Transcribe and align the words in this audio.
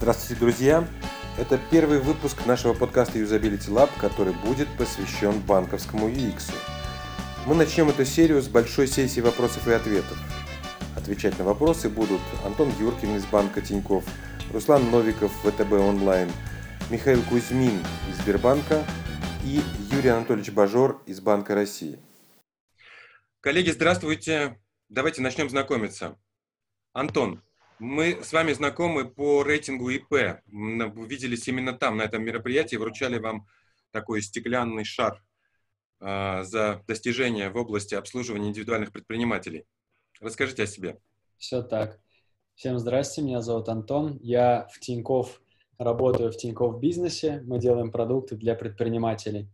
Здравствуйте, 0.00 0.40
друзья! 0.40 0.88
Это 1.36 1.60
первый 1.70 1.98
выпуск 1.98 2.46
нашего 2.46 2.72
подкаста 2.72 3.18
Usability 3.18 3.68
Lab, 3.68 3.90
который 4.00 4.32
будет 4.32 4.66
посвящен 4.78 5.38
банковскому 5.40 6.08
UX. 6.08 6.54
Мы 7.44 7.54
начнем 7.54 7.90
эту 7.90 8.06
серию 8.06 8.40
с 8.40 8.48
большой 8.48 8.86
сессии 8.86 9.20
вопросов 9.20 9.68
и 9.68 9.72
ответов. 9.72 10.16
Отвечать 10.96 11.38
на 11.38 11.44
вопросы 11.44 11.90
будут 11.90 12.22
Антон 12.46 12.72
Юркин 12.80 13.16
из 13.16 13.26
банка 13.26 13.60
Тиньков, 13.60 14.02
Руслан 14.54 14.90
Новиков, 14.90 15.32
ВТБ 15.42 15.72
онлайн, 15.72 16.32
Михаил 16.88 17.22
Кузьмин 17.24 17.78
из 18.10 18.22
Сбербанка 18.22 18.82
и 19.44 19.60
Юрий 19.92 20.08
Анатольевич 20.08 20.50
Бажор 20.50 21.02
из 21.04 21.20
Банка 21.20 21.54
России. 21.54 21.98
Коллеги, 23.42 23.68
здравствуйте! 23.68 24.58
Давайте 24.88 25.20
начнем 25.20 25.50
знакомиться. 25.50 26.18
Антон, 26.94 27.42
мы 27.80 28.22
с 28.22 28.32
вами 28.32 28.52
знакомы 28.52 29.08
по 29.08 29.42
рейтингу 29.42 29.88
ИП. 29.88 30.42
Виделись 30.46 31.48
именно 31.48 31.72
там, 31.72 31.96
на 31.96 32.02
этом 32.02 32.22
мероприятии, 32.22 32.76
вручали 32.76 33.18
вам 33.18 33.46
такой 33.90 34.22
стеклянный 34.22 34.84
шар 34.84 35.22
э, 36.00 36.44
за 36.44 36.84
достижения 36.86 37.50
в 37.50 37.56
области 37.56 37.94
обслуживания 37.94 38.48
индивидуальных 38.48 38.92
предпринимателей. 38.92 39.64
Расскажите 40.20 40.64
о 40.64 40.66
себе. 40.66 40.98
Все 41.38 41.62
так. 41.62 41.98
Всем 42.54 42.78
здрасте, 42.78 43.22
меня 43.22 43.40
зовут 43.40 43.70
Антон. 43.70 44.18
Я 44.20 44.68
в 44.70 44.78
Тинькофф 44.78 45.40
работаю 45.78 46.30
в 46.30 46.36
Тинькофф 46.36 46.78
бизнесе. 46.78 47.42
Мы 47.46 47.58
делаем 47.58 47.90
продукты 47.90 48.36
для 48.36 48.54
предпринимателей. 48.54 49.48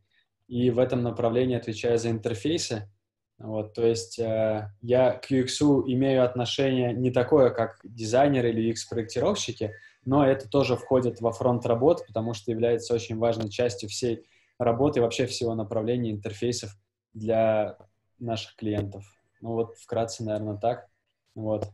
И 0.49 0.71
в 0.71 0.81
этом 0.81 1.03
направлении 1.03 1.57
отвечаю 1.57 1.99
за 1.99 2.11
интерфейсы 2.11 2.91
вот, 3.39 3.75
то 3.75 3.87
есть 3.87 4.19
э, 4.19 4.71
я 4.81 5.13
к 5.13 5.31
UX 5.31 5.83
имею 5.87 6.25
отношение 6.25 6.95
не 6.95 7.11
такое, 7.11 7.51
как 7.51 7.81
дизайнер 7.85 8.47
или 8.47 8.73
UX-проектировщики, 8.73 9.73
но 10.07 10.27
это 10.27 10.49
тоже 10.49 10.77
входит 10.77 11.21
во 11.21 11.33
фронт 11.33 11.67
работ, 11.67 12.07
потому 12.07 12.33
что 12.33 12.51
является 12.51 12.95
очень 12.95 13.19
важной 13.19 13.51
частью 13.51 13.91
всей 13.91 14.25
работы 14.59 15.03
вообще 15.03 15.27
всего 15.27 15.55
направления 15.55 16.13
интерфейсов 16.13 16.71
для 17.13 17.77
наших 18.19 18.57
клиентов. 18.57 19.05
Ну 19.43 19.53
вот 19.53 19.77
вкратце, 19.77 20.25
наверное, 20.25 20.57
так. 20.57 20.87
Вот. 21.35 21.69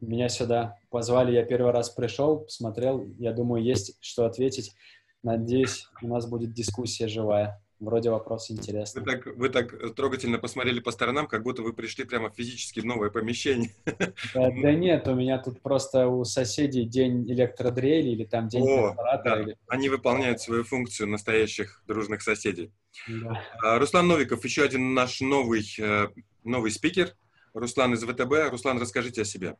Меня 0.00 0.28
сюда 0.28 0.76
позвали, 0.90 1.32
я 1.32 1.44
первый 1.44 1.72
раз 1.72 1.88
пришел, 1.88 2.40
посмотрел, 2.40 3.06
я 3.18 3.32
думаю, 3.32 3.64
есть 3.64 3.96
что 4.00 4.26
ответить. 4.26 4.74
Надеюсь, 5.22 5.86
у 6.02 6.08
нас 6.08 6.28
будет 6.28 6.52
дискуссия 6.52 7.08
живая. 7.08 7.62
Вроде 7.78 8.10
вопрос 8.10 8.50
интересный. 8.50 9.02
Вы 9.02 9.10
так, 9.10 9.26
вы 9.36 9.48
так 9.50 9.94
трогательно 9.94 10.38
посмотрели 10.38 10.80
по 10.80 10.90
сторонам, 10.90 11.26
как 11.26 11.42
будто 11.42 11.62
вы 11.62 11.74
пришли 11.74 12.04
прямо 12.04 12.30
физически 12.30 12.80
в 12.80 12.86
новое 12.86 13.10
помещение. 13.10 13.70
Да, 14.34 14.50
да 14.50 14.72
нет, 14.72 15.06
у 15.08 15.14
меня 15.14 15.38
тут 15.38 15.60
просто 15.60 16.08
у 16.08 16.24
соседей 16.24 16.84
день 16.84 17.30
электродрели 17.30 18.10
или 18.10 18.24
там 18.24 18.48
день 18.48 18.62
О, 18.62 18.94
да. 19.24 19.40
или... 19.40 19.56
Они 19.68 19.88
выполняют 19.88 20.40
свою 20.40 20.64
функцию 20.64 21.08
настоящих 21.08 21.82
дружных 21.86 22.22
соседей. 22.22 22.72
Да. 23.08 23.42
А, 23.62 23.78
Руслан 23.78 24.08
Новиков, 24.08 24.44
еще 24.44 24.62
один 24.62 24.94
наш 24.94 25.20
новый, 25.20 25.64
э, 25.78 26.08
новый 26.44 26.70
спикер. 26.70 27.14
Руслан 27.54 27.94
из 27.94 28.02
ВТБ. 28.02 28.50
Руслан, 28.50 28.80
расскажите 28.80 29.22
о 29.22 29.24
себе. 29.24 29.56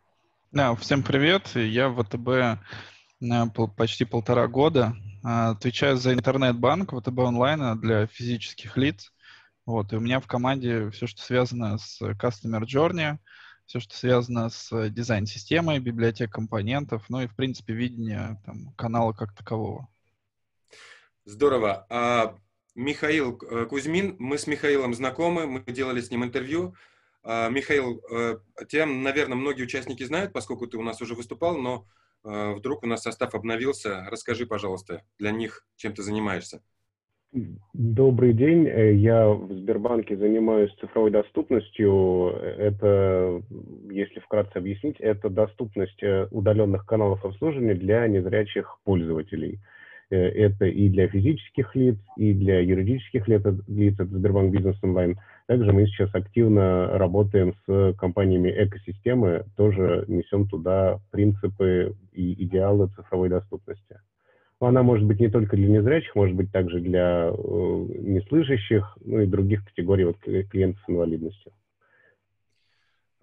Да, 0.53 0.75
всем 0.77 1.03
привет. 1.03 1.49
Я 1.55 1.89
в 1.89 2.03
ВТБ 2.03 2.29
э, 3.21 3.67
почти 3.77 4.05
полтора 4.05 4.47
года. 4.49 4.95
А, 5.29 5.51
отвечаю 5.51 5.97
за 5.97 6.15
интернет-банк 6.15 6.93
ВТБ 6.93 7.19
онлайн 7.19 7.81
для 7.81 8.07
физических 8.07 8.77
лиц. 8.77 9.13
Вот, 9.65 9.93
и 9.93 9.97
у 9.97 10.01
меня 10.01 10.21
в 10.21 10.29
команде 10.29 10.89
все, 10.91 11.09
что 11.09 11.21
связано 11.21 11.79
с 11.79 12.01
Customer 12.01 12.63
Journey, 12.63 13.17
все, 13.65 13.81
что 13.81 13.97
связано 13.97 14.51
с 14.51 14.89
дизайн-системой, 14.89 15.81
библиотек 15.81 16.31
компонентов, 16.31 17.07
ну 17.09 17.23
и, 17.23 17.27
в 17.27 17.35
принципе, 17.35 17.73
видение 17.73 18.41
там, 18.47 18.73
канала 18.77 19.13
как 19.15 19.35
такового. 19.35 19.89
Здорово. 21.25 21.89
А, 21.91 22.39
Михаил 22.77 23.37
э, 23.51 23.65
Кузьмин, 23.65 24.15
мы 24.21 24.39
с 24.39 24.47
Михаилом 24.47 24.95
знакомы, 24.95 25.49
мы 25.49 25.61
делали 25.67 26.01
с 26.03 26.13
ним 26.13 26.23
интервью. 26.23 26.77
А, 27.25 27.49
Михаил, 27.49 28.01
э, 28.13 28.39
тебя, 28.69 28.87
наверное, 28.87 29.37
многие 29.37 29.65
участники 29.65 30.05
знают, 30.05 30.33
поскольку 30.33 30.69
ты 30.69 30.77
у 30.77 30.85
нас 30.85 31.03
уже 31.03 31.17
выступал, 31.17 31.59
но 31.59 31.85
вдруг 32.27 32.83
у 32.83 32.87
нас 32.87 33.03
состав 33.03 33.35
обновился. 33.35 34.05
Расскажи, 34.11 34.47
пожалуйста, 34.47 35.03
для 35.19 35.31
них, 35.31 35.65
чем 35.77 35.93
ты 35.93 36.03
занимаешься. 36.03 36.61
Добрый 37.75 38.33
день. 38.33 38.67
Э, 38.67 38.95
я 38.95 39.29
в 39.29 39.53
Сбербанке 39.53 40.17
занимаюсь 40.17 40.75
цифровой 40.81 41.11
доступностью. 41.11 42.31
Это, 42.31 43.43
если 43.91 44.21
вкратце 44.21 44.57
объяснить, 44.57 44.97
это 45.01 45.29
доступность 45.29 46.03
э, 46.03 46.29
удаленных 46.31 46.87
каналов 46.87 47.25
обслуживания 47.25 47.75
для 47.75 48.07
незрячих 48.09 48.79
пользователей. 48.85 49.55
Э, 49.55 49.76
это 50.15 50.67
и 50.67 50.89
для 50.89 51.09
физических 51.09 51.75
лиц, 51.75 51.99
и 52.17 52.33
для 52.33 52.61
юридических 52.61 53.27
лиц, 53.29 53.43
это 53.43 54.05
Сбербанк 54.07 54.53
Бизнес 54.53 54.77
Онлайн– 54.83 55.19
также 55.47 55.73
мы 55.73 55.87
сейчас 55.87 56.13
активно 56.13 56.99
работаем 56.99 57.55
с 57.67 57.95
компаниями 57.99 58.53
экосистемы, 58.57 59.45
тоже 59.57 60.05
несем 60.09 60.49
туда 60.49 61.01
принципы 61.13 61.95
и 62.13 62.45
идеалы 62.45 62.89
цифровой 62.97 63.29
доступности. 63.29 64.01
Но 64.61 64.69
она 64.69 64.83
может 64.83 65.07
быть 65.07 65.21
не 65.21 65.29
только 65.29 65.57
для 65.57 65.69
незрячих, 65.69 66.17
может 66.17 66.35
быть 66.35 66.51
также 66.51 66.81
для 66.81 67.29
э, 67.29 67.33
неслышащих, 67.33 68.99
ну 69.05 69.21
и 69.21 69.27
других 69.27 69.65
категорий 69.67 70.05
вот, 70.05 70.19
клиентов 70.19 70.83
с 70.85 70.91
инвалидностью. 70.91 71.53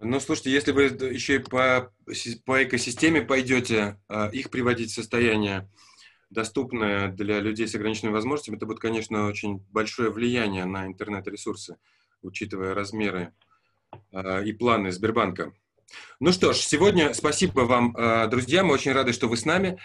Ну, 0.00 0.20
слушайте, 0.20 0.52
если 0.52 0.72
вы 0.72 0.84
еще 0.84 1.36
и 1.36 1.38
по, 1.40 1.90
по 2.46 2.62
экосистеме 2.62 3.20
пойдете, 3.20 3.96
э, 4.08 4.30
их 4.32 4.50
приводить 4.50 4.92
в 4.92 4.94
состояние 4.94 5.68
доступное 6.34 7.08
для 7.08 7.40
людей 7.40 7.66
с 7.66 7.74
ограниченными 7.74 8.12
возможностями, 8.12 8.56
это 8.56 8.66
будет, 8.66 8.80
конечно, 8.80 9.26
очень 9.26 9.64
большое 9.70 10.10
влияние 10.10 10.66
на 10.66 10.86
интернет-ресурсы 10.86 11.76
учитывая 12.24 12.74
размеры 12.74 13.32
э, 14.12 14.44
и 14.44 14.52
планы 14.52 14.90
Сбербанка. 14.90 15.52
Ну 16.18 16.32
что 16.32 16.52
ж, 16.52 16.56
сегодня 16.56 17.14
спасибо 17.14 17.60
вам, 17.60 17.94
э, 17.96 18.26
друзья, 18.28 18.64
мы 18.64 18.74
очень 18.74 18.92
рады, 18.92 19.12
что 19.12 19.28
вы 19.28 19.36
с 19.36 19.44
нами. 19.44 19.78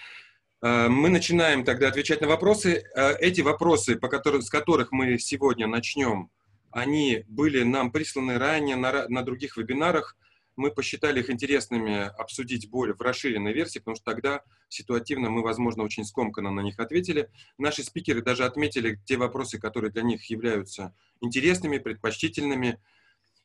Э, 0.61 0.87
мы 0.87 1.09
начинаем 1.09 1.63
тогда 1.63 1.89
отвечать 1.89 2.21
на 2.21 2.27
вопросы. 2.27 2.83
Эти 3.19 3.41
вопросы, 3.41 3.97
по 3.97 4.07
которым, 4.07 4.41
с 4.41 4.49
которых 4.49 4.91
мы 4.91 5.19
сегодня 5.19 5.67
начнем, 5.67 6.29
они 6.71 7.25
были 7.27 7.63
нам 7.63 7.91
присланы 7.91 8.37
ранее 8.37 8.75
на, 8.75 9.07
на 9.07 9.21
других 9.23 9.57
вебинарах– 9.57 10.17
мы 10.59 10.71
посчитали 10.71 11.21
их 11.21 11.29
интересными 11.29 12.11
обсудить 12.19 12.69
более 12.69 12.93
в 12.93 13.01
расширенной 13.01 13.53
версии, 13.53 13.79
потому 13.79 13.95
что 13.95 14.03
тогда 14.03 14.43
ситуативно 14.67 15.29
мы, 15.29 15.41
возможно, 15.41 15.83
очень 15.83 16.03
скомканно 16.03 16.51
на 16.51 16.59
них 16.59 16.77
ответили. 16.79 17.29
Наши 17.57 17.81
спикеры 17.81 18.21
даже 18.21 18.43
отметили 18.43 18.99
те 19.05 19.15
вопросы, 19.17 19.57
которые 19.57 19.89
для 19.91 20.03
них 20.03 20.29
являются 20.29 20.93
интересными, 21.21 21.77
предпочтительными. 21.77 22.79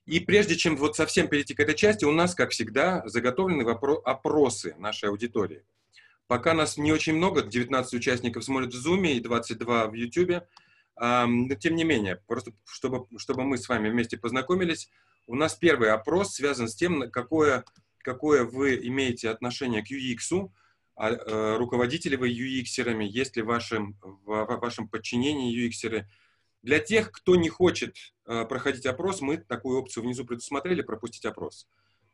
И 0.07 0.21
прежде 0.21 0.57
чем 0.57 0.77
вот 0.77 0.97
совсем 0.97 1.29
перейти 1.29 1.55
к 1.55 1.61
этой 1.61 1.77
части, 1.77 2.05
у 2.05 2.13
нас, 2.13 2.35
как 2.35 2.51
всегда, 2.51 3.03
заготовлены 3.07 3.63
опросы 3.63 4.75
нашей 4.79 5.09
аудитории. 5.09 5.65
Пока 6.27 6.53
нас 6.53 6.77
не 6.77 6.91
очень 6.93 7.15
много, 7.15 7.43
19 7.43 7.95
участников 7.95 8.45
смотрят 8.45 8.75
в 8.75 8.87
Zoom 8.87 9.07
и 9.07 9.21
22 9.21 9.87
в 9.87 9.95
YouTube, 9.95 10.43
но 10.97 11.55
тем 11.55 11.77
не 11.77 11.85
менее, 11.85 12.17
просто 12.27 12.53
чтобы, 12.65 13.07
чтобы 13.19 13.45
мы 13.45 13.57
с 13.57 13.69
вами 13.69 13.89
вместе 13.89 14.17
познакомились, 14.17 14.91
у 15.27 15.35
нас 15.35 15.55
первый 15.55 15.91
опрос 15.91 16.35
связан 16.35 16.69
с 16.69 16.75
тем, 16.75 17.11
какое, 17.11 17.65
какое 17.99 18.45
вы 18.45 18.77
имеете 18.87 19.31
отношение 19.31 19.83
к 19.83 19.91
UX, 19.91 20.51
а, 20.97 21.11
э, 21.11 21.57
руководители 21.57 22.17
вы 22.17 22.31
UX-ерами, 22.31 23.05
есть 23.05 23.37
ли 23.37 23.43
в 23.43 23.47
вашем, 23.47 23.99
в, 24.03 24.45
в 24.45 24.61
вашем 24.61 24.89
подчинении 24.89 25.67
UX-еры. 25.67 26.09
Для 26.63 26.79
тех, 26.79 27.11
кто 27.11 27.37
не 27.37 27.49
хочет 27.49 27.97
э, 28.27 28.45
проходить 28.45 28.87
опрос, 28.87 29.21
мы 29.21 29.39
такую 29.39 29.79
опцию 29.79 30.05
внизу 30.05 30.25
предусмотрели, 30.25 30.83
пропустить 30.83 31.25
опрос. 31.25 31.69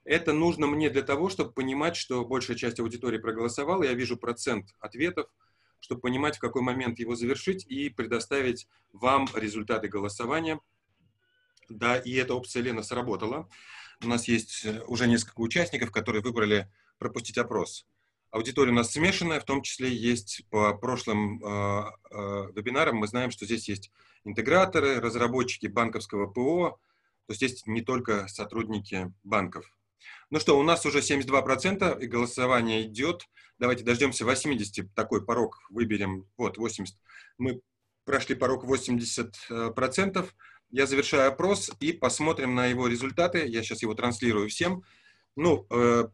Это 0.04 0.32
нужно 0.32 0.66
мне 0.66 0.88
для 0.88 1.02
того, 1.02 1.28
чтобы 1.28 1.52
понимать, 1.52 1.94
что 1.94 2.24
большая 2.24 2.56
часть 2.56 2.80
аудитории 2.80 3.18
проголосовала, 3.18 3.84
я 3.84 3.92
вижу 3.92 4.16
процент 4.16 4.74
ответов, 4.80 5.28
чтобы 5.78 6.00
понимать, 6.00 6.36
в 6.36 6.40
какой 6.40 6.62
момент 6.62 6.98
его 6.98 7.14
завершить 7.14 7.66
и 7.66 7.90
предоставить 7.90 8.66
вам 8.92 9.28
результаты 9.34 9.88
голосования– 9.88 10.60
да, 11.70 11.96
и 11.96 12.12
эта 12.14 12.34
опция 12.34 12.62
Лена 12.62 12.82
сработала. 12.82 13.48
У 14.02 14.08
нас 14.08 14.28
есть 14.28 14.64
э, 14.64 14.82
уже 14.86 15.06
несколько 15.06 15.40
участников, 15.40 15.90
которые 15.90 16.22
выбрали 16.22 16.70
пропустить 16.98 17.38
опрос. 17.38 17.86
Аудитория 18.30 18.70
у 18.70 18.74
нас 18.74 18.92
смешанная, 18.92 19.40
в 19.40 19.44
том 19.44 19.62
числе 19.62 19.92
есть 19.92 20.44
по 20.50 20.74
прошлым 20.74 21.42
э, 21.42 21.90
э, 22.10 22.52
вебинарам, 22.54 22.96
мы 22.96 23.06
знаем, 23.06 23.30
что 23.30 23.44
здесь 23.44 23.68
есть 23.68 23.90
интеграторы, 24.24 25.00
разработчики 25.00 25.66
банковского 25.66 26.26
ПО, 26.26 26.78
то 27.26 27.32
есть 27.32 27.42
есть 27.42 27.66
не 27.66 27.80
только 27.80 28.28
сотрудники 28.28 29.12
банков. 29.22 29.64
Ну 30.30 30.40
что, 30.40 30.58
у 30.58 30.62
нас 30.62 30.86
уже 30.86 31.00
72% 31.00 32.02
и 32.02 32.06
голосование 32.06 32.82
идет. 32.86 33.28
Давайте 33.58 33.84
дождемся 33.84 34.24
80, 34.24 34.94
такой 34.94 35.24
порог 35.24 35.60
выберем. 35.68 36.26
Вот, 36.36 36.56
80. 36.56 36.96
Мы 37.38 37.60
прошли 38.04 38.34
порог 38.34 38.64
80% 38.64 40.28
я 40.70 40.86
завершаю 40.86 41.28
опрос 41.28 41.70
и 41.80 41.92
посмотрим 41.92 42.54
на 42.54 42.66
его 42.66 42.86
результаты. 42.86 43.46
Я 43.46 43.62
сейчас 43.62 43.82
его 43.82 43.94
транслирую 43.94 44.48
всем. 44.48 44.82
Ну, 45.36 45.66
э, 45.70 46.08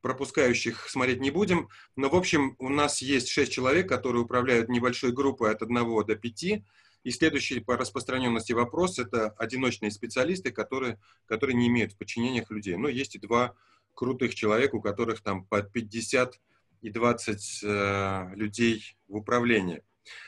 пропускающих 0.00 0.88
смотреть 0.88 1.20
не 1.20 1.30
будем. 1.30 1.68
Но, 1.96 2.08
в 2.08 2.14
общем, 2.14 2.56
у 2.58 2.68
нас 2.68 3.02
есть 3.02 3.28
шесть 3.28 3.52
человек, 3.52 3.88
которые 3.88 4.22
управляют 4.22 4.68
небольшой 4.68 5.12
группой 5.12 5.50
от 5.50 5.62
одного 5.62 6.02
до 6.04 6.14
пяти. 6.14 6.64
И 7.04 7.10
следующий 7.10 7.60
по 7.60 7.76
распространенности 7.76 8.52
вопрос– 8.52 8.98
это 9.00 9.30
одиночные 9.30 9.90
специалисты, 9.90 10.50
которые, 10.50 11.00
которые 11.26 11.56
не 11.56 11.68
имеют 11.68 11.92
в 11.92 11.98
подчинениях 11.98 12.50
людей. 12.50 12.76
Но 12.76 12.88
есть 12.88 13.14
и 13.14 13.18
два 13.18 13.54
крутых 13.94 14.34
человека, 14.34 14.76
у 14.76 14.82
которых 14.82 15.22
там 15.22 15.44
по 15.44 15.62
50 15.62 16.38
и 16.82 16.90
20 16.90 17.60
э, 17.62 18.30
людей 18.34 18.96
в 19.08 19.16
управлении. 19.16 19.82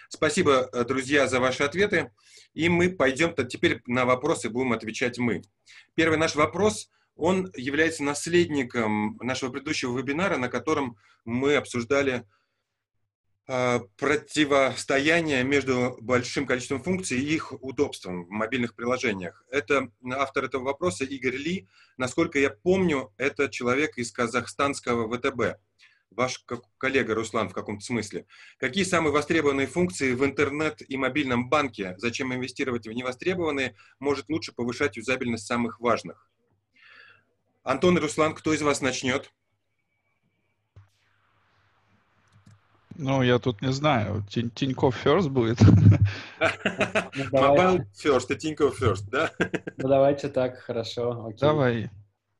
Спасибо, 0.08 0.68
э, 0.72 0.84
друзья, 0.84 1.26
за 1.26 1.40
ваши 1.40 1.62
ответы. 1.62 2.10
И 2.54 2.68
мы 2.68 2.90
пойдем 2.90 3.30
-то 3.30 3.44
теперь 3.44 3.82
на 3.86 4.04
вопросы 4.04 4.48
будем 4.48 4.72
отвечать 4.72 5.18
мы. 5.18 5.42
Первый 5.94 6.18
наш 6.18 6.34
вопрос, 6.34 6.90
он 7.14 7.50
является 7.56 8.02
наследником 8.02 9.16
нашего 9.20 9.50
предыдущего 9.50 9.98
вебинара, 9.98 10.38
на 10.38 10.48
котором 10.48 10.96
мы 11.24 11.56
обсуждали 11.56 12.24
э, 13.48 13.80
противостояние 13.96 15.44
между 15.44 15.98
большим 16.00 16.46
количеством 16.46 16.82
функций 16.82 17.18
и 17.18 17.34
их 17.34 17.52
удобством 17.52 18.24
в 18.24 18.30
мобильных 18.30 18.74
приложениях. 18.74 19.44
Это 19.50 19.90
автор 20.12 20.44
этого 20.44 20.64
вопроса 20.64 21.04
Игорь 21.04 21.36
Ли. 21.36 21.68
Насколько 21.96 22.38
я 22.38 22.50
помню, 22.50 23.12
это 23.18 23.48
человек 23.48 23.98
из 23.98 24.10
казахстанского 24.12 25.08
ВТБ 25.12 25.58
ваш 26.10 26.44
коллега 26.78 27.14
Руслан 27.14 27.48
в 27.48 27.52
каком-то 27.52 27.84
смысле. 27.84 28.26
Какие 28.58 28.84
самые 28.84 29.12
востребованные 29.12 29.66
функции 29.66 30.14
в 30.14 30.24
интернет 30.24 30.82
и 30.88 30.96
мобильном 30.96 31.48
банке? 31.48 31.94
Зачем 31.98 32.34
инвестировать 32.34 32.86
в 32.86 32.92
невостребованные? 32.92 33.74
Может 34.00 34.28
лучше 34.28 34.52
повышать 34.52 34.96
юзабельность 34.96 35.46
самых 35.46 35.80
важных? 35.80 36.28
Антон 37.62 37.98
и 37.98 38.00
Руслан, 38.00 38.34
кто 38.34 38.52
из 38.52 38.62
вас 38.62 38.80
начнет? 38.80 39.30
Ну, 42.96 43.22
я 43.22 43.38
тут 43.38 43.62
не 43.62 43.70
знаю. 43.70 44.24
Тиньков 44.28 45.06
First 45.06 45.28
будет. 45.28 45.60
Mobile 46.40 47.84
First 47.94 48.32
и 48.32 48.36
Тиньков 48.36 48.82
First, 48.82 49.04
да? 49.08 49.30
Ну, 49.76 49.88
давайте 49.88 50.28
так, 50.28 50.58
хорошо. 50.58 51.32
Давай. 51.40 51.90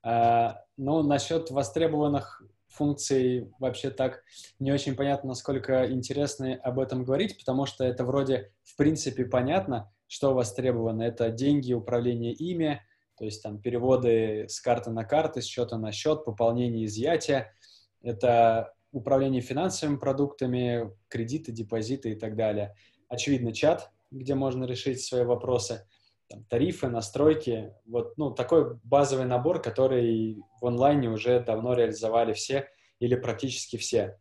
А, 0.03 0.65
ну, 0.77 1.05
насчет 1.05 1.53
востребованных 1.53 2.43
функций 2.79 3.51
вообще 3.59 3.91
так 3.91 4.23
не 4.59 4.73
очень 4.73 4.95
понятно, 4.95 5.29
насколько 5.29 5.91
интересно 5.91 6.55
об 6.63 6.79
этом 6.79 7.05
говорить, 7.05 7.37
потому 7.37 7.67
что 7.67 7.85
это 7.85 8.05
вроде 8.05 8.53
в 8.63 8.77
принципе 8.77 9.25
понятно, 9.25 9.93
что 10.07 10.33
востребовано. 10.33 11.03
Это 11.03 11.31
деньги, 11.31 11.73
управление 11.73 12.33
ими, 12.33 12.81
то 13.17 13.25
есть 13.25 13.43
там 13.43 13.61
переводы 13.61 14.47
с 14.49 14.61
карты 14.61 14.91
на 14.91 15.05
карты, 15.05 15.43
с 15.43 15.47
счета 15.47 15.77
на 15.77 15.93
счет, 15.93 16.25
пополнение, 16.25 16.87
изъятие. 16.87 17.53
Это 18.01 18.73
управление 18.93 19.43
финансовыми 19.43 19.99
продуктами, 19.99 20.91
кредиты, 21.09 21.53
депозиты 21.53 22.13
и 22.13 22.15
так 22.15 22.37
далее. 22.37 22.75
Очевидно, 23.09 23.53
чат, 23.53 23.91
где 24.11 24.35
можно 24.35 24.65
решить 24.65 25.03
свои 25.03 25.25
вопросы– 25.25 25.87
там, 26.29 26.45
тарифы, 26.45 26.89
настройки. 26.89 27.75
Вот, 27.87 28.17
ну, 28.17 28.31
такой 28.31 28.77
базовый 28.85 29.27
набор, 29.27 29.61
который 29.61 30.43
в 30.61 30.67
онлайне 30.67 31.09
уже 31.09 31.41
давно 31.41 31.75
реализовали 31.75 32.33
все 32.33 32.69
или 33.01 33.15
практически 33.15 33.77
все. 33.77 34.19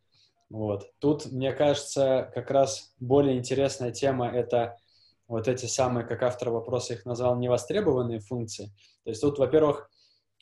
Вот. 0.49 0.91
Тут, 0.99 1.25
мне 1.31 1.51
кажется, 1.51 2.31
как 2.33 2.51
раз 2.51 2.93
более 2.99 3.37
интересная 3.37 3.91
тема— 3.91 4.27
это 4.33 4.77
вот 5.27 5.47
эти 5.47 5.65
самые, 5.65 6.05
как 6.05 6.23
автор 6.23 6.49
вопроса 6.49 6.93
их 6.93 7.05
назвал, 7.05 7.35
невостребованные 7.37 8.19
функции. 8.19 8.67
То 9.03 9.09
есть 9.09 9.21
тут, 9.21 9.39
во-первых, 9.39 9.89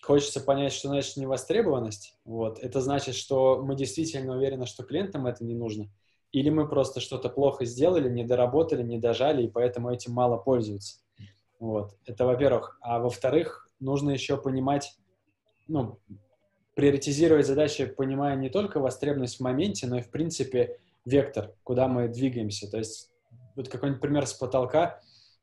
хочется 0.01 0.39
понять, 0.41 0.73
что 0.73 0.89
значит 0.89 1.17
невостребованность. 1.17 2.19
Вот. 2.23 2.59
Это 2.59 2.81
значит, 2.81 3.15
что 3.15 3.61
мы 3.63 3.75
действительно 3.75 4.37
уверены, 4.37 4.67
что 4.67 4.83
клиентам 4.83 5.25
это 5.25 5.43
не 5.43 5.55
нужно. 5.55 5.89
Или 6.31 6.49
мы 6.49 6.67
просто 6.67 6.99
что-то 6.99 7.29
плохо 7.29 7.65
сделали, 7.65 8.09
не 8.09 8.23
доработали, 8.23 8.83
не 8.83 8.99
дожали, 8.99 9.43
и 9.43 9.49
поэтому 9.49 9.89
этим 9.89 10.13
мало 10.13 10.37
пользуются. 10.37 10.99
Вот. 11.59 11.95
Это 12.05 12.25
во-первых. 12.25 12.77
А 12.81 12.99
во-вторых, 12.99 13.69
нужно 13.79 14.11
еще 14.11 14.37
понимать, 14.37 14.97
ну, 15.67 15.99
приоритизировать 16.75 17.47
задачи, 17.47 17.85
понимая 17.85 18.35
не 18.35 18.49
только 18.49 18.79
востребованность 18.79 19.37
в 19.37 19.43
моменте, 19.43 19.87
но 19.87 19.97
и, 19.97 20.01
в 20.01 20.11
принципе, 20.11 20.79
вектор, 21.05 21.53
куда 21.63 21.87
мы 21.87 22.07
двигаемся. 22.07 22.69
То 22.69 22.77
есть 22.77 23.11
вот 23.55 23.69
какой-нибудь 23.69 24.01
пример 24.01 24.27
с 24.27 24.33
потолка. 24.33 24.99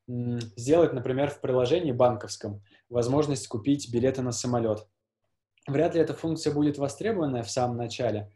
Сделать, 0.07 0.93
например, 0.93 1.31
в 1.31 1.41
приложении 1.41 1.93
банковском 1.93 2.63
возможность 2.91 3.49
купить 3.49 3.93
билеты 3.93 4.21
на 4.21 4.33
самолет. 4.33 4.87
Вряд 5.67 5.95
ли 5.95 6.01
эта 6.01 6.13
функция 6.13 6.53
будет 6.53 6.77
востребованная 6.77 7.45
в 7.45 7.51
самом 7.51 7.77
начале, 7.77 8.31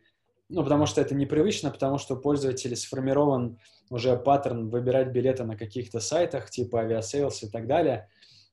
ну, 0.49 0.63
потому 0.63 0.87
что 0.87 1.01
это 1.01 1.15
непривычно, 1.15 1.71
потому 1.71 1.99
что 1.99 2.15
у 2.15 2.21
пользователей 2.21 2.77
сформирован 2.77 3.59
уже 3.91 4.17
паттерн 4.17 4.69
выбирать 4.69 5.09
билеты 5.09 5.45
на 5.45 5.57
каких-то 5.57 6.01
сайтах, 6.01 6.51
типа 6.51 6.81
Aviasales 6.81 7.43
и 7.43 7.51
так 7.51 7.67
далее. 7.67 8.09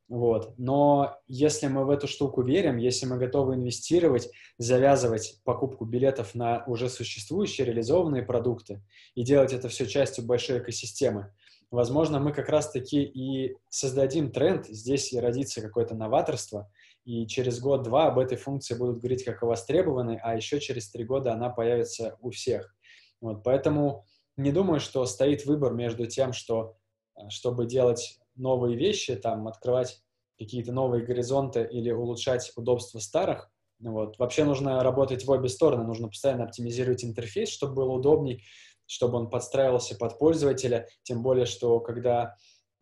Вот. 0.09 0.53
Но 0.57 1.17
если 1.27 1.67
мы 1.67 1.85
в 1.85 1.89
эту 1.89 2.07
штуку 2.07 2.41
верим, 2.41 2.77
если 2.77 3.05
мы 3.05 3.17
готовы 3.17 3.55
инвестировать, 3.55 4.29
завязывать 4.57 5.39
покупку 5.43 5.85
билетов 5.85 6.35
на 6.35 6.63
уже 6.65 6.89
существующие 6.89 7.65
реализованные 7.65 8.23
продукты 8.23 8.83
и 9.15 9.23
делать 9.23 9.53
это 9.53 9.69
все 9.69 9.87
частью 9.87 10.25
большой 10.25 10.59
экосистемы, 10.59 11.31
возможно, 11.71 12.19
мы 12.19 12.33
как 12.33 12.49
раз-таки 12.49 13.01
и 13.01 13.55
создадим 13.69 14.31
тренд, 14.31 14.67
здесь 14.67 15.13
и 15.13 15.19
родится 15.19 15.61
какое-то 15.61 15.95
новаторство– 15.95 16.71
и 17.05 17.27
через 17.27 17.59
год-два 17.59 18.07
об 18.07 18.19
этой 18.19 18.37
функции 18.37 18.75
будут 18.75 18.99
говорить 18.99 19.23
как 19.23 19.43
о 19.43 19.47
востребованной, 19.47 20.17
а 20.21 20.35
еще 20.35 20.59
через 20.59 20.89
три 20.89 21.03
года 21.03 21.33
она 21.33 21.49
появится 21.49 22.17
у 22.21 22.31
всех. 22.31 22.75
Вот, 23.21 23.43
поэтому 23.43 24.05
не 24.37 24.51
думаю, 24.51 24.79
что 24.79 25.05
стоит 25.05 25.45
выбор 25.45 25.73
между 25.73 26.07
тем, 26.07 26.33
что 26.33 26.75
э, 27.15 27.29
чтобы 27.29 27.65
делать 27.65 28.19
новые 28.35 28.75
вещи, 28.77 29.15
там, 29.15 29.47
открывать 29.47 30.01
какие-то 30.39 30.71
новые 30.71 31.05
горизонты 31.05 31.67
или 31.71 31.91
улучшать 31.91 32.51
удобство 32.55 32.99
старых. 32.99 33.49
Вот. 33.79 34.17
Вообще 34.17 34.43
нужно 34.43 34.81
работать 34.81 35.25
в 35.25 35.29
обе 35.29 35.49
стороны, 35.49 35.83
нужно 35.83 36.07
постоянно 36.07 36.45
оптимизировать 36.45 37.03
интерфейс, 37.03 37.49
чтобы 37.49 37.75
было 37.75 37.91
удобней, 37.91 38.43
чтобы 38.85 39.17
он 39.17 39.29
подстраивался 39.29 39.95
под 39.95 40.17
пользователя, 40.17 40.87
тем 41.03 41.21
более, 41.21 41.45
что 41.45 41.79
когда 41.79 42.35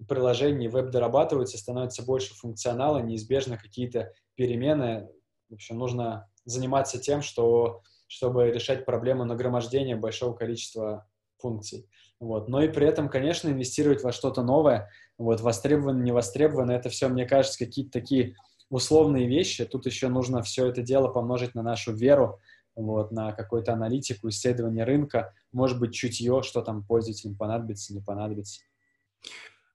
приложений 0.07 0.69
веб 0.69 0.89
дорабатываются, 0.89 1.57
становится 1.57 2.03
больше 2.03 2.33
функционала, 2.35 2.99
неизбежно 2.99 3.57
какие-то 3.57 4.13
перемены. 4.35 5.09
В 5.49 5.55
общем, 5.55 5.77
нужно 5.77 6.29
заниматься 6.45 6.99
тем, 6.99 7.21
что, 7.21 7.81
чтобы 8.07 8.51
решать 8.51 8.85
проблему 8.85 9.25
нагромождения 9.25 9.95
большого 9.95 10.33
количества 10.33 11.07
функций. 11.37 11.87
Вот. 12.19 12.47
Но 12.47 12.61
и 12.61 12.67
при 12.67 12.87
этом, 12.87 13.09
конечно, 13.09 13.49
инвестировать 13.49 14.03
во 14.03 14.11
что-то 14.11 14.43
новое, 14.43 14.89
вот, 15.17 15.41
востребовано, 15.41 16.01
не 16.01 16.11
востребовано, 16.11 16.71
это 16.71 16.89
все, 16.89 17.07
мне 17.07 17.25
кажется, 17.25 17.57
какие-то 17.57 17.91
такие 17.91 18.35
условные 18.69 19.27
вещи. 19.27 19.65
Тут 19.65 19.85
еще 19.85 20.07
нужно 20.07 20.41
все 20.43 20.67
это 20.67 20.81
дело 20.81 21.07
помножить 21.07 21.55
на 21.55 21.63
нашу 21.63 21.93
веру, 21.93 22.39
вот, 22.75 23.11
на 23.11 23.33
какую-то 23.33 23.73
аналитику, 23.73 24.29
исследование 24.29 24.85
рынка, 24.85 25.33
может 25.51 25.79
быть, 25.79 25.93
чутье, 25.93 26.41
что 26.43 26.61
там 26.61 26.85
пользователям 26.85 27.35
понадобится, 27.35 27.93
не 27.93 28.01
понадобится. 28.01 28.61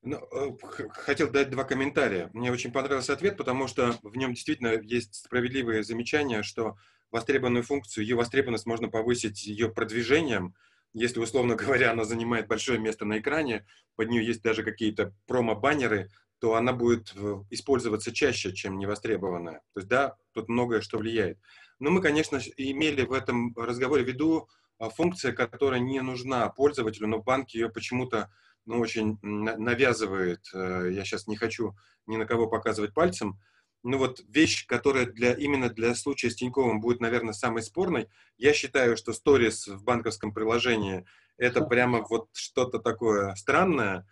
Ну, 0.06 0.18
э, 0.30 0.88
хотел 0.90 1.28
дать 1.32 1.50
два 1.50 1.64
комментария. 1.64 2.30
Мне 2.32 2.52
очень 2.52 2.70
понравился 2.70 3.12
ответ, 3.12 3.36
потому 3.36 3.66
что 3.66 3.98
в 4.04 4.16
нем 4.16 4.34
действительно 4.34 4.80
есть 4.80 5.16
справедливые 5.16 5.82
замечания, 5.82 6.44
что 6.44 6.76
востребованную 7.10 7.64
функцию, 7.64 8.04
ее 8.04 8.14
востребованность 8.14 8.66
можно 8.66 8.88
повысить 8.88 9.44
ее 9.44 9.68
продвижением. 9.68 10.54
Если, 10.92 11.18
условно 11.18 11.56
говоря, 11.56 11.90
она 11.90 12.04
занимает 12.04 12.46
большое 12.46 12.78
место 12.78 13.04
на 13.04 13.18
экране, 13.18 13.66
под 13.96 14.08
нее 14.08 14.24
есть 14.24 14.42
даже 14.42 14.62
какие-то 14.62 15.12
промо-баннеры, 15.26 16.08
то 16.38 16.54
она 16.54 16.72
будет 16.72 17.12
э, 17.16 17.42
использоваться 17.50 18.12
чаще, 18.12 18.52
чем 18.52 18.78
невостребованная. 18.78 19.62
То 19.74 19.80
есть, 19.80 19.88
да, 19.88 20.14
тут 20.32 20.48
многое 20.48 20.82
что 20.82 20.98
влияет. 20.98 21.40
Но 21.80 21.90
мы, 21.90 22.00
конечно, 22.00 22.40
имели 22.56 23.02
в 23.02 23.12
этом 23.12 23.52
разговоре 23.56 24.04
в 24.04 24.06
виду 24.06 24.48
а, 24.78 24.88
функция, 24.88 25.32
которая 25.32 25.80
не 25.80 26.00
нужна 26.00 26.48
пользователю, 26.48 27.08
но 27.08 27.18
банки 27.20 27.56
ее 27.56 27.70
почему-то 27.70 28.30
ну, 28.66 28.80
очень 28.80 29.18
навязывает, 29.22 30.48
э, 30.52 30.90
я 30.92 31.04
сейчас 31.04 31.26
не 31.26 31.36
хочу 31.36 31.74
ни 32.06 32.16
на 32.16 32.26
кого 32.26 32.46
показывать 32.48 32.92
пальцем, 32.92 33.38
ну 33.82 33.98
вот 33.98 34.20
вещь, 34.28 34.66
которая 34.66 35.06
для, 35.06 35.32
именно 35.32 35.70
для 35.70 35.94
случая 35.94 36.30
с 36.30 36.34
Тиньковым 36.34 36.80
будет, 36.80 37.00
наверное, 37.00 37.32
самой 37.32 37.62
спорной, 37.62 38.08
я 38.36 38.52
считаю, 38.52 38.96
что 38.96 39.12
сторис 39.12 39.68
в 39.68 39.84
банковском 39.84 40.34
приложении 40.34 41.06
это 41.38 41.64
прямо 41.64 42.04
вот 42.08 42.28
что-то 42.32 42.78
такое 42.80 43.34
странное, 43.36 44.06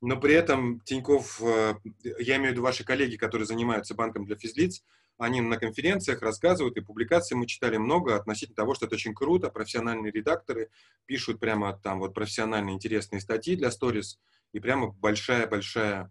но 0.00 0.18
при 0.18 0.34
этом 0.34 0.80
Тиньков, 0.80 1.40
э, 1.42 1.74
я 2.18 2.36
имею 2.36 2.50
в 2.50 2.52
виду 2.52 2.62
ваши 2.62 2.84
коллеги, 2.84 3.16
которые 3.16 3.46
занимаются 3.46 3.94
банком 3.94 4.24
для 4.24 4.36
физлиц, 4.36 4.82
они 5.20 5.40
на 5.42 5.58
конференциях 5.58 6.22
рассказывают, 6.22 6.76
и 6.76 6.80
публикации 6.80 7.34
мы 7.34 7.46
читали 7.46 7.76
много 7.76 8.16
относительно 8.16 8.56
того, 8.56 8.74
что 8.74 8.86
это 8.86 8.94
очень 8.94 9.14
круто, 9.14 9.50
профессиональные 9.50 10.10
редакторы 10.10 10.70
пишут 11.04 11.40
прямо 11.40 11.78
там 11.78 11.98
вот 12.00 12.14
профессиональные 12.14 12.74
интересные 12.74 13.20
статьи 13.20 13.54
для 13.54 13.70
сторис, 13.70 14.18
и 14.52 14.60
прямо 14.60 14.90
большая-большая 14.92 16.10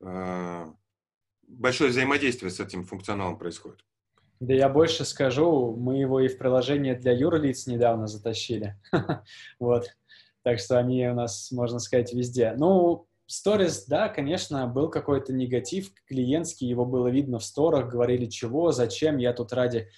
э, 0.00 0.72
большое 1.46 1.90
взаимодействие 1.90 2.50
с 2.50 2.58
этим 2.58 2.84
функционалом 2.84 3.38
происходит. 3.38 3.84
Да 4.40 4.54
я 4.54 4.68
больше 4.68 5.04
скажу, 5.04 5.76
мы 5.76 5.98
его 5.98 6.18
и 6.18 6.28
в 6.28 6.38
приложение 6.38 6.94
для 6.94 7.12
юрлиц 7.12 7.66
недавно 7.66 8.06
затащили. 8.06 8.76
вот. 9.60 9.94
Так 10.42 10.58
что 10.58 10.78
они 10.78 11.06
у 11.06 11.14
нас, 11.14 11.52
можно 11.52 11.78
сказать, 11.78 12.12
везде. 12.12 12.54
Ну, 12.56 13.06
Stories, 13.30 13.84
да, 13.88 14.08
конечно, 14.08 14.66
был 14.66 14.90
какой-то 14.90 15.32
негатив 15.32 15.90
клиентский, 16.06 16.68
его 16.68 16.84
было 16.84 17.08
видно 17.08 17.38
в 17.38 17.44
сторах, 17.44 17.90
говорили, 17.90 18.26
чего, 18.26 18.72
зачем, 18.72 19.18
я 19.18 19.32
тут 19.32 19.52
ради 19.52 19.88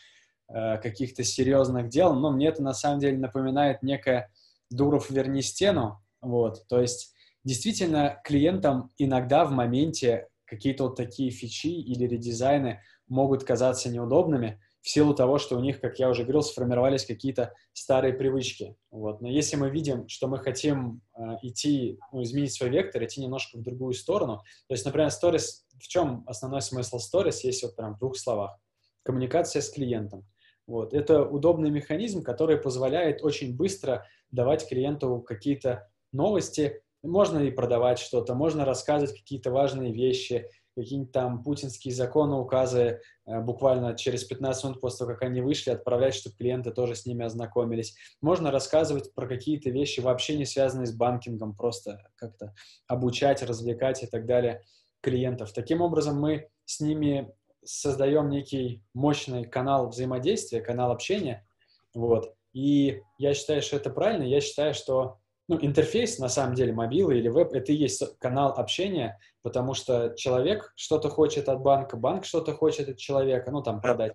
э, 0.48 0.78
каких-то 0.78 1.24
серьезных 1.24 1.88
дел, 1.88 2.14
но 2.14 2.30
мне 2.30 2.48
это 2.48 2.62
на 2.62 2.74
самом 2.74 3.00
деле 3.00 3.18
напоминает 3.18 3.82
некое 3.82 4.30
«Дуров, 4.70 5.10
верни 5.10 5.42
стену», 5.42 6.02
вот, 6.20 6.66
то 6.68 6.80
есть 6.80 7.14
действительно 7.44 8.20
клиентам 8.24 8.92
иногда 8.98 9.44
в 9.44 9.50
моменте 9.50 10.28
какие-то 10.44 10.84
вот 10.84 10.96
такие 10.96 11.30
фичи 11.30 11.68
или 11.68 12.06
редизайны 12.06 12.80
могут 13.08 13.44
казаться 13.44 13.88
неудобными 13.88 14.60
в 14.84 14.90
силу 14.90 15.14
того, 15.14 15.38
что 15.38 15.56
у 15.56 15.60
них, 15.60 15.80
как 15.80 15.98
я 15.98 16.10
уже 16.10 16.24
говорил, 16.24 16.42
сформировались 16.42 17.06
какие-то 17.06 17.54
старые 17.72 18.12
привычки. 18.12 18.76
Вот. 18.90 19.22
Но 19.22 19.30
если 19.30 19.56
мы 19.56 19.70
видим, 19.70 20.06
что 20.08 20.28
мы 20.28 20.38
хотим 20.38 21.00
э, 21.16 21.22
идти, 21.40 21.98
ну, 22.12 22.22
изменить 22.22 22.52
свой 22.52 22.68
вектор, 22.68 23.02
идти 23.02 23.22
немножко 23.22 23.56
в 23.56 23.62
другую 23.62 23.94
сторону, 23.94 24.42
то 24.68 24.74
есть, 24.74 24.84
например, 24.84 25.08
Stories, 25.08 25.62
в 25.80 25.88
чем 25.88 26.22
основной 26.26 26.60
смысл 26.60 26.98
Stories, 26.98 27.38
если 27.44 27.64
вот 27.64 27.76
прям 27.76 27.94
в 27.94 27.98
двух 27.98 28.18
словах? 28.18 28.58
Коммуникация 29.04 29.62
с 29.62 29.70
клиентом. 29.70 30.28
Вот. 30.66 30.92
Это 30.92 31.22
удобный 31.22 31.70
механизм, 31.70 32.22
который 32.22 32.58
позволяет 32.58 33.24
очень 33.24 33.56
быстро 33.56 34.06
давать 34.32 34.68
клиенту 34.68 35.22
какие-то 35.22 35.88
новости, 36.12 36.82
можно 37.02 37.38
и 37.38 37.50
продавать 37.50 37.98
что-то, 37.98 38.34
можно 38.34 38.66
рассказывать 38.66 39.18
какие-то 39.18 39.50
важные 39.50 39.94
вещи, 39.94 40.46
какие-нибудь 40.74 41.12
там 41.12 41.42
путинские 41.42 41.94
законы, 41.94 42.36
указы 42.36 43.00
э, 43.26 43.40
буквально 43.40 43.96
через 43.96 44.24
15 44.24 44.64
минут 44.64 44.80
после 44.80 44.98
того, 44.98 45.12
как 45.12 45.22
они 45.22 45.40
вышли, 45.40 45.70
отправлять, 45.70 46.14
чтобы 46.14 46.36
клиенты 46.36 46.70
тоже 46.72 46.94
с 46.94 47.06
ними 47.06 47.24
ознакомились. 47.24 47.94
Можно 48.20 48.50
рассказывать 48.50 49.14
про 49.14 49.26
какие-то 49.26 49.70
вещи, 49.70 50.00
вообще 50.00 50.36
не 50.36 50.44
связанные 50.44 50.86
с 50.86 50.94
банкингом, 50.94 51.54
просто 51.54 52.10
как-то 52.16 52.54
обучать, 52.86 53.42
развлекать 53.42 54.02
и 54.02 54.06
так 54.06 54.26
далее 54.26 54.62
клиентов. 55.00 55.52
Таким 55.52 55.80
образом, 55.80 56.20
мы 56.20 56.48
с 56.64 56.80
ними 56.80 57.32
создаем 57.64 58.28
некий 58.28 58.82
мощный 58.94 59.44
канал 59.44 59.88
взаимодействия, 59.88 60.60
канал 60.60 60.90
общения, 60.90 61.46
вот. 61.94 62.34
И 62.52 63.02
я 63.18 63.34
считаю, 63.34 63.62
что 63.62 63.76
это 63.76 63.90
правильно. 63.90 64.24
Я 64.24 64.40
считаю, 64.40 64.74
что 64.74 65.18
ну, 65.48 65.58
интерфейс, 65.60 66.18
на 66.18 66.28
самом 66.28 66.54
деле, 66.54 66.72
мобилы 66.72 67.18
или 67.18 67.28
веб, 67.28 67.52
это 67.52 67.72
и 67.72 67.76
есть 67.76 68.02
канал 68.18 68.52
общения, 68.56 69.18
потому 69.42 69.74
что 69.74 70.14
человек 70.16 70.72
что-то 70.74 71.10
хочет 71.10 71.48
от 71.48 71.60
банка, 71.60 71.96
банк 71.96 72.24
что-то 72.24 72.54
хочет 72.54 72.88
от 72.88 72.96
человека, 72.96 73.50
ну, 73.50 73.62
там, 73.62 73.80
продать. 73.80 74.14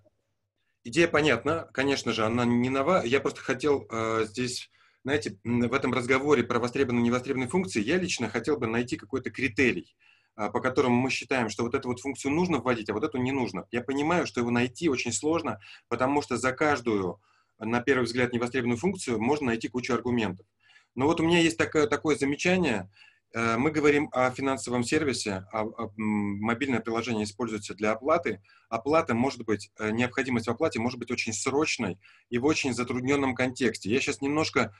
Идея 0.83 1.07
понятна, 1.07 1.69
конечно 1.73 2.13
же, 2.13 2.25
она 2.25 2.45
не 2.45 2.69
нова. 2.69 3.03
Я 3.05 3.19
просто 3.19 3.41
хотел 3.41 3.85
э, 3.91 4.25
здесь, 4.25 4.71
знаете, 5.03 5.37
в 5.43 5.73
этом 5.73 5.93
разговоре 5.93 6.43
про 6.43 6.59
востребованные 6.59 7.03
и 7.03 7.07
невостребованные 7.07 7.49
функции, 7.49 7.83
я 7.83 7.97
лично 7.97 8.29
хотел 8.29 8.57
бы 8.57 8.65
найти 8.65 8.97
какой-то 8.97 9.29
критерий, 9.29 9.95
э, 10.35 10.49
по 10.49 10.61
которому 10.61 10.95
мы 10.95 11.11
считаем, 11.11 11.49
что 11.49 11.63
вот 11.63 11.75
эту 11.75 11.89
вот 11.89 11.99
функцию 11.99 12.31
нужно 12.31 12.57
вводить, 12.57 12.89
а 12.89 12.93
вот 12.93 13.03
эту 13.03 13.19
не 13.19 13.31
нужно. 13.31 13.67
Я 13.71 13.81
понимаю, 13.81 14.25
что 14.25 14.39
его 14.39 14.49
найти 14.49 14.89
очень 14.89 15.11
сложно, 15.11 15.59
потому 15.89 16.23
что 16.23 16.37
за 16.37 16.53
каждую, 16.53 17.21
на 17.59 17.81
первый 17.81 18.05
взгляд, 18.05 18.33
невостребованную 18.33 18.79
функцию 18.79 19.21
можно 19.21 19.47
найти 19.47 19.67
кучу 19.67 19.93
аргументов. 19.93 20.47
Но 20.95 21.05
вот 21.05 21.19
у 21.19 21.23
меня 21.23 21.39
есть 21.39 21.57
такое, 21.57 21.87
такое 21.87 22.15
замечание. 22.15 22.89
Э, 23.33 23.57
мы 23.57 23.71
говорим 23.71 24.09
о 24.11 24.31
финансовом 24.31 24.83
сервисе, 24.83 25.45
а, 25.51 25.65
мобильное 25.97 26.79
приложение 26.79 27.25
используется 27.25 27.75
для 27.75 27.91
оплаты. 27.91 28.41
Оплата 28.69 29.13
может 29.13 29.45
быть, 29.45 29.71
э, 29.79 29.91
необходимость 29.91 30.47
в 30.47 30.51
оплате 30.51 30.79
может 30.79 30.99
быть 30.99 31.11
очень 31.11 31.33
срочной 31.33 31.99
и 32.29 32.37
в 32.37 32.45
очень 32.45 32.73
затрудненном 32.73 33.35
контексте. 33.35 33.89
Я 33.89 33.99
сейчас 33.99 34.21
немножко 34.21 34.73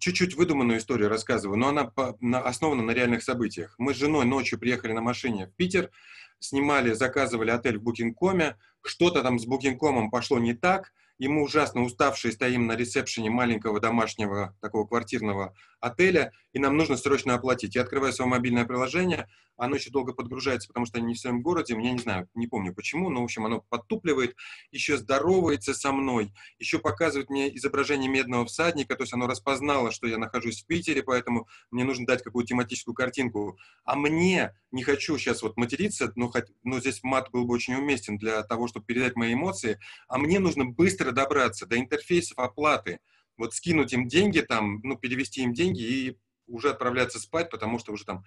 чуть-чуть 0.00 0.34
выдуманную 0.36 0.78
историю 0.78 1.10
рассказываю, 1.10 1.58
но 1.58 1.68
она 1.68 1.92
основана 2.40 2.82
на 2.82 2.92
реальных 2.92 3.22
событиях. 3.22 3.74
Мы 3.76 3.92
с 3.92 3.98
женой 3.98 4.24
ночью 4.24 4.58
приехали 4.58 4.92
на 4.92 5.02
машине 5.02 5.48
в 5.48 5.54
Питер, 5.54 5.90
снимали, 6.38 6.92
заказывали 6.94 7.50
отель 7.50 7.76
в 7.76 7.82
Букинкоме, 7.82 8.56
что-то 8.82 9.22
там 9.22 9.38
с 9.38 9.44
Букинкомом 9.44 10.10
пошло 10.10 10.38
не 10.38 10.54
так– 10.54 10.92
и 11.18 11.28
мы 11.28 11.42
ужасно 11.42 11.82
уставшие 11.82 12.32
стоим 12.32 12.66
на 12.66 12.76
ресепшене 12.76 13.30
маленького 13.30 13.80
домашнего 13.80 14.56
такого 14.60 14.86
квартирного 14.86 15.54
отеля, 15.80 16.32
и 16.56 16.58
нам 16.58 16.74
нужно 16.74 16.96
срочно 16.96 17.34
оплатить. 17.34 17.74
Я 17.74 17.82
открываю 17.82 18.14
свое 18.14 18.30
мобильное 18.30 18.64
приложение, 18.64 19.28
оно 19.58 19.76
еще 19.76 19.90
долго 19.90 20.14
подгружается, 20.14 20.68
потому 20.68 20.86
что 20.86 20.96
они 20.96 21.08
не 21.08 21.14
в 21.14 21.18
своем 21.18 21.42
городе, 21.42 21.74
я 21.74 21.92
не 21.92 21.98
знаю, 21.98 22.30
не 22.32 22.46
помню 22.46 22.74
почему, 22.74 23.10
но, 23.10 23.20
в 23.20 23.24
общем, 23.24 23.44
оно 23.44 23.60
подтупливает, 23.68 24.34
еще 24.70 24.96
здоровается 24.96 25.74
со 25.74 25.92
мной, 25.92 26.32
еще 26.58 26.78
показывает 26.78 27.28
мне 27.28 27.54
изображение 27.58 28.08
медного 28.08 28.46
всадника, 28.46 28.96
то 28.96 29.02
есть 29.02 29.12
оно 29.12 29.26
распознало, 29.26 29.92
что 29.92 30.06
я 30.06 30.16
нахожусь 30.16 30.62
в 30.62 30.66
Питере, 30.66 31.02
поэтому 31.02 31.46
мне 31.70 31.84
нужно 31.84 32.06
дать 32.06 32.22
какую-то 32.22 32.48
тематическую 32.48 32.94
картинку. 32.94 33.58
А 33.84 33.94
мне, 33.94 34.54
не 34.70 34.82
хочу 34.82 35.18
сейчас 35.18 35.42
вот 35.42 35.58
материться, 35.58 36.10
но, 36.16 36.30
хоть, 36.30 36.46
но 36.64 36.80
здесь 36.80 37.02
мат 37.02 37.30
был 37.32 37.44
бы 37.44 37.52
очень 37.52 37.74
уместен 37.74 38.16
для 38.16 38.42
того, 38.44 38.66
чтобы 38.66 38.86
передать 38.86 39.14
мои 39.14 39.34
эмоции, 39.34 39.78
а 40.08 40.16
мне 40.16 40.38
нужно 40.38 40.64
быстро 40.64 41.10
добраться 41.10 41.66
до 41.66 41.78
интерфейсов 41.78 42.38
оплаты, 42.38 43.00
вот 43.36 43.52
скинуть 43.52 43.92
им 43.92 44.08
деньги 44.08 44.40
там, 44.40 44.80
ну, 44.82 44.96
перевести 44.96 45.42
им 45.42 45.52
деньги 45.52 45.82
и 45.82 46.16
уже 46.46 46.70
отправляться 46.70 47.18
спать, 47.18 47.50
потому 47.50 47.78
что 47.78 47.92
уже 47.92 48.04
там... 48.04 48.24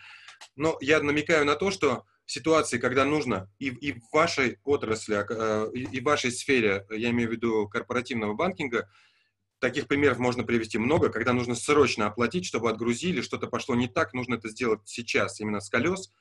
Но 0.55 0.77
я 0.81 1.01
намекаю 1.01 1.45
на 1.45 1.55
то, 1.55 1.71
что 1.71 2.05
ситуации, 2.25 2.77
когда 2.77 3.05
нужно 3.05 3.49
и, 3.59 3.67
и 3.67 3.93
в 3.93 4.01
вашей 4.11 4.59
отрасли, 4.63 5.15
а, 5.15 5.69
и 5.71 5.99
в 5.99 6.03
вашей 6.03 6.31
сфере, 6.31 6.85
я 6.89 7.09
имею 7.09 7.29
в 7.29 7.31
виду 7.31 7.67
корпоративного 7.67 8.33
банкинга, 8.33 8.89
таких 9.59 9.87
примеров 9.87 10.19
можно 10.19 10.43
привести 10.43 10.77
много, 10.77 11.09
когда 11.09 11.33
нужно 11.33 11.55
срочно 11.55 12.07
оплатить, 12.07 12.45
чтобы 12.45 12.69
отгрузили, 12.69 13.21
что-то 13.21 13.47
пошло 13.47 13.75
не 13.75 13.87
так, 13.87 14.13
нужно 14.13 14.35
это 14.35 14.49
сделать 14.49 14.81
сейчас, 14.85 15.39
именно 15.39 15.59
с 15.59 15.69
колес. 15.69 16.11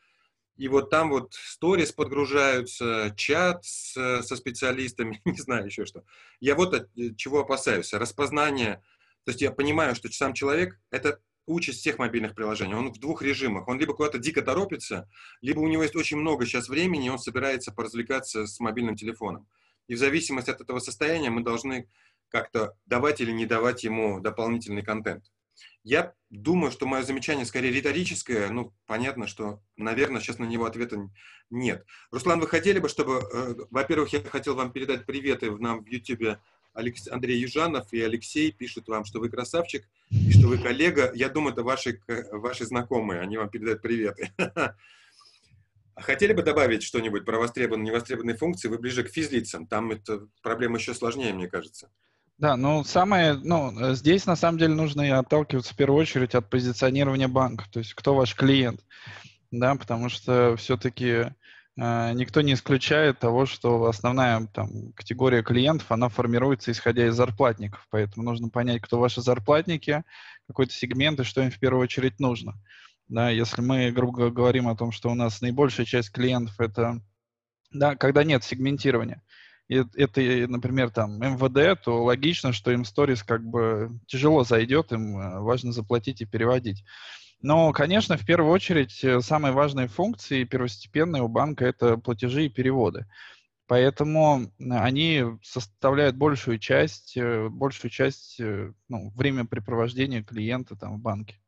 И 0.57 0.67
вот 0.67 0.91
там 0.91 1.11
вот 1.11 1.35
сторис 1.35 1.93
подгружаются, 1.93 3.15
чат 3.17 3.65
с, 3.65 4.23
со 4.23 4.37
специалистами, 4.37 5.23
не 5.25 5.39
знаю 5.39 5.67
еще 5.67 5.87
что. 5.87 6.05
Я 6.41 6.57
вот 6.57 6.75
от 6.75 6.89
э, 6.99 7.15
чего 7.17 7.41
опасаюсь. 7.41 7.93
Распознание. 7.93 8.83
То 9.25 9.31
есть 9.31 9.41
я 9.41 9.53
понимаю, 9.53 9.95
что 9.95 10.11
сам 10.11 10.35
человек— 10.35 10.81
это 10.91 11.21
участь 11.49 11.81
всех 11.81 11.99
мобильных 11.99 12.35
приложений. 12.35 12.75
Он 12.75 12.93
в 12.93 12.99
двух 12.99 13.23
режимах. 13.23 13.67
Он 13.69 13.79
либо 13.79 13.95
куда-то 13.95 14.19
дико 14.19 14.43
торопится, 14.43 15.09
либо 15.41 15.61
у 15.61 15.69
него 15.69 15.83
есть 15.83 15.97
очень 15.97 16.19
много 16.19 16.47
сейчас 16.47 16.69
времени, 16.69 17.07
и 17.07 17.11
он 17.11 17.19
собирается 17.19 17.73
поразвлекаться 17.73 18.47
с 18.47 18.61
мобильным 18.61 18.97
телефоном. 18.97 19.49
И 19.89 19.95
в 19.95 19.99
зависимости 19.99 20.51
от 20.51 20.61
этого 20.61 20.79
состояния 20.79 21.31
мы 21.31 21.43
должны 21.43 21.89
как-то 22.29 22.77
давать 22.87 23.21
или 23.21 23.33
не 23.33 23.47
давать 23.47 23.85
ему 23.85 24.21
дополнительный 24.21 24.83
контент. 24.83 25.25
Я 25.83 26.13
думаю, 26.29 26.71
что 26.71 26.87
мое 26.87 27.03
замечание 27.03 27.47
скорее 27.47 27.73
риторическое. 27.73 28.51
Ну, 28.51 28.75
понятно, 28.87 29.27
что, 29.27 29.63
наверное, 29.77 30.21
сейчас 30.21 30.39
на 30.39 30.45
него 30.45 30.67
ответа 30.67 31.09
нет. 31.51 31.87
Руслан, 32.11 32.41
вы 32.41 32.47
хотели 32.47 32.79
бы, 32.79 32.89
чтобы... 32.89 33.23
Э, 33.33 33.55
во-первых, 33.71 34.13
я 34.13 34.21
хотел 34.21 34.55
вам 34.55 34.73
передать 34.73 35.07
приветы 35.07 35.51
нам 35.57 35.83
в 35.83 35.87
YouTube 35.87 36.39
Алекс... 36.79 37.09
Андрей 37.09 37.41
Южанов 37.41 37.93
и 37.93 38.01
Алексей 38.01 38.53
пишут 38.53 38.87
вам, 38.87 39.05
что 39.05 39.19
вы 39.19 39.29
красавчик 39.29 39.89
и 40.11 40.31
что 40.31 40.47
вы 40.47 40.59
коллега. 40.59 41.11
Я 41.13 41.29
думаю, 41.29 41.53
это 41.53 41.65
ваши, 41.65 42.01
ваши 42.31 42.65
знакомые, 42.65 43.21
они 43.21 43.37
вам 43.37 43.51
передают 43.51 43.83
приветы. 43.83 44.31
Хотели 45.97 46.33
бы 46.33 46.45
добавить 46.45 46.85
что-нибудь 46.85 47.25
про 47.25 47.39
востребованные, 47.41 47.89
невостребованные 47.89 48.37
функции? 48.37 48.69
Вы 48.69 48.79
ближе 48.79 49.03
к 49.03 49.09
физлицам. 49.09 49.67
Там 49.67 49.91
эта 49.91 50.29
проблема 50.41 50.79
еще 50.79 50.95
сложнее, 50.95 51.35
мне 51.35 51.49
кажется. 51.49 51.91
Да, 52.39 52.57
ну 52.57 52.85
самое, 52.85 53.35
ну 53.35 53.95
здесь 53.95 54.25
на 54.27 54.37
самом 54.37 54.59
деле 54.59 54.75
нужно 54.75 55.03
и 55.03 55.11
отталкиваться 55.11 55.75
в 55.75 55.77
первую 55.77 56.01
очередь 56.01 56.37
от 56.37 56.49
позиционирования 56.49 57.27
банка, 57.27 57.65
то 57.73 57.81
есть 57.81 57.95
кто 57.95 58.15
ваш 58.15 58.37
клиент, 58.37 58.87
да, 59.51 59.75
потому 59.75 60.09
что 60.09 60.55
все-таки 60.57 61.35
никто 61.79 62.41
не 62.41 62.55
исключает 62.55 63.21
того, 63.21 63.47
что 63.47 63.85
основная 63.85 64.47
там 64.47 64.93
категория 64.95 65.43
клиентов, 65.43 65.91
она 65.93 66.09
формируется 66.09 66.73
исходя 66.73 67.07
из 67.07 67.15
зарплатников, 67.15 67.87
поэтому 67.91 68.25
нужно 68.25 68.49
понять, 68.49 68.83
кто 68.83 68.99
ваши 68.99 69.23
зарплатники, 69.23 70.03
какой-то 70.49 70.73
сегмент 70.73 71.21
и 71.21 71.25
что 71.25 71.43
им 71.43 71.51
в 71.51 71.59
первую 71.59 71.83
очередь 71.83 72.19
нужно. 72.19 72.55
Да, 73.07 73.31
если 73.31 73.63
мы, 73.63 73.91
грубо 73.93 74.31
говорим 74.31 74.67
о 74.69 74.77
том, 74.77 74.93
что 74.93 75.09
у 75.11 75.15
нас 75.15 75.41
наибольшая 75.41 75.87
часть 75.87 76.11
клиентов 76.11 76.59
это, 76.59 77.01
да, 77.71 77.95
когда 77.95 78.25
нет 78.25 78.43
сегментирования, 78.43 79.23
это, 79.69 80.21
например, 80.49 80.91
там 80.91 81.19
МВД, 81.19 81.81
то 81.83 82.03
логично, 82.03 82.53
что 82.53 82.71
им 82.73 82.85
сторис 82.85 83.23
как 83.23 83.45
бы 83.45 84.01
тяжело 84.07 84.43
зайдет, 84.43 84.93
им 84.93 85.19
э, 85.19 85.41
важно 85.41 85.73
заплатить 85.73 86.23
и 86.23 86.27
переводить. 86.27 86.85
Но, 87.41 87.73
конечно, 87.73 88.17
в 88.17 88.27
первую 88.27 88.53
очередь, 88.53 89.03
э, 89.05 89.21
самые 89.21 89.53
важные 89.53 89.89
функции 89.89 90.45
первостепенные 90.45 91.23
у 91.23 91.29
банка– 91.29 91.65
это 91.67 91.97
платежи 91.97 92.47
и 92.47 92.49
переводы. 92.49 93.07
Поэтому 93.67 94.51
они 94.59 95.25
составляют 95.43 96.17
большую 96.17 96.59
часть, 96.59 97.17
э, 97.17 97.49
большую 97.49 97.91
часть 97.91 98.41
ну, 98.41 99.11
времяпрепровождения 99.15 100.23
клиента 100.23 100.75
там, 100.75 100.97
в 100.97 101.01
банке 101.01 101.39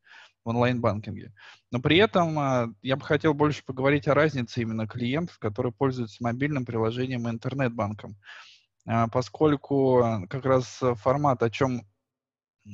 в 0.44 0.49
онлайн-банкинге. 0.49 1.32
Но 1.70 1.80
при 1.80 1.99
этом 1.99 2.38
а, 2.38 2.68
я 2.82 2.97
бы 2.97 3.04
хотел 3.04 3.35
больше 3.35 3.64
поговорить 3.64 4.09
о 4.09 4.14
разнице 4.14 4.62
именно 4.62 4.87
клиентов, 4.87 5.38
которые 5.38 5.73
пользуются 5.73 6.23
мобильным 6.23 6.64
приложением 6.64 7.28
и 7.28 7.30
интернет-банком. 7.30 8.16
а, 8.87 9.09
поскольку 9.09 10.26
как 10.28 10.44
раз 10.44 10.80
формат, 10.97 11.42
о 11.42 11.50
чем 11.50 11.82
а, 11.82 11.85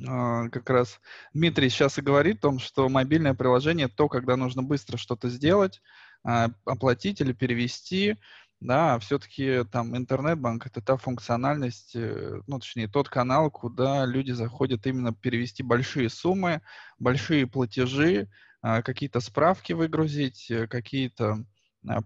как 0.04 0.68
раз 0.70 1.00
Дмитрий 1.32 1.68
сейчас 1.68 1.98
и 1.98 2.02
говорит 2.02 2.38
о 2.38 2.48
том, 2.48 2.58
что 2.58 2.88
мобильное 2.88 3.34
приложение 3.34 3.88
то, 3.88 4.08
когда 4.08 4.36
нужно 4.36 4.62
быстро 4.62 4.96
что-то 4.96 5.28
сделать, 5.28 5.80
а, 6.24 6.50
оплатить 6.64 7.20
или 7.20 7.32
перевести, 7.32 8.16
да, 8.60 8.98
все-таки 8.98 9.64
там 9.70 9.96
интернет-банк 9.96 10.66
это 10.66 10.80
та 10.80 10.96
функциональность, 10.96 11.94
э, 11.94 12.40
ну, 12.46 12.58
точнее, 12.58 12.88
тот 12.88 13.08
канал, 13.08 13.50
куда 13.50 14.06
люди 14.06 14.32
заходят 14.32 14.86
именно 14.86 15.12
перевести 15.12 15.62
большие 15.62 16.08
суммы, 16.08 16.62
большие 16.98 17.46
платежи, 17.46 18.28
а, 18.62 18.82
какие-то 18.82 19.20
справки 19.20 19.72
выгрузить, 19.72 20.50
э, 20.50 20.66
какие-то 20.66 21.44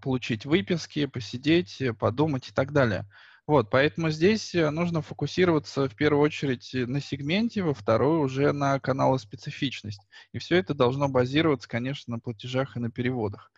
получить 0.01 0.45
выписки, 0.45 1.07
посидеть, 1.07 1.81
э, 1.81 1.93
подумать 1.93 2.49
и 2.49 2.51
так 2.51 2.71
далее. 2.71 3.07
Вот, 3.51 3.69
поэтому 3.69 4.11
здесь 4.11 4.55
э, 4.55 4.69
нужно 4.69 5.01
фокусироваться 5.01 5.89
в 5.89 5.95
первую 5.97 6.23
очередь 6.23 6.73
э, 6.73 6.85
на 6.85 7.01
сегменте, 7.01 7.61
во 7.61 7.73
вторую 7.73 8.21
уже 8.21 8.53
на 8.53 8.79
каналы 8.79 9.19
специфичность. 9.19 9.99
И 10.31 10.37
все 10.37 10.55
это 10.55 10.73
должно 10.73 11.09
базироваться, 11.09 11.67
конечно, 11.67 12.13
на 12.13 12.19
платежах 12.21 12.77
и 12.77 12.79
на 12.79 12.89
переводах. 12.89 13.51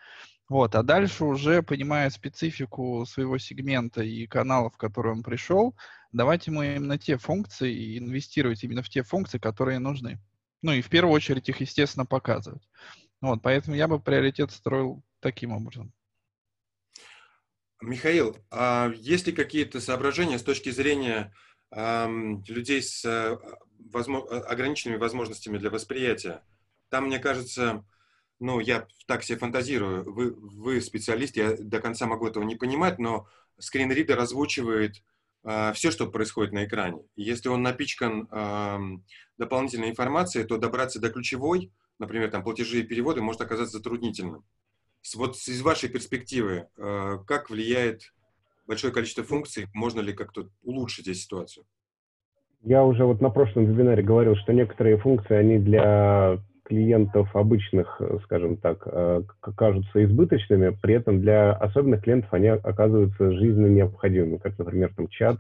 Вот, 0.50 0.74
а 0.74 0.82
дальше 0.82 1.26
уже, 1.26 1.62
понимая 1.62 2.10
специфику 2.10 3.06
своего 3.06 3.38
сегмента 3.38 4.02
и 4.02 4.26
канала, 4.26 4.72
в 4.72 4.78
который 4.78 5.12
он 5.12 5.22
пришел, 5.22 5.76
давать 6.12 6.48
ему 6.48 6.64
именно 6.64 6.98
те 6.98 7.20
функции 7.20 7.72
и 7.72 8.00
инвестировать 8.00 8.64
именно 8.64 8.82
в 8.82 8.90
те 8.90 9.04
функции, 9.04 9.38
которые 9.38 9.78
нужны. 9.78 10.20
Ну 10.64 10.72
и 10.72 10.82
в 10.82 10.90
первую 10.90 11.14
очередь 11.14 11.50
их, 11.50 11.62
естественно, 11.62 12.08
показывать. 12.08 12.68
Вот, 13.22 13.44
поэтому 13.44 13.76
я 13.76 13.88
бы 13.88 14.00
приоритет 14.00 14.50
строил 14.54 15.04
таким 15.20 15.52
образом. 15.52 15.94
Михаил, 17.84 18.38
а 18.50 18.92
есть 18.96 19.28
ли 19.28 19.34
какие-то 19.34 19.82
соображения 19.82 20.40
с 20.40 20.44
точки 20.44 20.70
зрения 20.70 21.34
э, 21.72 22.08
людей 22.48 22.82
с 22.82 23.04
э, 23.06 23.38
возможно, 23.92 24.40
ограниченными 24.40 24.98
возможностями 24.98 25.58
для 25.58 25.70
восприятия? 25.70 26.44
Там, 26.90 27.06
мне 27.06 27.20
кажется, 27.20 27.86
ну, 28.40 28.60
я 28.60 28.88
так 29.06 29.24
себе 29.24 29.38
фантазирую, 29.38 30.12
вы, 30.12 30.34
вы 30.34 30.82
специалист, 30.82 31.36
я 31.36 31.56
до 31.58 31.80
конца 31.80 32.06
могу 32.06 32.28
этого 32.28 32.44
не 32.44 32.56
понимать, 32.56 33.00
но 33.00 33.28
скринридер 33.60 34.20
озвучивает 34.20 35.04
э, 35.44 35.74
все, 35.74 35.92
что 35.92 36.08
происходит 36.08 36.54
на 36.54 36.66
экране. 36.66 37.04
Если 37.16 37.50
он 37.50 37.64
напичкан 37.64 38.28
э, 38.32 38.80
дополнительной 39.38 39.90
информацией, 39.90 40.46
то 40.46 40.58
добраться 40.58 41.00
до 41.00 41.10
ключевой, 41.10 41.72
например, 42.00 42.32
там, 42.32 42.44
платежи 42.44 42.80
и 42.80 42.84
переводы, 42.84 43.22
может 43.22 43.42
оказаться 43.42 43.78
затруднительным 43.78 44.46
вот 45.16 45.36
из 45.36 45.62
вашей 45.62 45.90
перспективы, 45.90 46.68
э, 46.78 47.18
как 47.28 47.50
влияет 47.50 48.14
большое 48.68 48.94
количество 48.94 49.24
функций? 49.24 49.68
Можно 49.74 50.02
ли 50.02 50.14
как-то 50.14 50.50
улучшить 50.64 51.06
здесь 51.06 51.24
ситуацию? 51.24 51.66
Я 52.64 52.84
уже 52.86 53.04
вот 53.06 53.20
на 53.20 53.30
прошлом 53.30 53.66
вебинаре 53.66 54.04
говорил, 54.04 54.36
что 54.38 54.54
некоторые 54.54 54.98
функции, 54.98 55.36
они 55.36 55.60
для 55.60 56.40
клиентов 56.64 57.36
обычных, 57.36 58.02
скажем 58.24 58.56
так, 58.56 58.84
э, 58.86 59.24
кажутся 59.58 60.04
избыточными, 60.04 60.76
при 60.82 60.96
этом 60.96 61.20
для 61.20 61.52
особенных 61.52 62.04
клиентов 62.04 62.34
они 62.34 62.48
оказываются 62.48 63.34
жизненно 63.34 63.68
необходимыми, 63.68 64.38
как, 64.38 64.58
например, 64.58 64.94
там 64.96 65.10
чат 65.10 65.40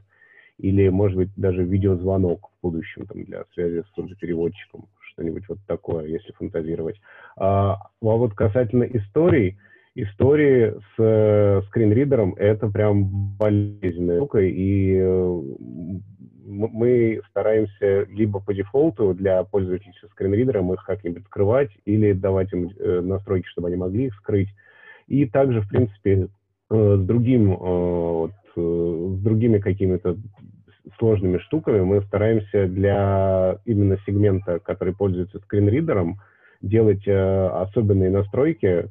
или, 0.57 0.89
может 0.89 1.17
быть, 1.17 1.29
даже 1.35 1.63
видеозвонок 1.63 2.47
в 2.47 2.61
будущем 2.61 3.05
там, 3.05 3.23
для 3.23 3.45
связи 3.53 3.83
с 3.83 4.15
переводчиком 4.17 4.87
что-нибудь 5.13 5.47
вот 5.47 5.59
такое, 5.67 6.05
если 6.05 6.31
фантазировать. 6.33 6.99
А, 7.37 7.73
а 7.73 7.79
вот 7.99 8.33
касательно 8.33 8.83
историй, 8.83 9.57
истории 9.95 10.73
с 10.95 10.99
э, 10.99 11.61
скринридером 11.67 12.33
это 12.35 12.67
прям 12.67 13.35
болезненная 13.37 14.17
штука, 14.17 14.39
и 14.39 14.97
э, 14.97 15.41
мы 16.45 17.21
стараемся 17.29 18.03
либо 18.09 18.39
по 18.39 18.53
дефолту 18.53 19.13
для 19.13 19.43
пользователей 19.43 19.93
со 20.01 20.07
скринридером 20.09 20.73
их 20.73 20.83
как-нибудь 20.83 21.25
скрывать, 21.25 21.71
или 21.85 22.13
давать 22.13 22.51
им 22.53 22.69
э, 22.77 23.01
настройки, 23.01 23.47
чтобы 23.47 23.67
они 23.67 23.77
могли 23.77 24.05
их 24.05 24.15
скрыть. 24.15 24.49
И 25.07 25.25
также, 25.25 25.61
в 25.61 25.69
принципе, 25.69 26.27
э, 26.69 26.97
с 26.97 27.05
другим, 27.05 27.53
э, 27.53 28.27
э, 28.55 29.15
с 29.17 29.23
другими 29.23 29.59
какими-то 29.59 30.17
сложными 30.97 31.37
штуками 31.39 31.81
мы 31.81 32.01
стараемся 32.03 32.67
для 32.67 33.57
именно 33.65 33.97
сегмента, 34.05 34.59
который 34.59 34.95
пользуется 34.95 35.39
скринридером, 35.39 36.19
делать 36.61 37.07
э, 37.07 37.47
особенные 37.47 38.09
настройки. 38.09 38.89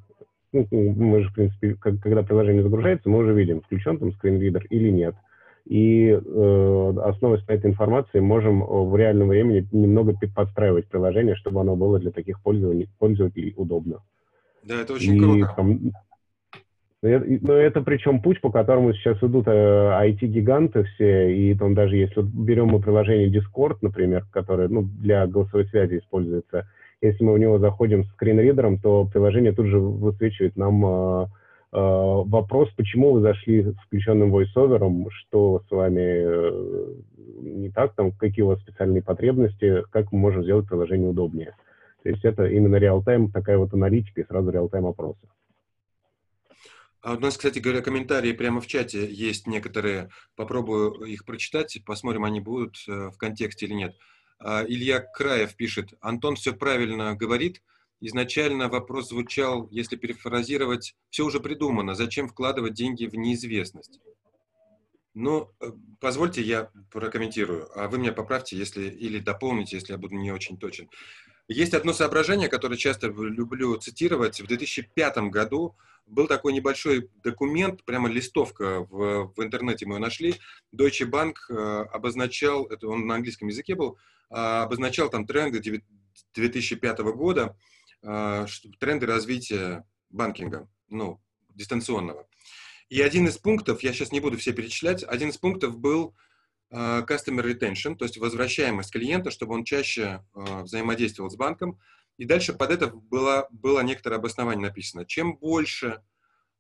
Ну, 0.52 0.66
мы 0.70 1.22
же, 1.22 1.30
в 1.30 1.34
принципе, 1.34 1.74
как, 1.74 2.00
когда 2.00 2.22
приложение 2.22 2.62
загружается, 2.62 3.08
мы 3.08 3.18
уже 3.18 3.32
видим, 3.32 3.62
включен 3.62 3.98
там 3.98 4.12
скринридер 4.12 4.66
или 4.70 4.90
нет. 4.90 5.14
И 5.64 6.08
э, 6.08 6.92
основываясь 7.04 7.46
на 7.46 7.52
этой 7.52 7.70
информации, 7.70 8.20
можем 8.20 8.60
в 8.62 8.96
реальном 8.96 9.28
времени 9.28 9.66
немного 9.72 10.14
подстраивать 10.34 10.88
приложение, 10.88 11.36
чтобы 11.36 11.60
оно 11.60 11.76
было 11.76 11.98
для 11.98 12.10
таких 12.10 12.42
пользователей, 12.42 12.88
пользователей 12.98 13.54
удобно. 13.56 14.02
Да, 14.64 14.82
это 14.82 14.92
очень 14.94 15.16
и, 15.16 15.18
круто. 15.18 15.52
Там, 15.56 15.92
но 17.02 17.08
это, 17.08 17.52
это 17.52 17.80
причем 17.82 18.22
путь, 18.22 18.40
по 18.40 18.50
которому 18.50 18.92
сейчас 18.92 19.20
идут 19.22 19.48
э, 19.48 19.50
IT-гиганты 19.50 20.84
все, 20.84 21.34
и 21.34 21.54
там 21.56 21.74
даже 21.74 21.96
если 21.96 22.22
берем 22.22 22.68
мы 22.68 22.80
приложение 22.80 23.28
Discord, 23.28 23.78
например, 23.82 24.24
которое 24.30 24.68
ну, 24.68 24.82
для 24.82 25.26
голосовой 25.26 25.66
связи 25.66 25.98
используется, 25.98 26.68
если 27.00 27.24
мы 27.24 27.34
в 27.34 27.38
него 27.38 27.58
заходим 27.58 28.04
с 28.04 28.08
скринридером, 28.12 28.78
то 28.78 29.04
приложение 29.12 29.52
тут 29.52 29.66
же 29.66 29.80
высвечивает 29.80 30.56
нам 30.56 30.86
э, 30.86 31.24
э, 31.24 31.26
вопрос, 31.72 32.70
почему 32.76 33.14
вы 33.14 33.20
зашли 33.20 33.64
с 33.64 33.74
включенным 33.86 34.32
voiceover, 34.32 35.08
что 35.10 35.60
с 35.68 35.70
вами 35.72 36.00
э, 36.00 36.94
не 37.40 37.70
так, 37.70 37.94
там, 37.94 38.12
какие 38.12 38.44
у 38.44 38.48
вас 38.48 38.60
специальные 38.60 39.02
потребности, 39.02 39.82
как 39.90 40.12
мы 40.12 40.20
можем 40.20 40.44
сделать 40.44 40.68
приложение 40.68 41.10
удобнее. 41.10 41.56
То 42.04 42.10
есть 42.10 42.24
это 42.24 42.46
именно 42.46 42.76
реал-тайм, 42.76 43.32
такая 43.32 43.58
вот 43.58 43.74
аналитика 43.74 44.20
и 44.20 44.26
сразу 44.26 44.50
реал-тайм 44.50 44.86
опросы. 44.86 45.26
А 47.02 47.14
у 47.14 47.18
нас, 47.18 47.36
кстати 47.36 47.58
говоря, 47.58 47.82
комментарии 47.82 48.32
прямо 48.32 48.60
в 48.60 48.68
чате 48.68 49.12
есть 49.12 49.48
некоторые. 49.48 50.10
Попробую 50.36 51.02
их 51.04 51.24
прочитать, 51.24 51.76
посмотрим, 51.84 52.24
они 52.24 52.40
будут 52.40 52.76
э, 52.86 53.10
в 53.10 53.18
контексте 53.18 53.66
или 53.66 53.74
нет. 53.74 53.96
А, 54.38 54.64
Илья 54.64 55.00
Краев 55.00 55.56
пишет. 55.56 55.94
Антон 56.00 56.36
все 56.36 56.52
правильно 56.52 57.16
говорит. 57.16 57.60
Изначально 58.00 58.68
вопрос 58.68 59.08
звучал, 59.08 59.68
если 59.70 59.96
перефразировать, 59.96 60.94
все 61.10 61.24
уже 61.24 61.40
придумано, 61.40 61.94
зачем 61.94 62.28
вкладывать 62.28 62.74
деньги 62.74 63.06
в 63.06 63.14
неизвестность? 63.16 64.00
Ну, 65.14 65.50
э, 65.60 65.72
позвольте 66.00 66.40
я 66.40 66.70
прокомментирую, 66.92 67.68
а 67.74 67.88
вы 67.88 67.98
меня 67.98 68.12
поправьте, 68.12 68.56
если 68.56 68.88
или 68.88 69.18
дополните, 69.18 69.76
если 69.76 69.92
я 69.92 69.98
буду 69.98 70.14
не 70.14 70.30
очень 70.30 70.56
точен. 70.56 70.88
Есть 71.48 71.74
одно 71.74 71.92
соображение, 71.92 72.48
которое 72.48 72.76
часто 72.76 73.08
люблю 73.08 73.76
цитировать. 73.76 74.40
В 74.40 74.46
2005 74.46 75.18
году 75.30 75.76
был 76.06 76.26
такой 76.26 76.52
небольшой 76.52 77.10
документ, 77.22 77.84
прямо 77.84 78.08
листовка 78.08 78.80
в, 78.90 79.32
в 79.34 79.42
интернете 79.42 79.86
мы 79.86 79.96
ее 79.96 80.00
нашли. 80.00 80.34
Deutsche 80.74 81.08
Bank 81.08 81.34
э, 81.48 81.54
обозначал, 81.92 82.66
это 82.66 82.88
он 82.88 83.06
на 83.06 83.16
английском 83.16 83.48
языке 83.48 83.74
был, 83.74 83.98
э, 84.30 84.34
обозначал 84.34 85.10
там 85.10 85.26
тренды 85.26 85.82
2005 86.34 86.98
года, 87.00 87.56
э, 88.02 88.46
тренды 88.78 89.06
развития 89.06 89.84
банкинга, 90.10 90.68
ну, 90.88 91.20
дистанционного. 91.54 92.26
И 92.88 93.00
один 93.00 93.26
из 93.26 93.38
пунктов, 93.38 93.82
я 93.82 93.92
сейчас 93.92 94.12
не 94.12 94.20
буду 94.20 94.36
все 94.36 94.52
перечислять, 94.52 95.02
один 95.02 95.30
из 95.30 95.38
пунктов 95.38 95.78
был 95.78 96.14
customer 96.72 97.44
retention, 97.44 97.96
то 97.96 98.04
есть 98.04 98.16
возвращаемость 98.16 98.90
клиента, 98.90 99.30
чтобы 99.30 99.54
он 99.54 99.62
чаще 99.62 100.24
взаимодействовал 100.34 101.30
с 101.30 101.36
банком. 101.36 101.78
И 102.16 102.24
дальше 102.24 102.54
под 102.54 102.70
это 102.70 102.86
было, 102.88 103.46
было 103.50 103.80
некоторое 103.80 104.16
обоснование 104.16 104.68
написано. 104.68 105.04
Чем 105.04 105.36
больше 105.36 106.02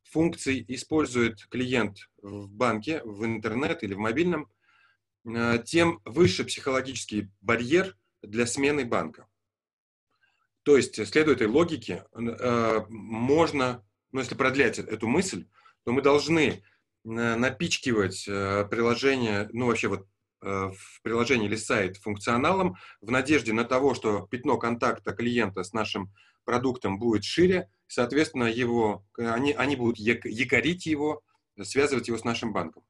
функций 0.02 0.64
использует 0.68 1.46
клиент 1.46 2.10
в 2.20 2.48
банке, 2.48 3.00
в 3.04 3.24
интернет 3.24 3.82
или 3.82 3.94
в 3.94 3.98
мобильном, 3.98 4.50
э, 5.24 5.58
тем 5.64 6.00
выше 6.04 6.44
психологический 6.44 7.30
барьер 7.40 7.96
для 8.22 8.46
смены 8.46 8.84
банка. 8.84 9.26
То 10.62 10.76
есть, 10.76 10.94
следуя 11.06 11.34
этой 11.34 11.46
логике, 11.46 12.04
э, 12.12 12.80
можно, 12.88 13.84
ну, 14.12 14.20
если 14.20 14.34
продлять 14.34 14.78
эту 14.78 15.08
мысль, 15.08 15.46
то 15.84 15.92
мы 15.92 16.02
должны 16.02 16.40
э, 16.48 16.62
напичкивать 17.04 18.24
приложение, 18.24 19.48
ну, 19.52 19.66
вообще 19.66 19.88
вот 19.88 20.06
Э, 20.42 20.72
в 20.76 21.02
приложении 21.02 21.46
или 21.46 21.54
сайт 21.54 21.98
функционалом 21.98 22.74
в 23.00 23.12
надежде 23.12 23.52
на 23.52 23.64
того, 23.64 23.94
что 23.94 24.26
пятно 24.26 24.58
контакта 24.58 25.12
клиента 25.12 25.62
с 25.62 25.72
нашим 25.72 26.12
продуктом 26.44 26.98
будет 26.98 27.22
шире, 27.22 27.70
соответственно, 27.86 28.44
его, 28.44 29.06
они, 29.16 29.52
они 29.52 29.76
будут 29.76 29.98
якорить 29.98 30.86
его, 30.86 31.22
связывать 31.62 32.08
его 32.08 32.18
с 32.18 32.24
нашим 32.24 32.52
банком. 32.52 32.82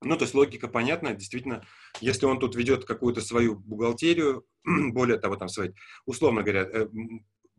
Ну, 0.00 0.16
то 0.16 0.24
есть 0.24 0.34
логика 0.34 0.66
понятна, 0.66 1.14
действительно, 1.14 1.64
если 2.00 2.26
он 2.26 2.40
тут 2.40 2.56
ведет 2.56 2.84
какую-то 2.84 3.20
свою 3.20 3.60
бухгалтерию, 3.60 4.44
более 4.64 5.20
того, 5.20 5.36
там, 5.36 5.48
свои, 5.48 5.70
условно 6.04 6.42
говоря, 6.42 6.62
э, 6.62 6.88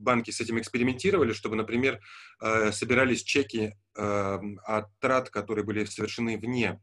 банки 0.03 0.31
с 0.31 0.41
этим 0.41 0.59
экспериментировали, 0.59 1.33
чтобы, 1.33 1.55
например, 1.55 1.99
э, 2.41 2.71
собирались 2.71 3.23
чеки 3.23 3.73
э, 3.95 4.39
от 4.65 4.99
трат, 4.99 5.29
которые 5.29 5.65
были 5.65 5.85
совершены 5.85 6.37
вне 6.37 6.81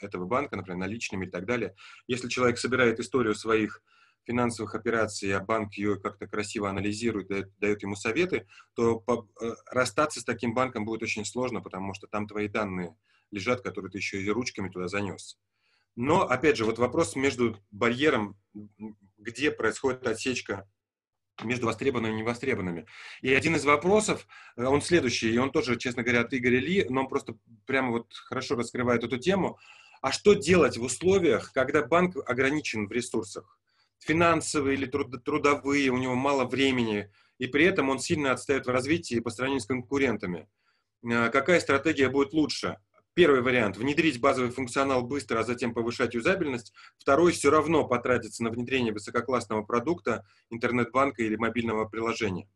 этого 0.00 0.26
банка, 0.26 0.56
например, 0.56 0.78
наличными 0.78 1.26
и 1.26 1.30
так 1.30 1.46
далее. 1.46 1.74
Если 2.06 2.28
человек 2.28 2.58
собирает 2.58 3.00
историю 3.00 3.34
своих 3.34 3.82
финансовых 4.28 4.74
операций, 4.74 5.32
а 5.34 5.40
банк 5.40 5.74
ее 5.74 5.98
как-то 5.98 6.26
красиво 6.26 6.68
анализирует, 6.68 7.28
дает, 7.28 7.58
дает 7.58 7.82
ему 7.82 7.96
советы, 7.96 8.46
то 8.74 9.00
по, 9.00 9.26
э, 9.40 9.54
расстаться 9.70 10.20
с 10.20 10.24
таким 10.24 10.54
банком 10.54 10.84
будет 10.84 11.02
очень 11.02 11.24
сложно, 11.24 11.62
потому 11.62 11.94
что 11.94 12.06
там 12.06 12.28
твои 12.28 12.46
данные 12.46 12.94
лежат, 13.30 13.62
которые 13.62 13.90
ты 13.90 13.98
еще 13.98 14.22
и 14.22 14.30
ручками 14.30 14.68
туда 14.68 14.88
занес. 14.88 15.38
Но, 15.96 16.22
опять 16.22 16.56
же, 16.56 16.64
вот 16.64 16.78
вопрос 16.78 17.16
между 17.16 17.58
барьером, 17.70 18.38
где 19.16 19.50
происходит 19.50 20.06
отсечка 20.06 20.68
между 21.44 21.66
востребованными 21.66 22.14
и 22.14 22.20
невостребованными. 22.20 22.86
И 23.20 23.32
один 23.32 23.56
из 23.56 23.64
вопросов, 23.64 24.26
э, 24.56 24.64
он 24.64 24.82
следующий, 24.82 25.32
и 25.32 25.38
он 25.38 25.50
тоже, 25.50 25.76
честно 25.76 26.02
говоря, 26.02 26.22
от 26.22 26.34
Игоря 26.34 26.60
Ли, 26.60 26.86
но 26.88 27.02
он 27.02 27.08
просто 27.08 27.36
прямо 27.66 27.92
вот 27.92 28.12
хорошо 28.12 28.56
раскрывает 28.56 29.04
эту 29.04 29.18
тему. 29.18 29.58
А 30.00 30.12
что 30.12 30.34
делать 30.34 30.76
в 30.76 30.82
условиях, 30.82 31.52
когда 31.52 31.84
банк 31.84 32.16
ограничен 32.28 32.86
в 32.86 32.92
ресурсах? 32.92 33.58
Финансовые 34.00 34.76
или 34.76 34.86
труд 34.86 35.24
трудовые, 35.24 35.90
у 35.90 35.98
него 35.98 36.14
мало 36.14 36.44
времени, 36.44 37.10
и 37.38 37.46
при 37.46 37.64
этом 37.64 37.88
он 37.90 37.98
сильно 37.98 38.32
отстает 38.32 38.66
в 38.66 38.70
развитии 38.70 39.20
по 39.20 39.30
сравнению 39.30 39.60
с 39.60 39.66
конкурентами. 39.66 40.48
Э, 41.04 41.30
какая 41.30 41.60
стратегия 41.60 42.08
будет 42.08 42.32
лучше? 42.32 42.78
Первый 43.18 43.40
вариант– 43.40 43.76
внедрить 43.78 44.20
базовый 44.20 44.52
функционал 44.52 45.02
быстро, 45.02 45.40
а 45.40 45.42
затем 45.42 45.74
повышать 45.74 46.14
юзабельность. 46.14 46.72
Второй– 46.98 47.32
все 47.32 47.50
равно 47.50 47.84
потратиться 47.84 48.44
на 48.44 48.50
внедрение 48.50 48.92
высококлассного 48.92 49.64
продукта, 49.64 50.24
интернет-банка 50.50 51.24
или 51.24 51.34
мобильного 51.34 51.84
приложения. 51.84 52.48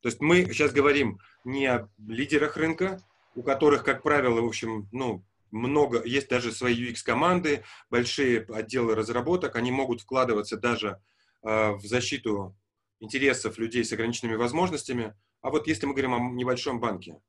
То 0.00 0.08
есть 0.08 0.22
мы 0.22 0.46
сейчас 0.46 0.72
говорим 0.72 1.18
не 1.44 1.66
о 1.66 1.90
лидерах 1.98 2.56
рынка, 2.56 3.02
у 3.34 3.42
которых, 3.42 3.84
как 3.84 4.02
правило, 4.02 4.40
в 4.40 4.46
общем, 4.46 4.88
ну, 4.90 5.22
много, 5.50 6.02
есть 6.02 6.30
даже 6.30 6.50
свои 6.50 6.74
UX-команды, 6.74 7.62
большие 7.90 8.40
отделы 8.40 8.94
разработок, 8.94 9.54
они 9.54 9.70
могут 9.70 10.00
вкладываться 10.00 10.56
даже 10.56 10.98
э, 11.42 11.72
в 11.72 11.82
защиту 11.82 12.56
интересов 13.00 13.58
людей 13.58 13.84
с 13.84 13.92
ограниченными 13.92 14.36
возможностями. 14.36 15.14
А 15.42 15.50
вот 15.50 15.66
если 15.66 15.84
мы 15.84 15.92
говорим 15.92 16.14
о 16.14 16.20
небольшом 16.32 16.80
банке, 16.80 17.20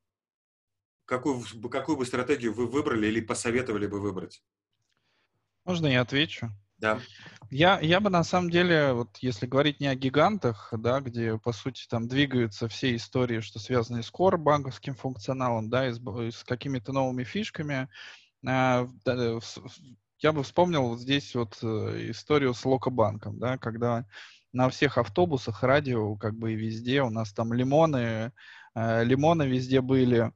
какую, 1.05 1.43
какую 1.69 1.97
бы 1.97 2.05
стратегию 2.05 2.53
вы 2.53 2.67
выбрали 2.67 3.07
или 3.07 3.21
посоветовали 3.21 3.87
бы 3.87 3.99
выбрать? 3.99 4.43
Можно 5.63 5.87
я 5.87 6.01
отвечу? 6.01 6.51
Да. 6.77 6.99
Я, 7.49 7.79
я 7.79 7.99
бы 7.99 8.09
на 8.09 8.23
самом 8.23 8.49
деле, 8.49 8.93
вот 8.93 9.17
если 9.17 9.45
говорить 9.45 9.79
не 9.79 9.87
о 9.87 9.95
гигантах, 9.95 10.73
да, 10.77 10.99
где 10.99 11.37
по 11.37 11.53
сути 11.53 11.87
там 11.87 12.07
двигаются 12.07 12.67
все 12.67 12.95
истории, 12.95 13.39
что 13.39 13.59
связаны 13.59 14.03
с 14.03 14.11
core 14.11 14.37
банковским 14.37 14.95
функционалом, 14.95 15.69
да, 15.69 15.87
и 15.87 15.93
с, 15.93 15.99
и 15.99 16.31
с 16.31 16.43
какими-то 16.43 16.91
новыми 16.91 17.23
фишками, 17.23 17.87
э, 18.45 18.87
я 20.19 20.31
бы 20.31 20.43
вспомнил 20.43 20.89
вот 20.89 20.99
здесь 20.99 21.33
вот 21.35 21.57
э, 21.61 22.11
историю 22.11 22.53
с 22.53 22.65
Локобанком, 22.65 23.39
да, 23.39 23.57
когда 23.57 24.05
на 24.51 24.69
всех 24.69 24.97
автобусах, 24.97 25.63
радио, 25.63 26.15
как 26.15 26.35
бы 26.35 26.53
и 26.53 26.55
везде 26.55 27.01
у 27.03 27.09
нас 27.09 27.31
там 27.31 27.53
лимоны, 27.53 28.31
э, 28.73 29.03
лимоны 29.03 29.43
везде 29.43 29.81
были, 29.81 30.31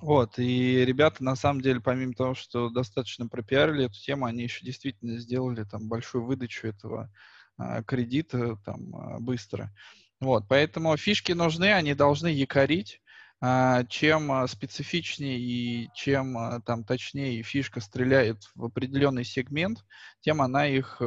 вот, 0.00 0.38
и 0.38 0.84
ребята, 0.84 1.24
на 1.24 1.36
самом 1.36 1.62
деле, 1.62 1.80
помимо 1.80 2.12
того, 2.12 2.34
что 2.34 2.68
достаточно 2.68 3.28
пропиарили 3.28 3.86
эту 3.86 3.98
тему, 3.98 4.26
они 4.26 4.42
еще 4.42 4.64
действительно 4.64 5.18
сделали 5.18 5.64
там 5.64 5.88
большую 5.88 6.24
выдачу 6.24 6.66
этого 6.68 7.10
а, 7.56 7.82
кредита 7.82 8.56
там 8.64 8.94
а, 8.94 9.18
быстро. 9.20 9.72
Вот, 10.20 10.44
поэтому 10.48 10.96
фишки 10.96 11.32
нужны, 11.32 11.72
они 11.72 11.94
должны 11.94 12.28
якорить. 12.28 13.00
А, 13.40 13.84
чем 13.84 14.48
специфичнее 14.48 15.38
и 15.38 15.88
чем 15.94 16.62
там 16.64 16.84
точнее 16.84 17.42
фишка 17.42 17.80
стреляет 17.80 18.44
в 18.54 18.64
определенный 18.64 19.24
сегмент, 19.24 19.84
тем 20.20 20.40
она 20.40 20.66
их 20.66 21.02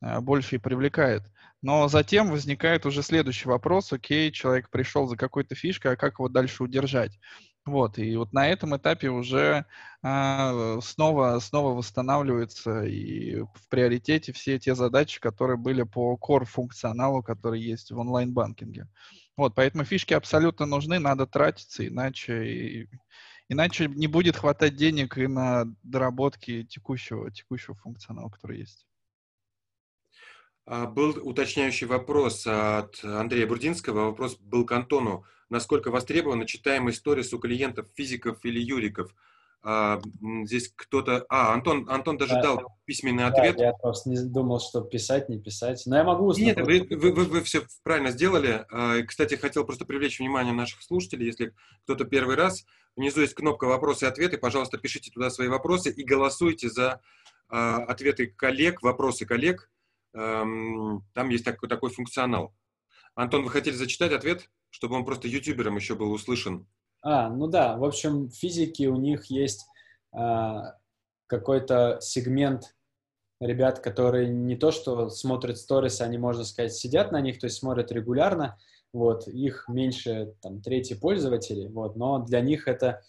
а 0.00 0.20
больше 0.20 0.56
и 0.56 0.58
привлекает. 0.58 1.22
Но 1.62 1.88
затем 1.88 2.30
возникает 2.30 2.86
уже 2.86 3.02
следующий 3.02 3.48
вопрос. 3.48 3.92
Окей, 3.92 4.30
человек 4.30 4.70
пришел 4.70 5.06
за 5.06 5.16
какой-то 5.16 5.54
фишкой, 5.54 5.92
а 5.92 5.96
как 5.96 6.18
его 6.18 6.28
дальше 6.28 6.62
удержать? 6.62 7.18
Вот, 7.66 7.98
и 7.98 8.16
вот 8.16 8.32
на 8.32 8.48
этом 8.48 8.76
этапе 8.76 9.08
уже 9.08 9.66
э, 10.04 10.78
снова, 10.82 11.40
снова 11.40 11.76
восстанавливаются 11.76 12.84
и 12.84 13.40
в 13.40 13.68
приоритете 13.68 14.32
все 14.32 14.60
те 14.60 14.76
задачи, 14.76 15.20
которые 15.20 15.56
были 15.56 15.82
по 15.82 16.16
core-функционалу, 16.16 17.24
который 17.24 17.60
есть 17.60 17.90
в 17.90 17.98
онлайн-банкинге. 17.98 18.86
Вот, 19.36 19.56
поэтому 19.56 19.82
фишки 19.82 20.14
абсолютно 20.14 20.64
нужны, 20.64 21.00
надо 21.00 21.26
тратиться, 21.26 21.84
иначе, 21.84 22.88
иначе 23.48 23.88
не 23.88 24.06
будет 24.06 24.36
хватать 24.36 24.76
денег 24.76 25.18
и 25.18 25.26
на 25.26 25.64
доработки 25.82 26.62
текущего, 26.62 27.32
текущего 27.32 27.74
функционала, 27.74 28.28
который 28.28 28.60
есть. 28.60 28.86
А, 30.66 30.86
был 30.86 31.18
уточняющий 31.20 31.88
вопрос 31.88 32.46
от 32.46 33.02
Андрея 33.02 33.48
Бурдинского. 33.48 34.04
Вопрос 34.06 34.36
был 34.36 34.64
к 34.64 34.70
Антону 34.70 35.24
насколько 35.48 35.90
востребована 35.90 36.46
читаемый 36.46 36.92
сторис 36.92 37.32
у 37.32 37.38
клиентов, 37.38 37.86
физиков 37.94 38.44
или 38.44 38.60
юриков. 38.60 39.14
А, 39.62 40.00
здесь 40.44 40.72
кто-то... 40.74 41.26
А, 41.28 41.52
Антон, 41.52 41.88
Антон 41.90 42.16
даже 42.16 42.34
да, 42.34 42.42
дал 42.42 42.78
письменный 42.84 43.24
да, 43.24 43.28
ответ. 43.28 43.58
Я 43.58 43.72
просто 43.72 44.10
не 44.10 44.18
думал, 44.22 44.60
что 44.60 44.82
писать, 44.82 45.28
не 45.28 45.40
писать. 45.40 45.82
Но 45.86 45.96
я 45.96 46.04
могу 46.04 46.26
устно. 46.26 46.42
Нет, 46.42 46.60
вы, 46.60 46.86
вы, 46.88 47.12
вы, 47.12 47.24
вы 47.24 47.42
все 47.42 47.62
правильно 47.82 48.10
сделали. 48.10 48.64
А, 48.70 49.02
кстати, 49.02 49.34
хотел 49.34 49.64
просто 49.64 49.84
привлечь 49.84 50.20
внимание 50.20 50.52
наших 50.52 50.82
слушателей. 50.82 51.26
Если 51.26 51.52
кто-то 51.84 52.04
первый 52.04 52.36
раз, 52.36 52.64
внизу 52.94 53.22
есть 53.22 53.34
кнопка 53.34 53.64
«Вопросы 53.64 54.04
и 54.04 54.08
ответы». 54.08 54.38
Пожалуйста, 54.38 54.78
пишите 54.78 55.10
туда 55.10 55.30
свои 55.30 55.48
вопросы 55.48 55.90
и 55.90 56.04
голосуйте 56.04 56.68
за 56.68 57.00
а, 57.48 57.78
ответы 57.84 58.28
коллег, 58.28 58.82
вопросы 58.82 59.26
коллег. 59.26 59.70
Там 60.12 61.28
есть 61.28 61.44
такой, 61.44 61.68
такой 61.68 61.90
функционал. 61.90 62.54
Антон, 63.14 63.42
вы 63.42 63.50
хотели 63.50 63.74
зачитать 63.74 64.12
ответ? 64.12 64.48
Чтобы 64.70 64.96
он 64.96 65.04
просто 65.04 65.28
ютубером 65.28 65.76
еще 65.76 65.94
был 65.94 66.12
услышан. 66.12 66.66
А, 67.02 67.28
ну 67.28 67.46
да, 67.46 67.76
в 67.76 67.84
общем, 67.84 68.30
физики 68.30 68.86
у 68.86 68.96
них 68.96 69.26
есть 69.26 69.66
а, 70.12 70.74
какой-то 71.26 71.98
сегмент 72.00 72.74
ребят, 73.40 73.80
которые 73.80 74.28
не 74.28 74.56
то 74.56 74.70
что 74.70 75.10
смотрят 75.10 75.58
сторис, 75.58 76.00
они, 76.00 76.18
можно 76.18 76.44
сказать, 76.44 76.74
сидят 76.74 77.12
на 77.12 77.20
них, 77.20 77.38
то 77.38 77.46
есть 77.46 77.58
смотрят 77.58 77.92
регулярно, 77.92 78.58
вот, 78.92 79.28
их 79.28 79.66
меньше, 79.68 80.34
там, 80.40 80.62
трети 80.62 80.94
пользователей, 80.94 81.68
вот, 81.68 81.96
но 81.96 82.18
для 82.20 82.40
них 82.40 82.66
это, 82.66 83.02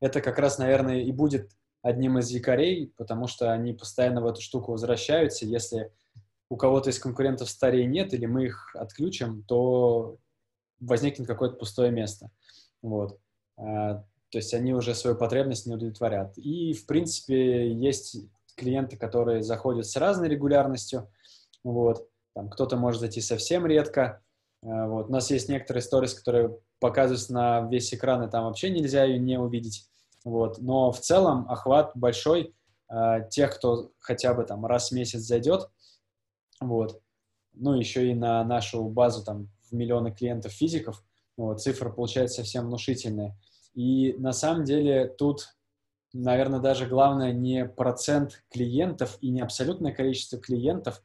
это 0.00 0.20
как 0.20 0.38
раз, 0.38 0.58
наверное, 0.58 1.00
и 1.00 1.10
будет 1.10 1.50
одним 1.82 2.18
из 2.18 2.30
якорей, 2.30 2.92
потому 2.96 3.26
что 3.26 3.52
они 3.52 3.72
постоянно 3.72 4.22
в 4.22 4.26
эту 4.26 4.40
штуку 4.40 4.72
возвращаются, 4.72 5.46
если 5.46 5.90
у 6.48 6.56
кого-то 6.56 6.90
из 6.90 6.98
конкурентов 6.98 7.50
старей 7.50 7.86
нет, 7.86 8.14
или 8.14 8.26
мы 8.26 8.44
их 8.44 8.76
отключим, 8.76 9.42
то 9.42 10.18
возникнет 10.82 11.26
какое-то 11.26 11.56
пустое 11.56 11.90
место. 11.90 12.30
Вот. 12.82 13.18
А, 13.56 14.04
то 14.30 14.38
есть 14.38 14.52
они 14.54 14.74
уже 14.74 14.94
свою 14.94 15.16
потребность 15.16 15.66
не 15.66 15.74
удовлетворят. 15.74 16.36
И, 16.36 16.74
в 16.74 16.86
принципе, 16.86 17.72
есть 17.72 18.16
клиенты, 18.56 18.96
которые 18.96 19.42
заходят 19.42 19.86
с 19.86 19.96
разной 19.96 20.28
регулярностью. 20.28 21.10
Вот. 21.64 22.08
Там 22.34 22.48
кто-то 22.50 22.76
может 22.76 23.00
зайти 23.00 23.20
совсем 23.20 23.66
редко. 23.66 24.22
А, 24.62 24.88
вот. 24.88 25.08
У 25.08 25.12
нас 25.12 25.30
есть 25.30 25.48
некоторые 25.48 25.82
сторис, 25.82 26.14
которые 26.14 26.58
показываются 26.80 27.32
на 27.32 27.68
весь 27.68 27.94
экран, 27.94 28.24
и 28.24 28.30
там 28.30 28.44
вообще 28.44 28.70
нельзя 28.70 29.04
ее 29.04 29.18
не 29.18 29.38
увидеть. 29.38 29.88
Вот. 30.24 30.58
Но 30.58 30.90
в 30.90 31.00
целом 31.00 31.46
охват 31.48 31.92
большой 31.94 32.54
э, 32.88 33.28
тех, 33.30 33.54
кто 33.56 33.92
хотя 33.98 34.34
бы 34.34 34.44
там 34.44 34.66
раз 34.66 34.90
в 34.90 34.94
месяц 34.94 35.20
зайдет. 35.20 35.68
Вот. 36.60 37.00
Ну, 37.54 37.74
еще 37.74 38.10
и 38.10 38.14
на 38.14 38.42
нашу 38.44 38.84
базу 38.84 39.24
там 39.24 39.48
миллионы 39.72 40.12
клиентов 40.12 40.52
физиков, 40.52 41.02
вот, 41.36 41.60
цифра 41.60 41.90
получается 41.90 42.42
совсем 42.42 42.66
внушительная. 42.66 43.36
И 43.74 44.14
на 44.18 44.32
самом 44.32 44.64
деле 44.64 45.06
тут, 45.06 45.48
наверное, 46.12 46.60
даже 46.60 46.86
главное 46.86 47.32
не 47.32 47.64
процент 47.64 48.44
клиентов 48.50 49.16
и 49.20 49.30
не 49.30 49.40
абсолютное 49.40 49.92
количество 49.92 50.38
клиентов. 50.38 51.02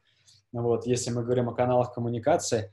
Вот, 0.52 0.86
если 0.86 1.10
мы 1.10 1.22
говорим 1.24 1.48
о 1.48 1.54
каналах 1.54 1.94
коммуникации, 1.94 2.72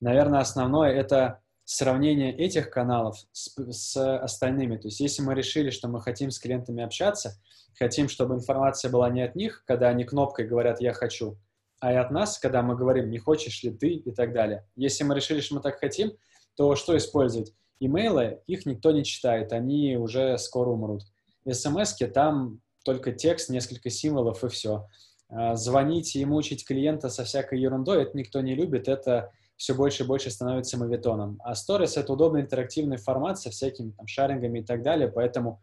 наверное, 0.00 0.40
основное 0.40 0.90
это 0.90 1.40
сравнение 1.64 2.36
этих 2.36 2.70
каналов 2.70 3.16
с, 3.32 3.54
с 3.72 4.18
остальными. 4.18 4.76
То 4.76 4.88
есть 4.88 5.00
если 5.00 5.22
мы 5.22 5.34
решили, 5.34 5.70
что 5.70 5.88
мы 5.88 6.00
хотим 6.00 6.30
с 6.30 6.38
клиентами 6.38 6.82
общаться, 6.82 7.40
хотим, 7.78 8.08
чтобы 8.08 8.34
информация 8.34 8.90
была 8.90 9.08
не 9.08 9.22
от 9.22 9.36
них, 9.36 9.62
когда 9.66 9.88
они 9.88 10.04
кнопкой 10.04 10.46
говорят 10.48 10.80
«я 10.80 10.92
хочу», 10.92 11.38
а 11.80 11.92
и 11.92 11.96
от 11.96 12.10
нас, 12.10 12.38
когда 12.38 12.62
мы 12.62 12.76
говорим, 12.76 13.10
не 13.10 13.18
хочешь 13.18 13.62
ли 13.62 13.70
ты 13.70 13.94
и 13.94 14.12
так 14.12 14.32
далее. 14.32 14.66
Если 14.76 15.02
мы 15.02 15.14
решили, 15.14 15.40
что 15.40 15.56
мы 15.56 15.60
так 15.60 15.78
хотим, 15.78 16.12
то 16.56 16.76
что 16.76 16.96
использовать? 16.96 17.54
Имейлы, 17.80 18.42
их 18.46 18.66
никто 18.66 18.92
не 18.92 19.04
читает, 19.04 19.52
они 19.52 19.96
уже 19.96 20.36
скоро 20.38 20.70
умрут. 20.70 21.02
смс 21.50 21.96
там 22.12 22.60
только 22.84 23.12
текст, 23.12 23.48
несколько 23.48 23.88
символов 23.88 24.44
и 24.44 24.48
все. 24.48 24.86
А, 25.28 25.56
звонить 25.56 26.16
и 26.16 26.24
мучить 26.24 26.66
клиента 26.66 27.08
со 27.08 27.24
всякой 27.24 27.60
ерундой, 27.60 28.02
это 28.02 28.16
никто 28.16 28.40
не 28.40 28.54
любит, 28.54 28.88
это 28.88 29.32
все 29.56 29.74
больше 29.74 30.02
и 30.02 30.06
больше 30.06 30.30
становится 30.30 30.78
мовитоном. 30.78 31.38
А 31.44 31.52
Stories— 31.52 31.92
это 32.00 32.12
удобный 32.12 32.42
интерактивный 32.42 32.96
формат 32.96 33.38
со 33.38 33.50
всякими 33.50 33.92
там 33.92 34.06
шарингами 34.06 34.60
и 34.60 34.64
так 34.64 34.82
далее, 34.82 35.08
поэтому 35.08 35.62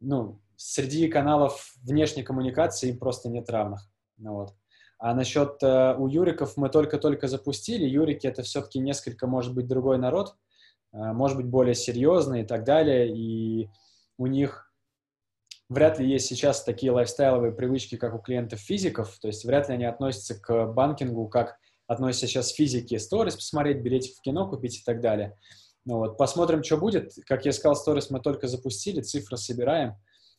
ну, 0.00 0.40
среди 0.56 1.08
каналов 1.08 1.74
внешней 1.82 2.22
коммуникации 2.22 2.90
им 2.90 2.98
просто 2.98 3.28
нет 3.28 3.48
равных. 3.50 3.88
Ну, 4.16 4.34
вот. 4.34 4.54
А 4.98 5.14
насчет 5.14 5.62
э, 5.62 5.94
у 5.96 6.08
Юриков 6.08 6.56
мы 6.56 6.68
только-только 6.68 7.28
запустили. 7.28 7.86
Юрики— 7.86 8.26
это 8.28 8.42
все-таки 8.42 8.80
несколько, 8.80 9.26
может 9.26 9.54
быть, 9.54 9.68
другой 9.68 9.96
народ, 9.98 10.34
э, 10.92 11.12
может 11.12 11.36
быть, 11.36 11.46
более 11.46 11.74
серьезный 11.74 12.42
и 12.42 12.44
так 12.44 12.64
далее, 12.64 13.08
и 13.08 13.70
у 14.18 14.26
них 14.26 14.72
вряд 15.68 16.00
ли 16.00 16.10
есть 16.10 16.26
сейчас 16.26 16.64
такие 16.64 16.90
лайфстайловые 16.90 17.52
привычки, 17.52 17.96
как 17.96 18.14
у 18.14 18.18
клиентов-физиков, 18.18 19.18
то 19.20 19.28
есть 19.28 19.44
вряд 19.44 19.68
ли 19.68 19.74
они 19.74 19.84
относятся 19.84 20.34
к 20.34 20.66
банкингу, 20.66 21.28
как 21.28 21.58
относятся 21.86 22.26
сейчас 22.26 22.50
физики, 22.50 22.98
сторис 22.98 23.36
посмотреть, 23.36 23.82
билетик 23.82 24.16
в 24.16 24.20
кино 24.20 24.48
купить 24.48 24.80
и 24.80 24.84
так 24.84 25.00
далее. 25.00 25.38
Ну 25.84 25.98
вот, 25.98 26.18
посмотрим, 26.18 26.62
что 26.62 26.76
будет. 26.76 27.14
Как 27.24 27.46
я 27.46 27.52
сказал, 27.52 27.76
сторис 27.76 28.10
мы 28.10 28.20
только 28.20 28.46
запустили, 28.46 29.00
цифры 29.00 29.36
собираем. 29.36 29.94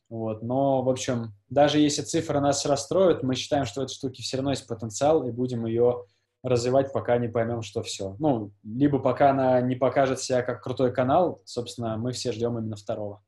Вот, 0.10 0.42
но, 0.42 0.82
в 0.82 0.90
общем, 0.90 1.34
даже 1.50 1.80
если 1.80 2.02
цифры 2.02 2.40
нас 2.40 2.66
расстроят, 2.66 3.22
мы 3.22 3.36
считаем, 3.36 3.66
что 3.66 3.82
у 3.82 3.84
этой 3.84 3.94
штуки 3.94 4.22
все 4.22 4.38
равно 4.38 4.52
есть 4.52 4.68
потенциал, 4.68 5.28
и 5.28 5.32
будем 5.32 5.68
ее 5.68 6.06
развивать, 6.42 6.92
пока 6.92 7.18
не 7.18 7.28
поймем, 7.28 7.62
что 7.62 7.84
все. 7.84 8.16
Ну, 8.20 8.52
либо 8.64 9.00
пока 9.00 9.32
она 9.32 9.62
не 9.62 9.76
покажет 9.76 10.20
себя 10.20 10.42
как 10.42 10.64
крутой 10.64 10.94
канал, 10.94 11.42
собственно, 11.46 11.98
мы 11.98 12.12
все 12.12 12.32
ждем 12.32 12.58
именно 12.58 12.76
второго. 12.76 13.24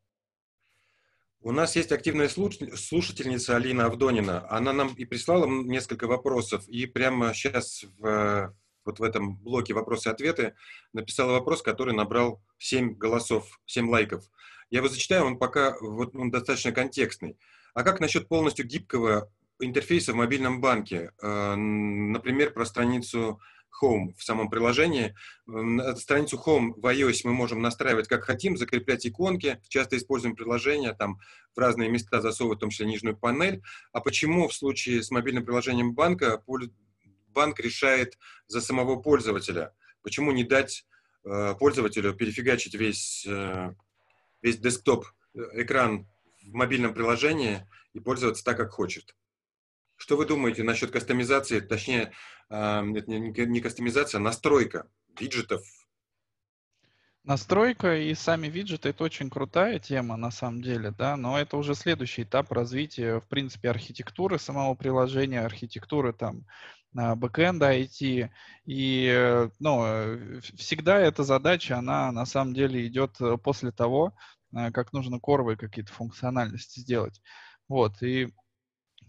У 1.43 1.51
нас 1.51 1.75
есть 1.75 1.91
активная 1.91 2.29
слушательница 2.29 3.55
Алина 3.55 3.85
Авдонина. 3.85 4.47
Она 4.49 4.73
нам 4.73 4.93
и 4.93 5.05
прислала 5.05 5.47
несколько 5.47 6.05
вопросов, 6.07 6.67
и 6.67 6.85
прямо 6.85 7.33
сейчас 7.33 7.83
в, 7.97 8.55
вот 8.85 8.99
в 8.99 9.03
этом 9.03 9.37
блоке 9.37 9.73
вопросы-ответы 9.73 10.53
написала 10.93 11.31
вопрос, 11.31 11.63
который 11.63 11.95
набрал 11.95 12.43
7 12.59 12.93
голосов, 12.95 13.59
7 13.65 13.89
лайков. 13.89 14.23
Я 14.71 14.79
его 14.79 14.87
зачитаю, 14.87 15.25
он 15.25 15.37
пока 15.37 15.77
вот, 15.79 16.15
он 16.15 16.31
достаточно 16.31 16.71
контекстный. 16.71 17.37
А 17.73 17.83
как 17.83 17.99
насчет 17.99 18.27
полностью 18.27 18.65
гибкого 18.65 19.31
интерфейса 19.59 20.13
в 20.13 20.15
мобильном 20.15 20.61
банке? 20.61 21.11
Э, 21.21 21.55
например, 21.55 22.53
про 22.53 22.65
страницу 22.65 23.39
Home 23.81 24.13
в 24.17 24.23
самом 24.23 24.49
приложении. 24.49 25.15
Страницу 25.97 26.41
Home 26.45 26.73
в 26.75 26.85
iOS 26.85 27.21
мы 27.23 27.33
можем 27.33 27.61
настраивать 27.61 28.07
как 28.07 28.23
хотим, 28.23 28.57
закреплять 28.57 29.05
иконки, 29.05 29.61
часто 29.67 29.97
используем 29.97 30.35
приложения, 30.35 30.93
там 30.93 31.19
в 31.55 31.59
разные 31.59 31.89
места 31.89 32.21
засовывать, 32.21 32.57
в 32.57 32.61
том 32.61 32.69
числе 32.69 32.85
нижнюю 32.85 33.17
панель. 33.17 33.61
А 33.91 34.01
почему 34.01 34.47
в 34.47 34.53
случае 34.53 35.03
с 35.03 35.11
мобильным 35.11 35.45
приложением 35.45 35.93
банка 35.93 36.43
банк 37.27 37.59
решает 37.59 38.17
за 38.47 38.61
самого 38.61 38.97
пользователя? 38.97 39.73
Почему 40.01 40.31
не 40.31 40.43
дать 40.43 40.85
э, 41.23 41.55
пользователю 41.59 42.13
перефигачить 42.13 42.73
весь, 42.73 43.25
э, 43.27 43.73
весь 44.41 44.57
десктоп, 44.57 45.05
э, 45.33 45.39
экран 45.63 46.07
в 46.43 46.53
мобильном 46.53 46.93
приложении 46.93 47.67
и 47.93 47.99
пользоваться 47.99 48.43
так, 48.43 48.57
как 48.57 48.71
хочет? 48.71 49.15
Что 49.97 50.17
вы 50.17 50.25
думаете 50.25 50.63
насчет 50.63 50.89
кастомизации, 50.91 51.59
точнее, 51.59 52.11
это 52.49 53.05
не 53.07 53.61
кастомизация, 53.61 54.17
а 54.17 54.21
настройка 54.21 54.89
виджетов? 55.19 55.61
Настройка 57.23 57.97
и 57.97 58.15
сами 58.15 58.47
виджеты– 58.47 58.89
это 58.89 59.03
очень 59.03 59.29
крутая 59.29 59.77
тема 59.77 60.17
на 60.17 60.31
самом 60.31 60.63
деле, 60.63 60.89
да, 60.89 61.15
но 61.15 61.39
это 61.39 61.55
уже 61.55 61.75
следующий 61.75 62.23
этап 62.23 62.51
развития, 62.51 63.19
в 63.19 63.27
принципе, 63.27 63.69
архитектуры 63.69 64.39
самого 64.39 64.73
приложения, 64.73 65.41
архитектуры 65.41 66.13
там 66.13 66.39
а, 66.39 66.80
бэкэнда 66.93 67.79
IT. 67.79 68.29
И, 68.65 69.49
ну, 69.59 70.39
всегда 70.57 70.99
эта 70.99 71.23
задача, 71.23 71.77
она 71.77 72.11
на 72.11 72.25
самом 72.25 72.53
деле 72.53 72.85
идет 72.87 73.17
после 73.43 73.71
того, 73.71 74.13
как 74.51 74.93
нужно 74.93 75.19
коровые 75.19 75.57
какие-то 75.57 75.93
функциональности 75.93 76.79
сделать. 76.79 77.21
Вот, 77.67 78.01
и 78.03 78.33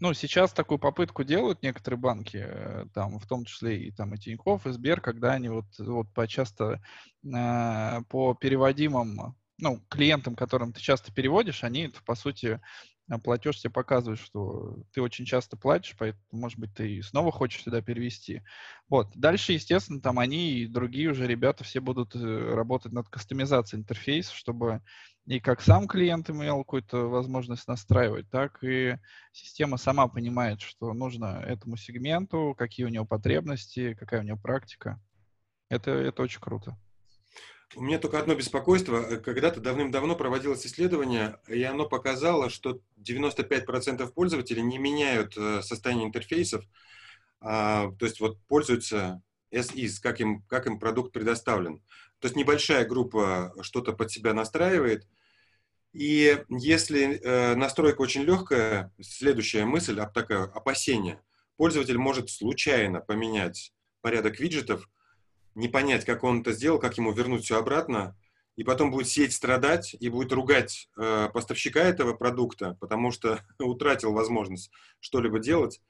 ну, 0.02 0.14
сейчас 0.14 0.52
такую 0.52 0.80
попытку 0.80 1.22
делают 1.22 1.62
некоторые 1.62 1.96
банки, 1.98 2.44
э, 2.44 2.86
там, 2.92 3.20
в 3.20 3.26
том 3.28 3.44
числе 3.44 3.84
и 3.84 3.92
там 3.92 4.12
и 4.14 4.18
Тинькофф, 4.18 4.66
и 4.66 4.72
Сбер, 4.72 5.00
когда 5.00 5.34
они 5.34 5.48
вот, 5.48 5.66
вот 5.78 6.12
по 6.12 6.26
часто 6.26 6.82
э, 7.24 8.00
по 8.08 8.34
переводимым, 8.34 9.36
ну, 9.58 9.80
клиентам, 9.88 10.34
которым 10.34 10.72
ты 10.72 10.80
часто 10.80 11.12
переводишь, 11.12 11.62
они, 11.62 11.92
по 12.04 12.16
сути, 12.16 12.46
э, 12.46 12.60
платеж 13.22 13.60
тебе 13.60 13.70
показывает, 13.70 14.20
что 14.20 14.78
ты 14.92 15.02
очень 15.02 15.24
часто 15.24 15.56
платишь, 15.56 15.94
поэтому, 15.98 16.22
может 16.30 16.58
быть, 16.58 16.74
ты 16.74 17.02
снова 17.02 17.30
хочешь 17.30 17.62
сюда 17.62 17.82
перевести. 17.82 18.42
Вот. 18.88 19.08
Дальше, 19.14 19.52
естественно, 19.52 20.00
там 20.00 20.18
они 20.18 20.52
и 20.52 20.66
другие 20.66 21.10
уже 21.10 21.26
ребята 21.26 21.64
все 21.64 21.80
будут 21.80 22.14
э, 22.14 22.18
работать 22.54 22.92
над 22.92 23.08
кастомизацией 23.08 23.80
интерфейса, 23.80 24.34
чтобы 24.34 24.82
и 25.26 25.38
как 25.38 25.60
сам 25.60 25.86
клиент 25.86 26.30
имел 26.30 26.58
какую-то 26.58 27.08
возможность 27.08 27.68
настраивать, 27.68 28.28
так 28.28 28.62
и 28.64 28.96
система 29.30 29.76
сама 29.76 30.08
понимает, 30.08 30.60
что 30.60 30.92
нужно 30.92 31.42
этому 31.46 31.76
сегменту, 31.76 32.54
какие 32.58 32.86
у 32.86 32.88
него 32.88 33.04
потребности, 33.04 33.94
какая 33.94 34.20
у 34.20 34.24
него 34.24 34.36
практика. 34.36 35.00
Это, 35.68 35.92
это 35.92 36.22
очень 36.22 36.40
круто. 36.40 36.76
У 37.74 37.82
меня 37.82 37.98
только 37.98 38.18
одно 38.18 38.34
беспокойство. 38.34 39.16
Когда-то 39.16 39.60
давным-давно 39.60 40.14
проводилось 40.14 40.66
исследование, 40.66 41.38
и 41.48 41.62
оно 41.62 41.88
показало, 41.88 42.50
что 42.50 42.80
95% 42.98 44.12
пользователей 44.12 44.62
не 44.62 44.78
меняют 44.78 45.36
э, 45.36 45.62
состояние 45.62 46.06
интерфейсов, 46.06 46.64
а, 47.40 47.90
то 47.98 48.04
есть 48.04 48.20
вот 48.20 48.38
пользуются 48.46 49.22
as 49.52 49.74
is, 49.74 50.00
как 50.02 50.20
им, 50.20 50.42
как 50.42 50.66
им 50.66 50.78
продукт 50.78 51.12
предоставлен. 51.12 51.82
То 52.20 52.26
есть 52.26 52.36
небольшая 52.36 52.86
группа 52.86 53.54
что-то 53.62 53.92
под 53.92 54.10
себя 54.10 54.34
настраивает. 54.34 55.06
И 55.92 56.42
если 56.48 57.20
э, 57.20 57.54
настройка 57.54 58.00
очень 58.00 58.22
легкая, 58.22 58.92
следующая 59.00 59.64
мысль, 59.64 59.98
а 60.00 60.06
такая 60.06 60.44
опасение, 60.44 61.20
пользователь 61.56 61.98
может 61.98 62.30
случайно 62.30 63.00
поменять 63.00 63.72
порядок 64.00 64.40
виджетов, 64.40 64.88
не 65.54 65.68
понять, 65.68 66.04
как 66.04 66.24
он 66.24 66.40
это 66.40 66.52
сделал, 66.52 66.78
как 66.78 66.96
ему 66.98 67.12
вернуть 67.12 67.44
все 67.44 67.58
обратно, 67.58 68.16
и 68.56 68.64
потом 68.64 68.90
будет 68.90 69.08
сеть 69.08 69.32
страдать 69.32 69.96
и 69.98 70.08
будет 70.08 70.32
ругать 70.32 70.88
э, 70.96 71.28
поставщика 71.32 71.80
этого 71.80 72.12
продукта, 72.12 72.76
потому 72.80 73.10
что 73.10 73.40
утратил 73.58 74.12
возможность 74.12 74.70
что-либо 75.00 75.38
делать. 75.38 75.80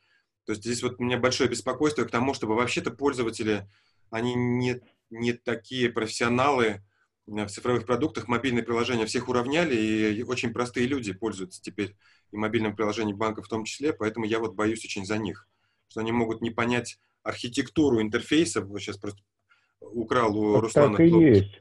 То 0.44 0.53
есть 0.53 0.62
здесь 0.62 0.83
вот 0.83 0.96
у 0.98 1.05
меня 1.05 1.18
большое 1.18 1.48
беспокойство 1.48 2.05
к 2.05 2.11
тому, 2.11 2.35
чтобы 2.35 2.55
вообще-то 2.55 2.90
пользователи, 2.90 3.68
они 4.11 4.35
не 4.35 4.81
не 5.12 5.35
такие 5.35 5.90
профессионалы 5.90 6.64
э, 6.64 6.81
в 7.27 7.48
цифровых 7.48 7.87
продуктах, 7.87 8.29
мобильные 8.29 8.64
приложения 8.64 9.07
всех 9.07 9.29
уравняли, 9.29 9.77
и 9.77 10.22
очень 10.22 10.53
простые 10.53 10.87
люди 10.87 11.12
пользуются 11.12 11.62
теперь 11.62 11.96
и 12.33 12.37
мобильным 12.37 12.75
приложением 12.75 13.18
банка 13.18 13.42
в 13.42 13.48
том 13.48 13.64
числе, 13.64 13.92
поэтому 13.92 14.25
я 14.25 14.38
вот 14.38 14.55
боюсь 14.55 14.85
очень 14.85 15.05
за 15.05 15.18
них, 15.18 15.46
что 15.88 16.01
они 16.01 16.12
могут 16.12 16.40
не 16.40 16.51
понять 16.51 16.98
архитектуру 17.22 18.01
интерфейса, 18.01 18.62
вот 18.62 18.81
сейчас 18.81 18.96
просто 18.96 19.22
украл 19.92 20.36
у 20.36 20.54
так 20.54 20.62
Руслана 20.62 20.96
так 20.96 21.00
и 21.00 21.08
есть. 21.08 21.60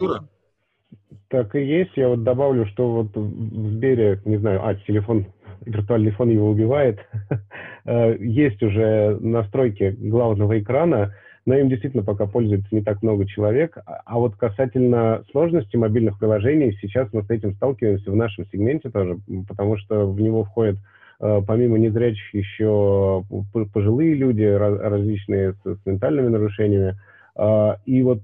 Так 1.29 1.55
и 1.55 1.63
есть. 1.63 1.91
Я 1.95 2.09
вот 2.09 2.23
добавлю, 2.23 2.65
что 2.65 2.91
вот 2.91 3.15
в 3.15 3.71
Сбере, 3.71 4.21
не 4.25 4.37
знаю, 4.37 4.65
а, 4.65 4.75
телефон, 4.75 5.25
виртуальный 5.65 6.11
фон 6.11 6.29
его 6.29 6.49
убивает. 6.49 6.99
Э, 7.83 8.15
есть 8.19 8.61
уже 8.61 9.17
настройки 9.19 9.95
главного 9.97 10.59
экрана, 10.59 11.15
но 11.47 11.55
им 11.55 11.67
действительно 11.67 12.03
пока 12.03 12.27
пользуется 12.27 12.67
не 12.69 12.83
так 12.83 13.01
много 13.01 13.25
человек. 13.25 13.75
А, 13.87 14.01
а 14.05 14.19
вот 14.19 14.35
касательно 14.35 15.23
сложности 15.31 15.77
мобильных 15.77 16.19
приложений, 16.19 16.77
сейчас 16.79 17.11
мы 17.11 17.23
с 17.23 17.29
этим 17.31 17.55
сталкиваемся 17.55 18.11
в 18.11 18.15
нашем 18.15 18.45
сегменте 18.51 18.91
тоже, 18.91 19.17
потому 19.47 19.77
что 19.77 20.05
в 20.05 20.21
него 20.21 20.43
входят 20.43 20.77
э, 21.21 21.41
помимо 21.47 21.79
незрячих 21.79 22.31
еще 22.35 23.25
пожилые 23.73 24.13
люди, 24.13 24.43
различные 24.43 25.53
с, 25.53 25.57
с 25.63 25.79
ментальными 25.83 26.27
нарушениями. 26.27 26.99
А, 27.35 27.77
и 27.85 28.01
вот 28.03 28.21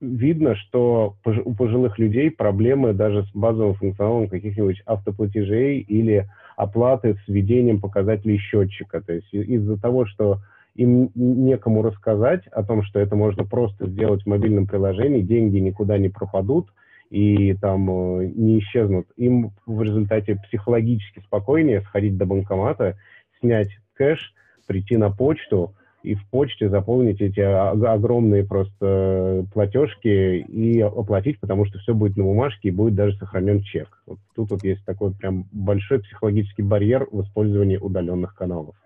видно, 0.00 0.56
что 0.56 1.16
у 1.44 1.54
пожилых 1.54 1.98
людей 1.98 2.30
проблемы 2.30 2.92
даже 2.94 3.24
с 3.24 3.30
базовым 3.34 3.74
функционалом 3.74 4.28
каких-нибудь 4.28 4.82
автоплатежей 4.86 5.80
или 5.80 6.26
оплаты 6.56 7.16
с 7.24 7.28
введением 7.28 7.80
показателей 7.80 8.38
счетчика. 8.38 9.00
То 9.02 9.12
есть 9.12 9.32
из-за 9.32 9.78
того, 9.78 10.06
что 10.06 10.38
им 10.74 11.10
некому 11.14 11.82
рассказать 11.82 12.46
о 12.48 12.62
том, 12.62 12.82
что 12.82 13.00
это 13.00 13.16
можно 13.16 13.44
просто 13.44 13.86
сделать 13.88 14.22
в 14.22 14.26
мобильном 14.26 14.66
приложении, 14.66 15.20
деньги 15.20 15.58
никуда 15.58 15.98
не 15.98 16.08
пропадут 16.08 16.68
и 17.10 17.54
там 17.54 17.90
э, 18.20 18.26
не 18.34 18.60
исчезнут. 18.60 19.06
Им 19.16 19.52
в 19.66 19.82
результате 19.82 20.36
психологически 20.36 21.20
спокойнее 21.20 21.82
сходить 21.82 22.16
до 22.16 22.24
банкомата, 22.24 22.96
снять 23.40 23.68
кэш, 23.94 24.32
прийти 24.66 24.96
на 24.96 25.10
почту 25.10 25.74
и 26.02 26.14
в 26.14 26.26
почте 26.28 26.68
заполнить 26.68 27.20
эти 27.20 27.40
огромные 27.40 28.44
просто 28.44 29.46
платежки 29.52 30.38
и 30.38 30.80
оплатить, 30.80 31.38
потому 31.40 31.66
что 31.66 31.78
все 31.78 31.94
будет 31.94 32.16
на 32.16 32.24
бумажке 32.24 32.68
и 32.68 32.72
будет 32.72 32.94
даже 32.94 33.16
сохранен 33.18 33.62
чек. 33.62 34.02
Вот 34.06 34.18
тут 34.34 34.50
вот 34.50 34.64
есть 34.64 34.84
такой 34.84 35.12
прям 35.12 35.46
большой 35.52 36.00
психологический 36.00 36.62
барьер 36.62 37.06
в 37.10 37.22
использовании 37.22 37.76
удаленных 37.76 38.34
каналов. 38.34 38.76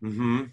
Угу. 0.00 0.48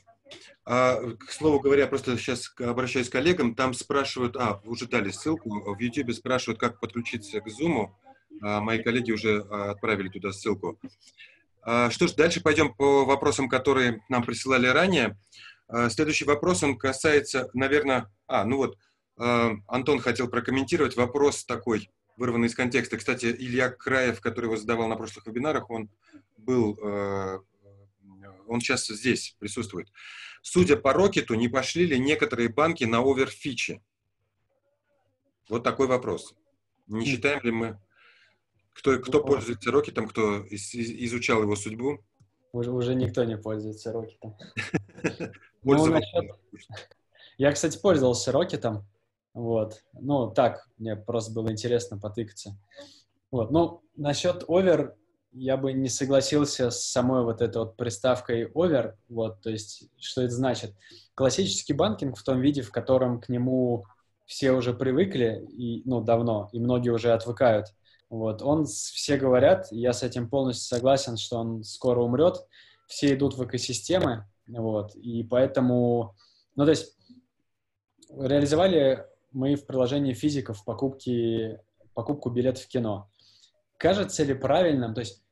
А, 0.65 0.97
к 1.17 1.31
слову 1.31 1.59
говоря, 1.59 1.87
просто 1.87 2.17
сейчас 2.17 2.53
обращаюсь 2.59 3.09
к 3.09 3.13
коллегам, 3.13 3.55
там 3.55 3.73
спрашивают, 3.73 4.35
а, 4.35 4.61
уже 4.65 4.87
дали 4.87 5.09
ссылку, 5.09 5.49
в 5.73 5.79
YouTube 5.79 6.13
спрашивают, 6.13 6.59
как 6.59 6.79
подключиться 6.79 7.41
к 7.41 7.47
Zoom. 7.47 7.89
А, 8.41 8.61
мои 8.61 8.81
коллеги 8.81 9.11
уже 9.11 9.45
а, 9.49 9.71
отправили 9.71 10.09
туда 10.09 10.31
ссылку. 10.31 10.79
А, 11.61 11.89
что 11.89 12.07
ж, 12.07 12.13
дальше 12.13 12.41
пойдем 12.41 12.73
по 12.73 13.05
вопросам, 13.05 13.49
которые 13.49 14.01
нам 14.09 14.23
присылали 14.23 14.67
ранее. 14.67 15.17
А, 15.69 15.89
следующий 15.89 16.25
вопрос, 16.25 16.63
он 16.63 16.77
касается, 16.77 17.49
наверное, 17.53 18.11
а, 18.27 18.43
ну 18.43 18.57
вот, 18.57 18.77
а, 19.17 19.51
Антон 19.67 19.99
хотел 19.99 20.27
прокомментировать 20.27 20.97
вопрос 20.97 21.45
такой, 21.45 21.89
вырванный 22.17 22.47
из 22.47 22.55
контекста. 22.55 22.97
Кстати, 22.97 23.27
Илья 23.27 23.69
Краев, 23.69 24.19
который 24.19 24.45
его 24.45 24.57
задавал 24.57 24.89
на 24.89 24.95
прошлых 24.97 25.27
вебинарах, 25.27 25.69
он 25.69 25.89
был 26.37 26.77
а, 26.83 27.39
он 28.49 28.61
сейчас 28.61 28.87
здесь 28.87 29.35
присутствует. 29.39 29.91
Судя 30.41 30.75
по 30.75 30.91
Рокету, 30.91 31.35
не 31.35 31.47
пошли 31.47 31.85
ли 31.85 31.99
некоторые 31.99 32.49
банки 32.49 32.83
на 32.83 32.99
оверфичи? 32.99 33.81
Вот 35.47 35.63
такой 35.63 35.87
вопрос. 35.87 36.33
Не 36.87 37.05
считаем 37.05 37.41
ли 37.43 37.51
мы, 37.51 37.79
кто, 38.73 38.97
кто 38.99 39.23
пользуется 39.23 39.71
Рокетом, 39.71 40.07
кто 40.07 40.43
из, 40.45 40.73
изучал 40.73 41.43
его 41.43 41.55
судьбу? 41.55 42.03
Уже, 42.51 42.71
уже 42.71 42.95
никто 42.95 43.23
не 43.23 43.37
пользуется 43.37 43.91
Рокетом. 43.91 44.37
Ну, 45.61 45.99
Я, 47.37 47.51
кстати, 47.51 47.77
пользовался 47.77 48.31
Рокетом. 48.31 48.85
Вот. 49.33 49.83
Ну, 49.93 50.31
так, 50.31 50.67
мне 50.77 50.95
просто 50.95 51.33
было 51.33 51.51
интересно 51.51 51.99
потыкаться. 51.99 52.57
Вот. 53.31 53.51
Ну, 53.51 53.81
насчет 53.95 54.43
овер, 54.47 54.95
я 55.31 55.57
бы 55.57 55.73
не 55.73 55.89
согласился 55.89 56.71
с 56.71 56.85
самой 56.85 57.23
вот 57.23 57.41
этой 57.41 57.59
вот 57.59 57.77
приставкой 57.77 58.45
over, 58.45 58.95
вот, 59.07 59.41
то 59.41 59.49
есть, 59.49 59.89
что 59.97 60.21
это 60.21 60.33
значит? 60.33 60.73
Классический 61.13 61.73
банкинг 61.73 62.17
в 62.17 62.23
том 62.23 62.39
виде, 62.41 62.61
в 62.61 62.71
котором 62.71 63.21
к 63.21 63.29
нему 63.29 63.85
все 64.25 64.51
уже 64.51 64.73
привыкли, 64.73 65.45
и, 65.51 65.83
ну, 65.85 66.01
давно, 66.01 66.49
и 66.51 66.59
многие 66.59 66.89
уже 66.89 67.13
отвыкают, 67.13 67.67
вот, 68.09 68.41
он, 68.41 68.65
все 68.65 69.17
говорят, 69.17 69.67
я 69.71 69.93
с 69.93 70.03
этим 70.03 70.29
полностью 70.29 70.77
согласен, 70.77 71.17
что 71.17 71.37
он 71.37 71.63
скоро 71.63 72.01
умрет, 72.01 72.37
все 72.87 73.13
идут 73.13 73.35
в 73.35 73.45
экосистемы, 73.45 74.25
вот, 74.47 74.95
и 74.95 75.23
поэтому, 75.23 76.15
ну, 76.55 76.65
то 76.65 76.71
есть, 76.71 76.97
реализовали 78.17 79.05
мы 79.31 79.55
в 79.55 79.65
приложении 79.67 80.13
физиков 80.13 80.65
покупки, 80.65 81.59
покупку 81.93 82.31
билетов 82.31 82.63
в 82.63 82.67
кино. 82.67 83.09
Кажется 83.77 84.23
ли 84.23 84.33
правильным, 84.33 84.95
то 84.95 85.01
есть 85.01 85.23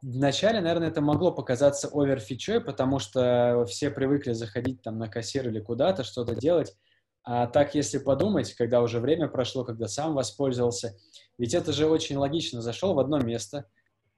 вначале, 0.00 0.60
наверное, 0.60 0.88
это 0.88 1.00
могло 1.00 1.32
показаться 1.32 1.88
оверфичой, 1.92 2.60
потому 2.60 3.00
что 3.00 3.64
все 3.68 3.90
привыкли 3.90 4.32
заходить 4.32 4.82
там 4.82 4.98
на 4.98 5.08
кассир 5.08 5.48
или 5.48 5.58
куда-то, 5.58 6.04
что-то 6.04 6.36
делать, 6.36 6.76
а 7.24 7.46
так, 7.46 7.74
если 7.74 7.98
подумать, 7.98 8.52
когда 8.52 8.82
уже 8.82 9.00
время 9.00 9.28
прошло, 9.28 9.64
когда 9.64 9.88
сам 9.88 10.14
воспользовался, 10.14 10.94
ведь 11.38 11.54
это 11.54 11.72
же 11.72 11.86
очень 11.88 12.16
логично. 12.16 12.62
Зашел 12.62 12.94
в 12.94 12.98
одно 12.98 13.18
место, 13.18 13.66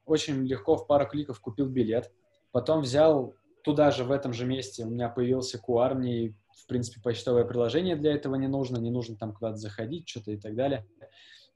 очень 0.05 0.46
легко 0.46 0.76
в 0.76 0.87
пару 0.87 1.07
кликов 1.09 1.40
купил 1.40 1.66
билет, 1.66 2.12
потом 2.52 2.83
взял 2.83 3.35
туда 3.64 3.90
же, 3.90 4.05
в 4.05 4.12
этом 4.12 4.33
же 4.33 4.46
месте, 4.46 4.85
у 4.85 4.90
меня 4.90 5.09
появился 5.09 5.59
QR, 5.59 5.94
мне, 5.94 6.37
в 6.55 6.66
принципе, 6.66 7.00
почтовое 7.02 7.44
приложение 7.44 7.96
для 7.96 8.12
этого 8.12 8.37
не 8.37 8.46
нужно, 8.46 8.76
не 8.79 8.90
нужно 8.90 9.16
там 9.16 9.33
куда-то 9.33 9.57
заходить, 9.57 10.09
что-то 10.09 10.31
и 10.31 10.37
так 10.37 10.55
далее. 10.55 10.87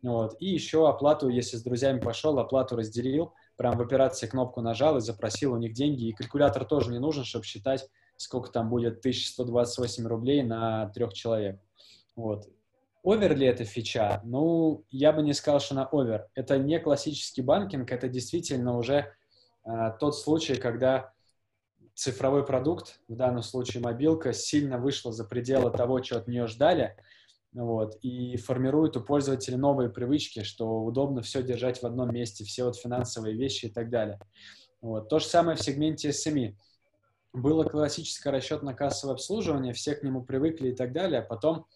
Вот. 0.03 0.35
И 0.41 0.47
еще 0.47 0.89
оплату, 0.89 1.29
если 1.29 1.57
с 1.57 1.63
друзьями 1.63 2.01
пошел, 2.01 2.39
оплату 2.39 2.75
разделил, 2.75 3.33
прям 3.57 3.77
в 3.77 3.83
операции 3.83 4.27
кнопку 4.27 4.61
нажал 4.61 4.97
и 4.97 5.01
запросил 5.01 5.53
у 5.53 5.57
них 5.57 5.73
деньги. 5.73 6.09
И 6.09 6.13
калькулятор 6.13 6.65
тоже 6.65 6.91
не 6.91 6.99
нужен, 6.99 7.25
чтобы 7.25 7.45
считать, 7.45 7.87
сколько 8.17 8.51
там 8.51 8.71
будет 8.71 8.99
1128 8.99 10.07
рублей 10.07 10.43
на 10.43 10.89
трех 10.89 11.13
человек. 11.13 11.61
Вот. 12.17 12.49
Овер 13.03 13.37
ли 13.37 13.47
это 13.47 13.65
фича? 13.65 14.21
Ну, 14.25 14.85
я 14.91 15.13
бы 15.13 15.23
не 15.23 15.33
сказал, 15.33 15.61
что 15.61 15.75
на 15.75 15.87
овер. 15.87 16.29
Это 16.35 16.59
не 16.59 16.79
классический 16.79 17.43
банкинг, 17.43 17.91
это 17.91 18.09
действительно 18.09 18.77
уже 18.77 19.15
э, 19.65 19.71
тот 19.99 20.19
случай, 20.19 20.57
когда 20.57 21.13
цифровой 21.95 22.45
продукт, 22.45 23.01
в 23.09 23.17
данном 23.17 23.43
случае 23.43 23.83
мобилка, 23.83 24.33
сильно 24.33 24.79
вышла 24.79 25.13
за 25.13 25.25
пределы 25.25 25.71
того, 25.71 26.03
что 26.03 26.19
от 26.19 26.29
нее 26.29 26.47
ждали, 26.47 26.97
вот, 27.53 27.97
и 28.03 28.37
формирует 28.37 28.97
у 28.97 29.01
пользователя 29.01 29.57
новые 29.57 29.91
привычки, 29.91 30.43
что 30.43 30.83
удобно 30.83 31.23
все 31.23 31.43
держать 31.43 31.83
в 31.83 31.85
одном 31.85 32.13
месте, 32.13 32.45
все 32.45 32.65
вот 32.65 32.77
финансовые 32.77 33.35
вещи 33.35 33.67
и 33.67 33.71
так 33.71 33.91
далее. 33.91 34.21
Вот. 34.81 35.09
То 35.09 35.19
же 35.19 35.27
самое 35.27 35.57
в 35.57 35.63
сегменте 35.63 36.11
SME. 36.11 36.55
Было 37.33 37.65
классическое 37.65 38.33
расчетно-кассовое 38.33 39.13
обслуживание, 39.13 39.73
все 39.73 39.95
к 39.95 40.03
нему 40.03 40.23
привыкли 40.23 40.71
и 40.71 40.75
так 40.75 40.93
далее, 40.93 41.21
а 41.21 41.25
потом 41.25 41.67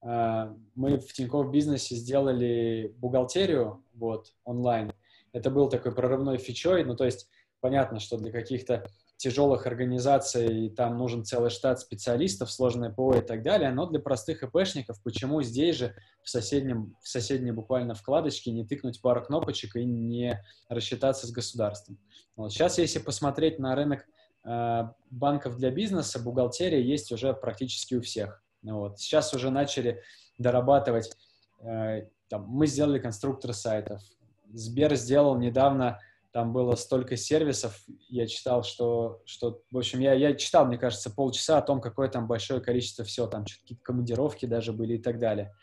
мы 0.00 0.98
в 0.98 1.12
Тинькофф 1.12 1.50
бизнесе 1.50 1.96
сделали 1.96 2.94
бухгалтерию 2.98 3.82
вот, 3.94 4.32
онлайн. 4.44 4.92
Это 5.32 5.50
был 5.50 5.68
такой 5.68 5.94
прорывной 5.94 6.38
фичой, 6.38 6.84
ну 6.84 6.94
то 6.94 7.04
есть 7.04 7.28
понятно, 7.60 7.98
что 7.98 8.16
для 8.16 8.30
каких-то 8.30 8.84
тяжелых 9.18 9.66
организаций, 9.66 10.70
там 10.70 10.96
нужен 10.96 11.24
целый 11.24 11.50
штат 11.50 11.80
специалистов, 11.80 12.52
сложное 12.52 12.90
ПО 12.90 13.16
и 13.16 13.20
так 13.20 13.42
далее, 13.42 13.72
но 13.72 13.86
для 13.86 13.98
простых 13.98 14.44
ИПшников 14.44 15.02
почему 15.02 15.42
здесь 15.42 15.76
же 15.76 15.94
в, 16.22 16.30
соседнем, 16.30 16.96
в 17.02 17.08
соседней 17.08 17.50
буквально 17.50 17.94
вкладочке 17.94 18.52
не 18.52 18.64
тыкнуть 18.64 19.02
пару 19.02 19.22
кнопочек 19.24 19.74
и 19.74 19.84
не 19.84 20.40
рассчитаться 20.68 21.26
с 21.26 21.32
государством. 21.32 21.98
Вот. 22.36 22.52
Сейчас, 22.52 22.78
если 22.78 23.00
посмотреть 23.00 23.58
на 23.58 23.74
рынок 23.74 24.06
э, 24.44 24.82
банков 25.10 25.56
для 25.56 25.72
бизнеса, 25.72 26.20
бухгалтерия 26.20 26.80
есть 26.80 27.10
уже 27.10 27.34
практически 27.34 27.96
у 27.96 28.00
всех. 28.00 28.44
Вот. 28.62 28.98
Сейчас 28.98 29.32
уже 29.34 29.50
начали 29.50 30.02
дорабатывать, 30.38 31.10
э, 31.60 32.08
там, 32.28 32.46
мы 32.48 32.66
сделали 32.66 32.98
конструктор 32.98 33.52
сайтов, 33.52 34.00
Сбер 34.50 34.94
сделал 34.96 35.36
недавно 35.36 36.00
там 36.32 36.52
было 36.52 36.74
столько 36.74 37.16
сервисов, 37.16 37.82
я 38.08 38.26
читал, 38.26 38.62
что, 38.62 39.22
что 39.24 39.62
в 39.70 39.78
общем, 39.78 40.00
я, 40.00 40.12
я 40.12 40.34
читал, 40.34 40.66
мне 40.66 40.78
кажется, 40.78 41.10
полчаса 41.10 41.58
о 41.58 41.62
том, 41.62 41.80
какое 41.80 42.08
там 42.08 42.26
большое 42.26 42.60
количество 42.60 43.04
всего, 43.04 43.26
там 43.26 43.44
какие-то 43.44 43.82
командировки 43.82 44.46
даже 44.46 44.72
были 44.72 44.94
и 44.94 45.02
так 45.02 45.18
далее. 45.18 45.54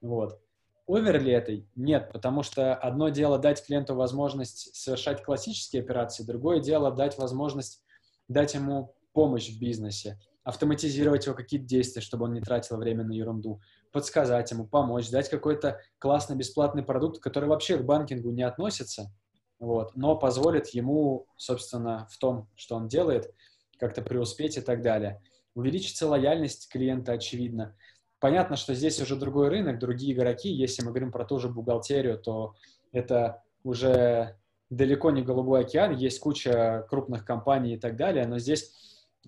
Вот. 0.00 0.40
Овер 0.86 1.22
ли 1.22 1.32
этой? 1.32 1.68
Нет, 1.76 2.10
потому 2.12 2.42
что 2.42 2.74
одно 2.74 3.10
дело 3.10 3.38
дать 3.38 3.64
клиенту 3.64 3.94
возможность 3.94 4.74
совершать 4.74 5.22
классические 5.22 5.82
операции, 5.82 6.24
другое 6.24 6.60
дело 6.60 6.90
дать 6.90 7.16
возможность 7.18 7.82
дать 8.28 8.54
ему 8.54 8.94
помощь 9.12 9.50
в 9.50 9.60
бизнесе, 9.60 10.18
автоматизировать 10.44 11.26
его 11.26 11.34
какие-то 11.34 11.66
действия, 11.66 12.02
чтобы 12.02 12.26
он 12.26 12.34
не 12.34 12.40
тратил 12.40 12.76
время 12.76 13.04
на 13.04 13.12
ерунду, 13.12 13.60
подсказать 13.92 14.50
ему, 14.50 14.66
помочь, 14.66 15.10
дать 15.10 15.28
какой-то 15.28 15.80
классный 15.98 16.36
бесплатный 16.36 16.82
продукт, 16.82 17.20
который 17.20 17.48
вообще 17.48 17.78
к 17.78 17.84
банкингу 17.84 18.30
не 18.30 18.42
относится, 18.42 19.12
вот, 19.58 19.96
но 19.96 20.16
позволит 20.16 20.68
ему, 20.68 21.26
собственно, 21.36 22.06
в 22.10 22.18
том, 22.18 22.48
что 22.54 22.76
он 22.76 22.88
делает, 22.88 23.32
как-то 23.78 24.02
преуспеть 24.02 24.56
и 24.56 24.60
так 24.60 24.82
далее. 24.82 25.22
Увеличится 25.54 26.06
лояльность 26.06 26.68
клиента, 26.70 27.12
очевидно. 27.12 27.76
Понятно, 28.20 28.56
что 28.56 28.74
здесь 28.74 29.00
уже 29.00 29.16
другой 29.16 29.48
рынок, 29.48 29.78
другие 29.78 30.14
игроки. 30.14 30.50
Если 30.50 30.82
мы 30.82 30.90
говорим 30.90 31.12
про 31.12 31.24
ту 31.24 31.38
же 31.38 31.48
бухгалтерию, 31.48 32.18
то 32.18 32.54
это 32.92 33.42
уже 33.62 34.36
далеко 34.70 35.10
не 35.10 35.22
голубой 35.22 35.60
океан, 35.60 35.96
есть 35.96 36.20
куча 36.20 36.86
крупных 36.88 37.24
компаний 37.24 37.74
и 37.74 37.78
так 37.78 37.96
далее, 37.96 38.26
но 38.26 38.38
здесь 38.38 38.72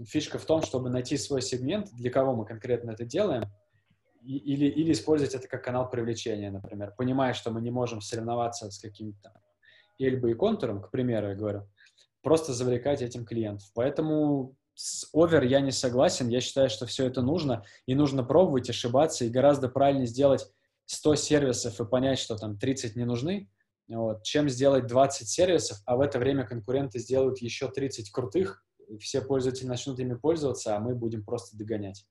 фишка 0.04 0.38
в 0.38 0.44
том, 0.44 0.62
чтобы 0.62 0.90
найти 0.90 1.16
свой 1.16 1.42
сегмент, 1.42 1.90
для 1.92 2.11
кого 2.11 2.35
мы 2.35 2.44
конкретно 2.44 2.90
это 2.90 3.04
делаем, 3.04 3.44
или, 4.22 4.66
или 4.66 4.92
использовать 4.92 5.35
это 5.35 5.46
как 5.46 5.64
канал 5.64 5.88
привлечения, 5.88 6.50
например, 6.50 6.92
понимая, 6.96 7.32
что 7.32 7.50
мы 7.50 7.61
не 7.61 7.70
можем 7.70 8.00
соревноваться 8.00 8.70
с 8.70 8.78
какими-то 8.78 9.32
Эльбой 9.98 10.32
и 10.32 10.35
контуром, 10.35 10.82
к 10.82 10.90
примеру, 10.90 11.28
я 11.28 11.35
говорю, 11.35 11.68
просто 12.22 12.52
завлекать 12.52 13.02
этим 13.02 13.24
клиентов. 13.24 13.70
Поэтому 13.74 14.56
с 14.74 15.09
овер 15.14 15.42
я 15.44 15.61
не 15.61 15.72
согласен. 15.72 16.29
Я 16.29 16.40
считаю, 16.40 16.68
что 16.68 16.87
все 16.87 17.06
это 17.06 17.23
нужно, 17.23 17.64
и 17.87 17.94
нужно 17.94 18.23
пробовать, 18.23 18.68
ошибаться, 18.68 19.25
и 19.25 19.31
гораздо 19.31 19.68
правильнее 19.68 20.06
сделать 20.06 20.46
100 20.87 21.16
сервисов 21.16 21.81
и 21.81 21.87
понять, 21.87 22.18
что 22.18 22.37
там 22.37 22.58
30 22.58 22.94
не 22.94 23.04
нужны, 23.04 23.50
вот, 23.88 24.23
чем 24.23 24.48
сделать 24.48 24.87
20 24.87 25.29
сервисов, 25.29 25.79
а 25.87 25.96
в 25.96 26.00
это 26.00 26.18
время 26.18 26.46
конкуренты 26.46 26.98
сделают 26.98 27.38
еще 27.38 27.71
30 27.71 28.10
крутых, 28.10 28.65
все 29.00 29.20
пользователи 29.22 29.66
начнут 29.66 29.98
ими 30.00 30.14
пользоваться, 30.14 30.76
а 30.76 30.80
мы 30.80 30.94
будем 30.94 31.24
просто 31.24 31.56
догонять. 31.56 32.04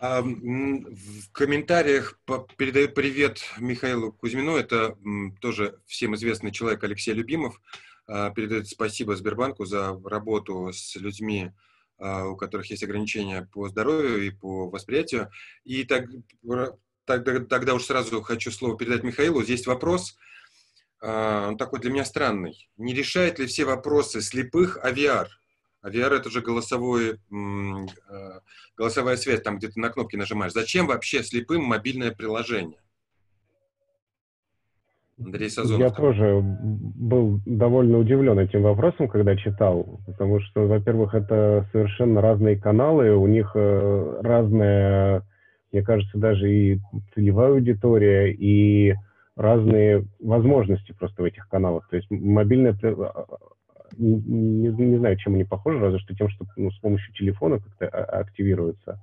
В 0.00 1.30
комментариях 1.30 2.18
передает 2.56 2.94
привет 2.94 3.40
Михаилу 3.58 4.12
Кузьмину, 4.12 4.56
это 4.56 4.98
тоже 5.40 5.80
всем 5.86 6.16
известный 6.16 6.50
человек 6.50 6.82
Алексей 6.82 7.14
Любимов, 7.14 7.60
а, 8.08 8.30
передает 8.30 8.66
спасибо 8.66 9.14
Сбербанку 9.14 9.64
за 9.64 9.96
работу 10.04 10.72
с 10.72 10.96
людьми, 10.96 11.52
а, 11.98 12.26
у 12.26 12.36
которых 12.36 12.68
есть 12.70 12.82
ограничения 12.82 13.48
по 13.52 13.68
здоровью 13.68 14.26
и 14.26 14.30
по 14.30 14.68
восприятию. 14.68 15.30
И 15.62 15.84
так, 15.84 16.06
тогда, 17.04 17.74
уж 17.74 17.84
сразу 17.84 18.22
хочу 18.22 18.50
слово 18.50 18.76
передать 18.76 19.04
Михаилу. 19.04 19.44
Здесь 19.44 19.68
вопрос, 19.68 20.16
а, 20.16 20.31
он 21.02 21.56
такой 21.56 21.80
для 21.80 21.90
меня 21.90 22.04
странный. 22.04 22.68
Не 22.76 22.94
решает 22.94 23.38
ли 23.38 23.46
все 23.46 23.64
вопросы 23.64 24.20
слепых 24.20 24.78
авиар? 24.84 25.28
А 25.82 25.90
VR 25.90 26.14
это 26.14 26.30
же 26.30 26.42
голосовой, 26.42 27.18
голосовая 28.76 29.16
связь, 29.16 29.42
там 29.42 29.58
где 29.58 29.66
ты 29.66 29.80
на 29.80 29.88
кнопки 29.88 30.14
нажимаешь. 30.14 30.52
Зачем 30.52 30.86
вообще 30.86 31.24
слепым 31.24 31.64
мобильное 31.64 32.12
приложение? 32.12 32.78
Андрей 35.18 35.50
Сазонов. 35.50 35.80
Я 35.80 35.90
тоже 35.90 36.40
был 36.40 37.40
довольно 37.46 37.98
удивлен 37.98 38.38
этим 38.38 38.62
вопросом, 38.62 39.08
когда 39.08 39.36
читал, 39.36 40.00
потому 40.06 40.40
что, 40.40 40.66
во-первых, 40.66 41.14
это 41.14 41.68
совершенно 41.72 42.20
разные 42.20 42.56
каналы, 42.56 43.14
у 43.14 43.26
них 43.26 43.52
э, 43.54 44.20
разная, 44.22 45.22
мне 45.70 45.82
кажется, 45.82 46.18
даже 46.18 46.52
и 46.52 46.80
целевая 47.14 47.52
аудитория, 47.52 48.32
и 48.32 48.94
разные 49.36 50.04
возможности 50.20 50.92
просто 50.92 51.22
в 51.22 51.24
этих 51.24 51.48
каналах. 51.48 51.88
То 51.88 51.96
есть 51.96 52.10
мобильное 52.10 52.76
не, 53.98 54.16
не, 54.16 54.68
не 54.68 54.98
знаю, 54.98 55.16
чем 55.16 55.34
они 55.34 55.44
похожи, 55.44 55.78
разве 55.78 55.98
что 55.98 56.14
тем, 56.14 56.28
что 56.28 56.46
ну, 56.56 56.70
с 56.70 56.78
помощью 56.78 57.12
телефона 57.14 57.60
как-то 57.60 57.86
а, 57.88 58.20
активируется. 58.20 59.00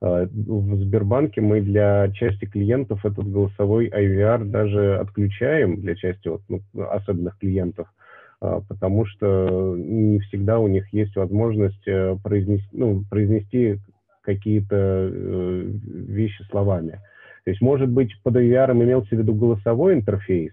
А, 0.00 0.24
в 0.26 0.76
Сбербанке 0.78 1.40
мы 1.40 1.60
для 1.60 2.10
части 2.12 2.44
клиентов 2.44 3.04
этот 3.04 3.30
голосовой 3.30 3.88
IVR 3.88 4.44
даже 4.44 4.98
отключаем 4.98 5.80
для 5.80 5.94
части 5.94 6.28
вот, 6.28 6.42
ну, 6.48 6.60
особенных 6.90 7.38
клиентов, 7.38 7.88
а, 8.40 8.60
потому 8.68 9.06
что 9.06 9.76
не 9.76 10.18
всегда 10.20 10.58
у 10.58 10.66
них 10.66 10.92
есть 10.92 11.14
возможность 11.16 11.86
э, 11.86 12.16
произнести, 12.22 12.68
ну, 12.72 13.04
произнести 13.08 13.78
какие-то 14.22 14.76
э, 14.76 15.62
вещи 15.64 16.42
словами. 16.50 17.00
То 17.44 17.50
есть, 17.50 17.60
может 17.60 17.90
быть, 17.90 18.10
под 18.22 18.36
IVR 18.36 18.72
имелся 18.72 19.08
в 19.08 19.18
виду 19.18 19.34
голосовой 19.34 19.94
интерфейс, 19.94 20.52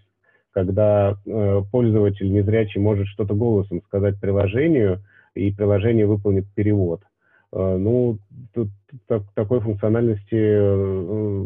когда 0.52 1.16
э, 1.26 1.62
пользователь 1.72 2.32
незрячий 2.32 2.82
может 2.82 3.08
что-то 3.08 3.36
голосом 3.36 3.82
сказать 3.86 4.20
приложению, 4.20 5.02
и 5.36 5.52
приложение 5.52 6.08
выполнит 6.08 6.46
перевод. 6.56 7.02
Э, 7.54 7.78
ну, 7.78 8.18
тут 8.54 8.70
так, 9.08 9.24
такой 9.36 9.60
функциональности 9.60 10.28
э, 10.32 11.46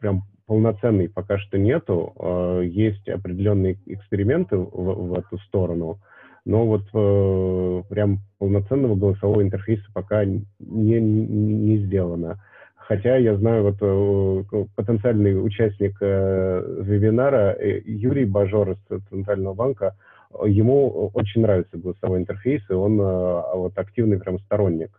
прям 0.00 0.24
полноценной 0.46 1.08
пока 1.08 1.38
что 1.38 1.58
нету. 1.58 2.12
Э, 2.18 2.62
есть 2.64 3.08
определенные 3.08 3.78
эксперименты 3.86 4.56
в, 4.58 5.08
в 5.08 5.14
эту 5.14 5.38
сторону, 5.38 5.98
но 6.44 6.66
вот 6.66 6.82
э, 6.92 7.82
прям 7.88 8.18
полноценного 8.38 8.96
голосового 8.96 9.42
интерфейса 9.42 9.84
пока 9.94 10.24
не, 10.24 10.44
не, 10.60 11.00
не 11.00 11.78
сделано. 11.78 12.42
Хотя 12.86 13.16
я 13.16 13.34
знаю, 13.36 13.62
вот 13.62 13.76
э, 13.80 14.64
потенциальный 14.76 15.42
участник 15.42 15.96
э, 16.00 16.82
вебинара 16.82 17.56
э, 17.58 17.80
Юрий 17.86 18.26
Бажор 18.26 18.72
из 18.72 18.78
Центрального 19.08 19.54
банка, 19.54 19.96
ему 20.44 21.10
очень 21.14 21.40
нравится 21.40 21.78
голосовой 21.78 22.18
интерфейс, 22.18 22.62
и 22.68 22.72
он 22.72 22.96
вот 22.96 23.78
активный 23.78 24.18
прям 24.18 24.38
сторонник. 24.40 24.90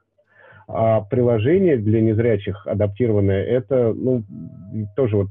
А 0.68 1.02
приложение 1.02 1.78
для 1.78 2.02
незрячих 2.02 2.66
адаптированное, 2.66 3.44
это, 3.44 3.94
ну, 3.94 4.24
тоже 4.96 5.18
вот 5.18 5.28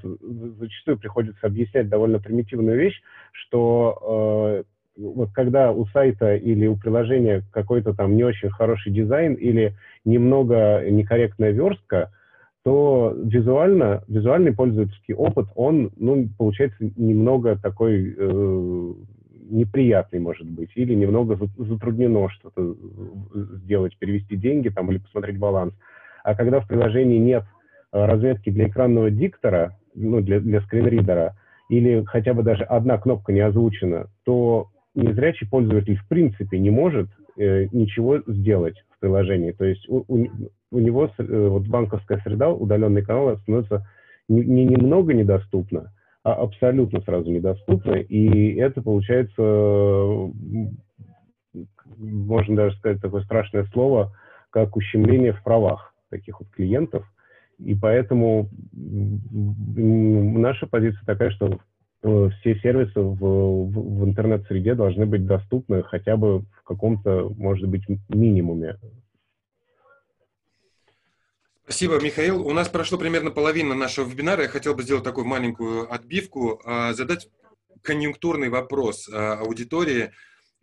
зачастую 0.61 0.99
приходится 0.99 1.47
объяснять 1.47 1.89
довольно 1.89 2.21
примитивную 2.21 2.79
вещь, 2.79 3.01
что 3.33 4.63
вот 4.97 5.31
когда 5.33 5.73
у 5.73 5.87
сайта 5.87 6.37
или 6.37 6.67
у 6.67 6.77
приложения 6.77 7.43
какой-то 7.51 7.95
там 7.95 8.15
не 8.15 8.25
очень 8.25 8.51
хороший 8.51 8.93
дизайн 8.93 9.35
или 9.35 9.75
немного 10.05 10.85
некорректная 10.89 11.51
верстка, 11.51 12.11
то 12.65 13.15
визуально, 13.23 14.03
визуальный 14.09 14.55
пользовательский 14.55 15.15
опыт, 15.15 15.49
он, 15.55 15.93
ну, 15.97 16.29
получается 16.39 16.91
немного 16.97 17.57
такой 17.57 18.15
э, 18.17 18.93
неприятный, 19.51 20.19
может 20.19 20.49
быть, 20.49 20.71
или 20.75 20.95
немного 20.95 21.39
затруднено 21.59 22.31
что-то 22.31 22.75
сделать, 23.35 23.97
перевести 23.99 24.37
деньги 24.37 24.71
там 24.71 24.91
или 24.91 24.99
посмотреть 24.99 25.39
баланс. 25.39 25.75
А 26.25 26.35
когда 26.35 26.61
в 26.61 26.67
приложении 26.67 27.19
нет 27.19 27.45
э, 27.93 28.03
разметки 28.03 28.49
для 28.49 28.69
экранного 28.69 29.11
диктора, 29.11 29.77
ну, 29.95 30.23
для, 30.23 30.41
для 30.41 30.63
скринридера, 30.63 31.37
или 31.69 32.03
хотя 32.05 32.33
бы 32.33 32.43
даже 32.43 32.65
одна 32.65 32.97
кнопка 32.97 33.33
не 33.35 33.41
озвучена, 33.41 34.09
то 34.25 34.69
незрячий 34.95 35.47
пользователь 35.47 35.97
в 35.97 36.09
принципе 36.09 36.59
не 36.59 36.71
может 36.71 37.09
э, 37.37 37.67
ничего 37.73 38.23
сделать 38.27 38.83
в 38.97 39.01
приложении. 39.01 39.53
То 39.53 39.67
есть 39.67 39.87
у, 39.89 40.05
у, 40.09 40.27
у 40.75 40.81
него 40.81 41.11
э, 41.17 41.49
вот 41.49 41.69
банковская 41.69 42.21
среда, 42.25 42.51
удаленный 42.51 43.03
канал 43.03 43.37
становится 43.39 43.87
не, 44.29 44.45
не 44.45 44.65
немного 44.65 45.15
недоступна, 45.15 45.93
а 46.25 46.35
абсолютно 46.35 47.01
сразу 47.03 47.31
недоступна. 47.31 47.95
И 47.95 48.55
это 48.57 48.83
получается, 48.83 49.43
можно 51.97 52.57
даже 52.57 52.77
сказать 52.79 53.01
такое 53.01 53.23
страшное 53.23 53.65
слово, 53.73 54.13
как 54.51 54.77
ущемление 54.77 55.33
в 55.33 55.43
правах 55.43 55.95
таких 56.11 56.41
вот 56.41 56.49
клиентов. 56.51 57.07
И 57.59 57.75
поэтому 57.77 58.49
наша 58.73 60.67
позиция 60.67 61.05
такая, 61.07 61.31
что 61.31 61.61
э, 62.03 62.29
все 62.41 62.57
сервисы 62.57 63.01
в, 63.01 63.15
в, 63.15 64.01
в 64.01 64.05
интернет-среде 64.05 64.75
должны 64.75 65.07
быть 65.07 65.25
доступны 65.25 65.85
хотя 65.85 66.17
бы 66.17 66.41
в 66.41 66.65
каком-то, 66.65 67.33
может 67.39 67.69
быть, 67.69 67.85
минимуме 68.09 68.77
Спасибо, 71.65 71.99
Михаил. 71.99 72.47
У 72.47 72.53
нас 72.53 72.69
прошло 72.69 72.99
примерно 72.99 73.31
половина 73.31 73.75
нашего 73.75 74.07
вебинара. 74.07 74.43
Я 74.43 74.49
хотел 74.51 74.75
бы 74.75 74.83
сделать 74.83 75.03
такую 75.03 75.25
маленькую 75.25 75.91
отбивку, 75.91 76.61
а, 76.63 76.93
задать 76.93 77.31
конъюнктурный 77.81 78.51
вопрос 78.51 79.09
а, 79.09 79.39
аудитории. 79.39 80.13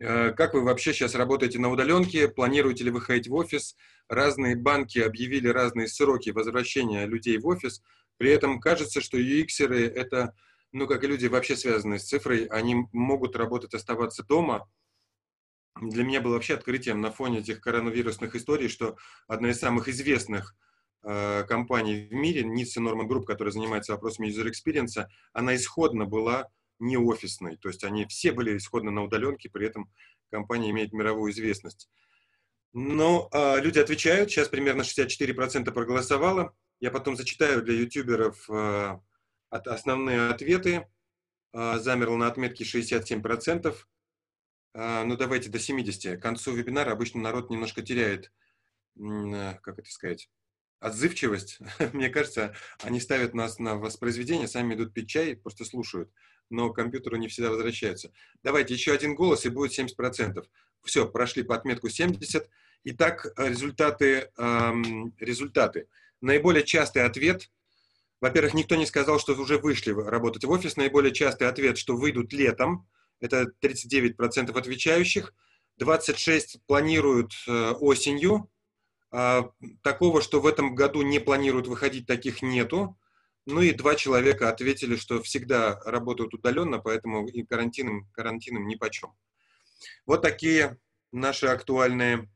А, 0.00 0.30
как 0.30 0.54
вы 0.54 0.62
вообще 0.62 0.92
сейчас 0.92 1.16
работаете 1.16 1.58
на 1.58 1.72
удаленке? 1.72 2.28
Планируете 2.28 2.84
ли 2.84 2.90
вы 2.92 3.00
ходить 3.00 3.26
в 3.26 3.34
офис? 3.34 3.74
Разные 4.08 4.54
банки 4.54 5.00
объявили 5.00 5.48
разные 5.48 5.88
сроки 5.88 6.30
возвращения 6.30 7.04
людей 7.04 7.36
в 7.36 7.48
офис. 7.48 7.82
При 8.16 8.30
этом 8.30 8.60
кажется, 8.60 9.00
что 9.00 9.18
UX 9.18 9.66
это, 9.66 10.36
ну, 10.70 10.86
как 10.86 11.02
и 11.02 11.08
люди 11.08 11.26
вообще 11.26 11.56
связанные 11.56 11.98
с 11.98 12.04
цифрой, 12.04 12.44
они 12.44 12.86
могут 12.92 13.34
работать, 13.34 13.74
оставаться 13.74 14.22
дома. 14.22 14.70
Для 15.80 16.04
меня 16.04 16.20
было 16.20 16.34
вообще 16.34 16.54
открытием 16.54 17.00
на 17.00 17.10
фоне 17.10 17.40
этих 17.40 17.60
коронавирусных 17.60 18.36
историй, 18.36 18.68
что 18.68 18.96
одна 19.26 19.50
из 19.50 19.58
самых 19.58 19.88
известных– 19.88 20.54
компаний 21.02 22.08
в 22.08 22.12
мире, 22.12 22.44
Nielsen 22.44 22.80
Norman 22.80 23.08
Group, 23.08 23.26
которая 23.26 23.52
занимается 23.52 23.92
вопросами 23.92 24.28
user 24.28 24.50
experience, 24.50 25.04
она 25.32 25.56
исходно 25.56 26.06
была 26.06 26.48
не 26.78 26.96
офисной. 26.96 27.56
То 27.56 27.68
есть 27.68 27.84
они 27.84 28.06
все 28.06 28.32
были 28.32 28.56
исходно 28.56 28.90
на 28.90 29.02
удаленке, 29.02 29.50
при 29.50 29.66
этом 29.66 29.90
компания 30.30 30.70
имеет 30.70 30.92
мировую 30.92 31.32
известность. 31.32 31.88
Но 32.72 33.28
э, 33.32 33.60
люди 33.60 33.78
отвечают, 33.78 34.30
сейчас 34.30 34.48
примерно 34.48 34.82
64% 34.82 35.70
проголосовало. 35.72 36.54
Я 36.80 36.90
потом 36.90 37.16
зачитаю 37.16 37.62
для 37.62 37.74
ютуберов 37.74 38.48
э, 38.50 38.98
основные 39.50 40.28
ответы. 40.28 40.88
Э, 41.52 41.78
замерло 41.78 42.16
на 42.16 42.26
отметке 42.28 42.64
67%. 42.64 43.74
Э, 44.74 45.04
ну, 45.04 45.16
давайте 45.16 45.50
до 45.50 45.58
70%. 45.58 46.16
К 46.16 46.22
концу 46.22 46.52
вебинара 46.52 46.92
обычно 46.92 47.20
народ 47.20 47.50
немножко 47.50 47.82
теряет, 47.82 48.32
э, 48.96 49.54
как 49.62 49.78
это 49.78 49.90
сказать, 49.90 50.30
отзывчивость. 50.82 51.58
Мне 51.92 52.08
кажется, 52.10 52.54
они 52.82 53.00
ставят 53.00 53.34
нас 53.34 53.58
на 53.58 53.76
воспроизведение, 53.76 54.48
сами 54.48 54.74
идут 54.74 54.92
пить 54.92 55.08
чай, 55.08 55.36
просто 55.36 55.64
слушают. 55.64 56.10
Но 56.50 56.70
к 56.70 56.76
компьютеру 56.76 57.16
не 57.16 57.28
всегда 57.28 57.50
возвращаются. 57.50 58.12
Давайте 58.42 58.74
еще 58.74 58.92
один 58.92 59.14
голос, 59.14 59.46
и 59.46 59.48
будет 59.48 59.78
70%. 59.78 60.44
Все, 60.84 61.08
прошли 61.08 61.44
по 61.44 61.54
отметку 61.54 61.88
70. 61.88 62.48
Итак, 62.84 63.32
результаты. 63.38 64.30
Эм, 64.36 65.14
результаты. 65.18 65.88
Наиболее 66.20 66.64
частый 66.64 67.04
ответ. 67.04 67.48
Во-первых, 68.20 68.54
никто 68.54 68.74
не 68.74 68.86
сказал, 68.86 69.18
что 69.18 69.34
уже 69.34 69.58
вышли 69.58 69.92
работать 69.92 70.44
в 70.44 70.50
офис. 70.50 70.76
Наиболее 70.76 71.12
частый 71.12 71.48
ответ, 71.48 71.78
что 71.78 71.96
выйдут 71.96 72.32
летом. 72.32 72.88
Это 73.20 73.46
39% 73.62 74.56
отвечающих. 74.56 75.32
26 75.78 76.58
планируют 76.66 77.32
э, 77.48 77.70
осенью. 77.70 78.50
А, 79.12 79.50
такого, 79.82 80.22
что 80.22 80.40
в 80.40 80.46
этом 80.46 80.74
году 80.74 81.02
не 81.02 81.18
планируют 81.18 81.66
выходить, 81.66 82.06
таких 82.06 82.40
нету. 82.40 82.98
Ну 83.44 83.60
и 83.60 83.72
два 83.72 83.94
человека 83.94 84.48
ответили, 84.48 84.96
что 84.96 85.22
всегда 85.22 85.78
работают 85.84 86.32
удаленно, 86.32 86.78
поэтому 86.78 87.28
и 87.28 87.42
карантином, 87.42 88.08
карантином 88.12 88.66
ни 88.66 88.76
почем. 88.76 89.14
Вот 90.06 90.22
такие 90.22 90.78
наши 91.10 91.46
актуальные, 91.46 92.30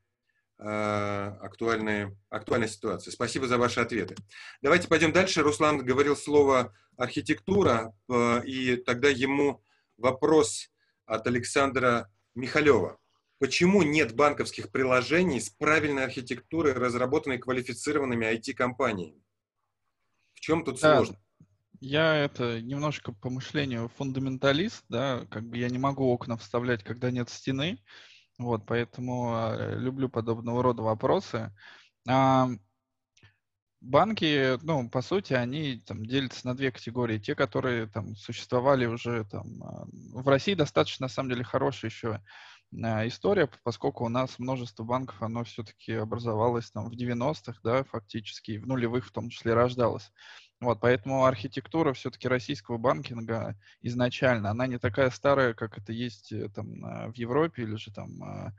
а, 0.59 1.39
актуальные, 1.41 2.15
актуальные 2.29 2.69
ситуации. 2.69 3.11
Спасибо 3.11 3.47
за 3.47 3.57
ваши 3.57 3.81
ответы. 3.81 4.15
Давайте 4.61 4.89
пойдем 4.89 5.13
дальше. 5.13 5.43
Руслан 5.43 5.79
говорил 5.79 6.15
слово 6.15 6.75
архитектура, 6.99 7.95
а, 8.11 8.41
и 8.41 8.77
тогда 8.77 9.09
ему 9.09 9.63
вопрос 9.97 10.71
от 11.07 11.27
Александра 11.27 12.11
Михалева. 12.35 12.99
Почему 13.39 13.83
нет 13.83 14.15
банковских 14.15 14.71
приложений 14.71 15.41
с 15.41 15.51
правильной 15.51 16.05
архитектурой, 16.05 16.73
разработанной 16.73 17.39
квалифицированными 17.39 18.27
IT-компаниями? 18.27 19.23
В 20.35 20.41
чем 20.41 20.65
тут 20.65 20.81
да. 20.81 20.97
сложно? 20.97 21.21
Я 21.81 22.17
это 22.17 22.63
немножко 22.63 23.13
по 23.13 23.29
мышлению 23.29 23.91
фундаменталист, 23.97 24.85
да, 24.89 25.27
как 25.31 25.47
бы 25.47 25.59
я 25.59 25.69
не 25.69 25.79
могу 25.79 26.07
окна 26.07 26.39
вставлять, 26.39 26.83
когда 26.83 27.11
нет 27.11 27.29
стены. 27.29 27.83
Вот, 28.39 28.65
поэтому 28.67 29.35
э, 29.35 29.79
люблю 29.79 30.09
подобного 30.09 30.63
рода 30.63 30.83
вопросы. 30.83 31.55
А, 32.09 32.49
банки, 33.81 34.59
ну, 34.63 34.89
по 34.91 35.03
сути, 35.03 35.33
они 35.33 35.83
там 35.87 36.05
делятся 36.05 36.47
на 36.47 36.55
две 36.55 36.71
категории. 36.71 37.19
Те, 37.19 37.35
которые 37.35 37.87
там 37.87 38.15
существовали 38.15 38.87
уже 38.87 39.25
там... 39.25 39.63
А, 39.63 39.87
в 40.13 40.29
России 40.29 40.55
достаточно, 40.55 41.05
на 41.05 41.09
самом 41.09 41.31
деле, 41.31 41.45
хорошая 41.45 41.91
еще 41.91 42.15
а, 42.15 42.23
история, 42.73 43.49
поскольку 43.63 44.05
у 44.05 44.09
нас 44.09 44.39
множество 44.39 44.85
банков, 44.85 45.23
оно 45.23 45.45
все-таки 45.45 45.93
образовалось 45.93 46.71
там 46.71 46.91
в 46.91 46.93
90-х, 46.93 47.61
да, 47.63 47.85
фактически, 47.85 48.59
в 48.59 48.67
нулевых 48.67 49.07
в 49.07 49.13
том 49.13 49.31
числе 49.31 49.55
рождалось. 49.55 50.11
Вот, 50.61 50.81
поэтому 50.81 51.25
архитектура 51.25 51.93
все-таки 51.93 52.29
российского 52.29 52.79
банкинга 52.79 53.57
изначально, 53.83 54.51
она 54.51 54.67
не 54.67 54.79
такая 54.79 55.11
старая, 55.11 55.53
как 55.53 55.77
это 55.77 55.93
есть 55.93 56.33
э, 56.33 56.49
там 56.49 57.13
в 57.13 57.15
Европе 57.15 57.65
или 57.65 57.77
же 57.77 57.93
там 57.93 58.23
а, 58.23 58.55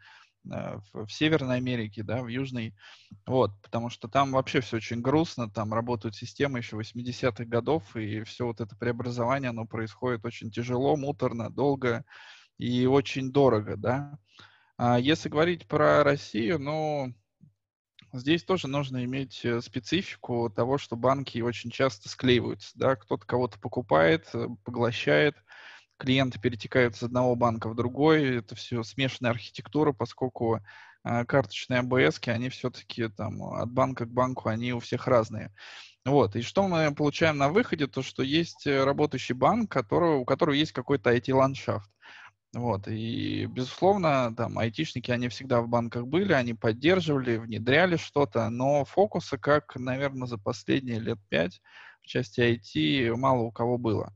а, 0.52 0.80
в 0.94 1.10
Северной 1.10 1.58
Америке, 1.58 2.04
да, 2.04 2.22
в 2.22 2.28
Южной, 2.28 2.76
вот, 3.26 3.52
потому 3.62 3.90
что 3.90 4.08
там 4.08 4.32
вообще 4.32 4.62
все 4.62 4.78
очень 4.78 5.02
грустно, 5.02 5.50
там 5.50 5.74
работают 5.74 6.16
системы 6.16 6.60
еще 6.60 6.78
80-х 6.78 7.46
годов, 7.46 7.96
и 7.96 8.24
все 8.24 8.46
вот 8.46 8.62
это 8.62 8.76
преобразование, 8.76 9.50
оно 9.50 9.66
происходит 9.66 10.26
очень 10.26 10.52
тяжело, 10.52 10.96
муторно, 10.96 11.50
долго 11.50 12.06
и 12.58 12.86
очень 12.86 13.32
дорого, 13.32 13.78
да. 13.78 14.20
А 14.78 15.00
если 15.00 15.30
говорить 15.30 15.68
про 15.68 16.04
Россию, 16.04 16.60
ну, 16.60 17.14
Здесь 18.14 18.44
тоже 18.44 18.68
нужно 18.68 19.04
иметь 19.04 19.44
э, 19.44 19.62
специфику 19.62 20.50
того, 20.50 20.78
что 20.78 20.96
банки 20.96 21.40
очень 21.40 21.70
часто 21.70 22.08
склеиваются. 22.08 22.72
Да? 22.76 22.96
Кто-то 22.96 23.26
кого-то 23.26 23.60
покупает, 23.60 24.30
э, 24.34 24.48
поглощает, 24.64 25.36
клиенты 25.98 26.40
перетекают 26.40 26.96
с 26.96 27.04
одного 27.04 27.36
банка 27.36 27.68
в 27.70 27.76
другой. 27.76 28.38
Это 28.38 28.56
все 28.56 28.84
смешанная 28.84 29.32
архитектура, 29.32 29.92
поскольку 29.92 30.62
э, 31.04 31.26
карточные 31.26 31.82
АБС, 31.82 32.22
они 32.28 32.50
все-таки 32.50 33.10
там 33.10 33.44
от 33.44 33.72
банка 33.72 34.06
к 34.06 34.14
банку, 34.14 34.48
они 34.48 34.74
у 34.74 34.80
всех 34.80 35.08
разные. 35.08 35.54
Вот. 36.06 36.38
И 36.38 36.42
что 36.42 36.66
мы 36.68 36.96
получаем 36.96 37.38
на 37.38 37.50
выходе? 37.50 37.88
То, 37.88 38.02
что 38.02 38.24
есть 38.24 38.66
работающий 38.66 39.36
банк, 39.36 39.70
которого, 39.70 40.16
у 40.16 40.26
которого 40.26 40.56
есть 40.56 40.72
какой-то 40.72 41.14
IT-ландшафт. 41.14 41.92
Вот, 42.54 42.88
и, 42.88 43.46
безусловно, 43.46 44.34
там, 44.36 44.58
айтишники, 44.58 45.12
они 45.12 45.28
всегда 45.28 45.62
в 45.62 45.68
банках 45.68 46.08
были, 46.08 46.32
они 46.34 46.54
поддерживали, 46.54 47.38
внедряли 47.38 47.98
что-то, 47.98 48.50
но 48.50 48.86
фокуса, 48.86 49.38
как, 49.38 49.76
наверное, 49.76 50.28
за 50.28 50.38
последние 50.38 51.00
лет 51.00 51.20
пять 51.30 51.62
в 52.02 52.08
части 52.08 52.40
IT 52.40 53.16
мало 53.16 53.42
у 53.42 53.52
кого 53.52 53.78
было. 53.78 54.14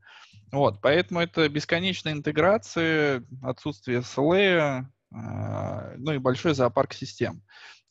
Вот, 0.52 0.82
поэтому 0.82 1.20
это 1.20 1.48
бесконечная 1.50 2.14
интеграция, 2.14 3.24
отсутствие 3.42 4.00
SLA, 4.00 4.86
э, 5.14 5.96
ну 5.98 6.14
и 6.14 6.18
большой 6.18 6.54
зоопарк 6.54 6.94
систем. 6.94 7.42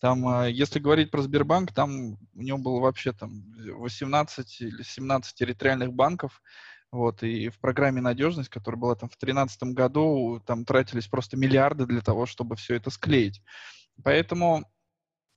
Там, 0.00 0.26
э, 0.28 0.50
если 0.50 0.78
говорить 0.78 1.10
про 1.10 1.22
Сбербанк, 1.22 1.72
там 1.72 2.18
у 2.34 2.42
него 2.42 2.58
было 2.58 2.80
вообще 2.80 3.12
там 3.12 3.44
18 3.56 4.60
или 4.60 4.82
17 4.82 5.34
территориальных 5.34 5.92
банков, 5.92 6.42
вот, 6.92 7.22
и 7.22 7.48
в 7.48 7.58
программе 7.58 8.00
«Надежность», 8.00 8.48
которая 8.48 8.80
была 8.80 8.94
там 8.94 9.08
в 9.08 9.18
2013 9.18 9.62
году, 9.74 10.42
там 10.44 10.64
тратились 10.64 11.06
просто 11.06 11.36
миллиарды 11.36 11.86
для 11.86 12.00
того, 12.00 12.26
чтобы 12.26 12.56
все 12.56 12.74
это 12.74 12.90
склеить. 12.90 13.42
Поэтому 14.02 14.64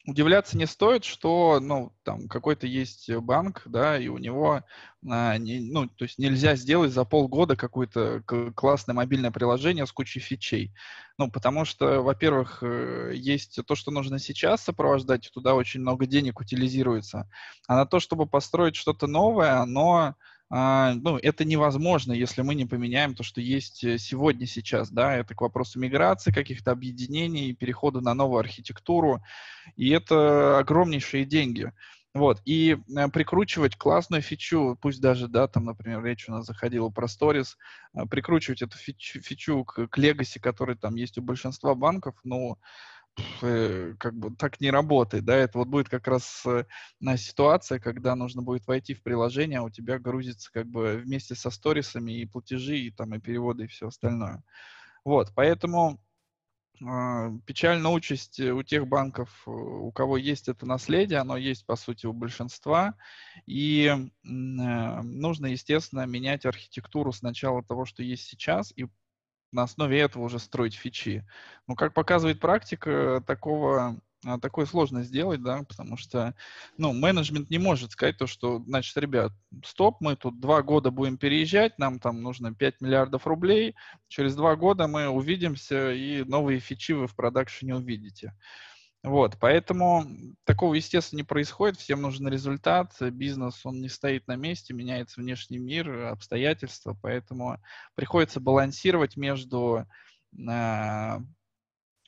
удивляться 0.06 0.58
не 0.58 0.66
стоит, 0.66 1.06
что, 1.06 1.60
ну, 1.62 1.94
там 2.04 2.28
какой-то 2.28 2.68
есть 2.68 3.10
банк, 3.10 3.62
да, 3.66 3.98
и 3.98 4.08
у 4.10 4.18
него, 4.18 4.64
а, 5.10 5.38
не, 5.38 5.60
ну, 5.60 5.88
то 5.88 6.04
есть 6.04 6.18
нельзя 6.18 6.56
сделать 6.56 6.92
за 6.92 7.06
полгода 7.06 7.56
какое-то 7.56 8.22
классное 8.56 8.94
мобильное 8.94 9.32
приложение 9.32 9.86
с 9.86 9.92
кучей 9.92 10.20
фичей. 10.20 10.74
Ну, 11.18 11.32
потому 11.32 11.64
что, 11.64 12.02
во-первых, 12.02 12.64
э, 12.64 13.12
есть 13.16 13.60
то, 13.66 13.76
что 13.76 13.92
нужно 13.92 14.20
сейчас 14.20 14.64
сопровождать, 14.64 15.30
туда 15.32 15.54
очень 15.56 15.80
много 15.80 16.06
денег 16.06 16.40
утилизируется, 16.40 17.30
а 17.68 17.76
на 17.76 17.86
то, 17.86 18.00
чтобы 18.00 18.26
построить 18.26 18.76
что-то 18.76 19.08
новое, 19.08 19.60
оно 19.62 20.16
ну, 20.56 21.18
это 21.18 21.46
невозможно, 21.46 22.14
если 22.14 22.44
мы 22.44 22.54
не 22.54 22.66
поменяем 22.66 23.16
то, 23.16 23.24
что 23.24 23.42
есть 23.42 23.84
э, 23.84 23.98
сегодня, 23.98 24.46
сейчас, 24.46 24.92
да, 24.92 25.16
это 25.16 25.34
к 25.34 25.42
вопросу 25.42 25.80
миграции, 25.80 26.32
каких-то 26.32 26.70
объединений, 26.72 27.54
перехода 27.54 28.02
на 28.02 28.14
новую 28.14 28.40
архитектуру, 28.40 29.24
и 29.78 29.90
это 29.90 30.60
огромнейшие 30.60 31.26
деньги. 31.26 31.72
Вот, 32.14 32.40
и 32.46 32.78
э, 32.96 33.08
прикручивать 33.10 33.76
классную 33.76 34.22
фичу, 34.22 34.78
пусть 34.80 35.02
даже, 35.02 35.28
да, 35.28 35.48
там, 35.48 35.66
например, 35.66 36.04
речь 36.04 36.30
у 36.30 36.34
нас 36.34 36.46
заходила 36.46 36.90
про 36.90 37.08
Stories, 37.08 37.56
э, 37.96 38.06
прикручивать 38.06 38.62
эту 38.62 38.78
фичу, 38.78 39.22
фичу 39.22 39.64
к, 39.64 39.98
Legacy, 39.98 40.40
который 40.40 40.76
там 40.76 40.94
есть 40.94 41.18
у 41.18 41.24
большинства 41.24 41.74
банков, 41.74 42.14
ну, 42.24 42.60
Э, 42.60 42.93
как 43.40 44.16
бы 44.16 44.36
так 44.36 44.60
не 44.60 44.72
работает, 44.72 45.26
да, 45.26 45.36
это 45.36 45.60
вот 45.60 45.68
будет 45.68 45.90
как 45.90 46.08
раз 46.08 46.44
э, 46.46 46.66
ситуация, 47.18 47.80
когда 47.80 48.16
нужно 48.16 48.42
будет 48.42 48.66
войти 48.66 48.94
в 48.94 49.04
приложение, 49.04 49.60
а 49.60 49.64
у 49.64 49.70
тебя 49.70 50.00
грузится 50.00 50.52
как 50.52 50.68
бы 50.68 51.02
вместе 51.04 51.36
со 51.36 51.52
сторисами 51.52 52.12
и 52.14 52.26
платежи, 52.26 52.78
и 52.78 52.92
там 52.92 53.14
и 53.14 53.20
переводы, 53.20 53.66
и 53.66 53.68
все 53.68 53.88
остальное. 53.88 54.44
Вот, 55.06 55.32
поэтому 55.36 56.02
э, 56.82 56.86
печальная 57.46 57.92
участь 57.92 58.40
у 58.40 58.64
тех 58.64 58.88
банков, 58.88 59.48
у 59.48 59.92
кого 59.92 60.18
есть 60.18 60.48
это 60.48 60.66
наследие, 60.66 61.20
оно 61.20 61.38
есть, 61.38 61.68
по 61.68 61.76
сути, 61.76 62.08
у 62.08 62.14
большинства, 62.14 62.96
и 63.46 63.86
э, 63.86 63.98
нужно, 64.24 65.48
естественно, 65.48 66.08
менять 66.08 66.48
архитектуру 66.48 67.12
сначала 67.12 67.64
того, 67.64 67.86
что 67.86 68.02
есть 68.02 68.24
сейчас, 68.24 68.74
и 68.76 68.88
на 69.54 69.64
основе 69.64 70.00
этого 70.00 70.24
уже 70.24 70.40
строить 70.40 70.76
фичи. 70.76 71.26
Но, 71.68 71.76
как 71.76 71.94
показывает 71.94 72.40
практика, 72.40 73.24
такого 73.26 74.00
а, 74.26 74.40
такое 74.40 74.66
сложно 74.66 75.04
сделать, 75.04 75.42
да, 75.42 75.64
потому 75.64 75.98
что, 75.98 76.34
ну, 76.78 76.94
менеджмент 76.94 77.50
не 77.50 77.58
может 77.58 77.92
сказать 77.92 78.18
то, 78.18 78.28
что, 78.28 78.60
значит, 78.66 78.96
ребят, 78.98 79.34
стоп, 79.66 79.98
мы 80.00 80.16
тут 80.16 80.40
два 80.40 80.62
года 80.62 80.92
будем 80.92 81.18
переезжать, 81.18 81.78
нам 81.78 82.00
там 82.00 82.22
нужно 82.22 82.54
5 82.54 82.82
миллиардов 82.82 83.28
рублей, 83.28 83.76
через 84.08 84.36
два 84.36 84.56
года 84.56 84.88
мы 84.88 85.08
увидимся, 85.08 85.92
и 85.92 86.24
новые 86.24 86.60
фичи 86.60 86.94
вы 86.94 87.08
в 87.08 87.16
продакшене 87.16 87.76
увидите. 87.76 88.34
Вот, 89.04 89.38
поэтому 89.38 90.06
такого, 90.46 90.76
естественно, 90.76 91.18
не 91.18 91.24
происходит, 91.24 91.78
всем 91.78 92.02
нужен 92.02 92.30
результат, 92.30 92.94
бизнес, 93.02 93.66
он 93.66 93.82
не 93.82 93.90
стоит 93.90 94.28
на 94.28 94.38
месте, 94.38 94.74
меняется 94.74 95.20
внешний 95.20 95.58
мир, 95.58 96.06
обстоятельства, 96.06 96.98
поэтому 97.02 97.62
приходится 97.96 98.40
балансировать 98.40 99.18
между 99.18 99.86
э, 100.38 101.20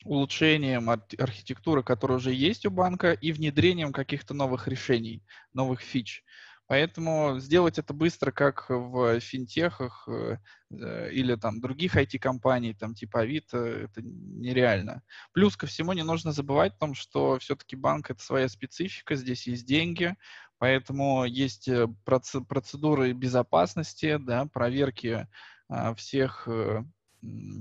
улучшением 0.06 0.90
архитектуры, 0.90 1.84
которая 1.84 2.18
уже 2.18 2.32
есть 2.32 2.66
у 2.66 2.72
банка, 2.72 3.12
и 3.12 3.34
внедрением 3.34 3.92
каких-то 3.92 4.34
новых 4.34 4.70
решений, 4.70 5.22
новых 5.52 5.82
фич. 5.82 6.24
Поэтому 6.68 7.40
сделать 7.40 7.78
это 7.78 7.94
быстро, 7.94 8.32
как 8.32 8.70
в 8.70 9.20
финтехах 9.20 10.08
э, 10.08 10.40
э, 10.72 11.12
или 11.12 11.36
там 11.36 11.62
других 11.62 11.96
IT-компаний, 11.96 12.74
там 12.74 12.96
типа 12.96 13.22
Авито, 13.22 13.58
это 13.58 14.02
нереально. 14.02 15.04
Плюс 15.32 15.56
ко 15.56 15.68
всему 15.68 15.94
не 15.94 16.04
нужно 16.04 16.32
забывать 16.32 16.74
о 16.74 16.80
том, 16.80 16.96
что 16.96 17.38
все-таки 17.38 17.76
банк 17.76 18.10
это 18.10 18.24
своя 18.24 18.50
специфика, 18.50 19.16
здесь 19.16 19.46
есть 19.46 19.68
деньги, 19.68 20.16
поэтому 20.58 21.26
есть 21.26 21.68
э, 21.68 21.88
процедуры 22.04 23.14
безопасности, 23.14 24.18
да, 24.18 24.48
проверки 24.48 25.28
а, 25.68 25.94
всех 25.96 26.48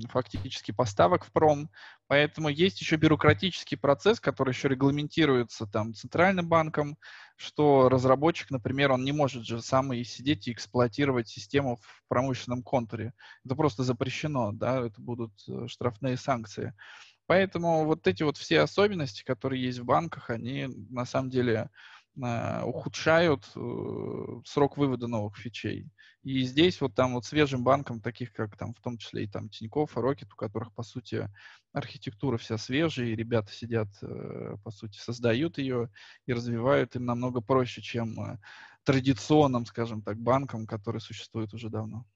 фактически 0.09 0.73
поставок 0.73 1.25
в 1.25 1.33
пром. 1.33 1.71
Поэтому 2.07 2.49
есть 2.49 2.81
еще 2.81 2.97
бюрократический 2.97 3.77
процесс, 3.77 4.21
который 4.21 4.51
еще 4.51 4.69
регламентируется 4.69 5.67
там 5.67 5.95
центральным 5.95 6.49
банком, 6.49 6.97
что 7.37 7.89
разработчик, 7.89 8.51
например, 8.51 8.93
он 8.93 9.05
не 9.05 9.13
может 9.13 9.45
же 9.45 9.63
сам 9.63 9.93
и 9.93 10.05
сидеть 10.05 10.47
и 10.49 10.53
эксплуатировать 10.53 11.29
систему 11.29 11.77
в 11.77 12.03
промышленном 12.09 12.63
контуре. 12.63 13.13
Это 13.45 13.55
просто 13.55 13.83
запрещено, 13.83 14.53
да, 14.53 14.87
это 14.87 15.01
будут 15.01 15.33
э, 15.49 15.67
штрафные 15.67 16.17
санкции. 16.17 16.75
Поэтому 17.27 17.85
вот 17.87 18.07
эти 18.07 18.23
вот 18.23 18.37
все 18.37 18.61
особенности, 18.61 19.25
которые 19.25 19.63
есть 19.63 19.79
в 19.79 19.85
банках, 19.85 20.31
они 20.31 20.69
на 20.91 21.07
самом 21.07 21.31
деле 21.31 21.71
ухудшают 22.17 23.45
э, 23.57 24.41
срок 24.45 24.77
вывода 24.77 25.09
новых 25.09 25.37
фичей. 25.37 25.91
И 26.23 26.43
здесь 26.45 26.81
вот 26.81 26.95
там 26.95 27.15
вот 27.15 27.25
свежим 27.25 27.65
банкам, 27.65 28.01
таких 28.01 28.33
как 28.33 28.57
там 28.57 28.73
в 28.73 28.81
том 28.81 28.99
числе 28.99 29.25
и 29.25 29.27
там 29.27 29.49
Тинькофф 29.49 29.97
и 29.97 30.01
Рокет, 30.01 30.33
у 30.33 30.37
которых 30.37 30.73
по 30.73 30.83
сути 30.83 31.29
архитектура 31.73 32.39
вся 32.39 32.57
свежая, 32.57 33.09
и 33.09 33.17
ребята 33.17 33.53
сидят, 33.53 33.89
э, 34.03 34.57
по 34.63 34.71
сути, 34.71 34.97
создают 34.99 35.59
ее 35.59 35.91
и 36.27 36.33
развивают 36.33 36.95
им 36.95 37.05
намного 37.05 37.41
проще, 37.41 37.83
чем 37.83 38.21
э, 38.21 38.39
традиционным, 38.85 39.67
скажем 39.67 40.01
так, 40.01 40.17
банкам, 40.17 40.67
которые 40.67 41.01
существуют 41.01 41.53
уже 41.53 41.69
давно. 41.69 42.07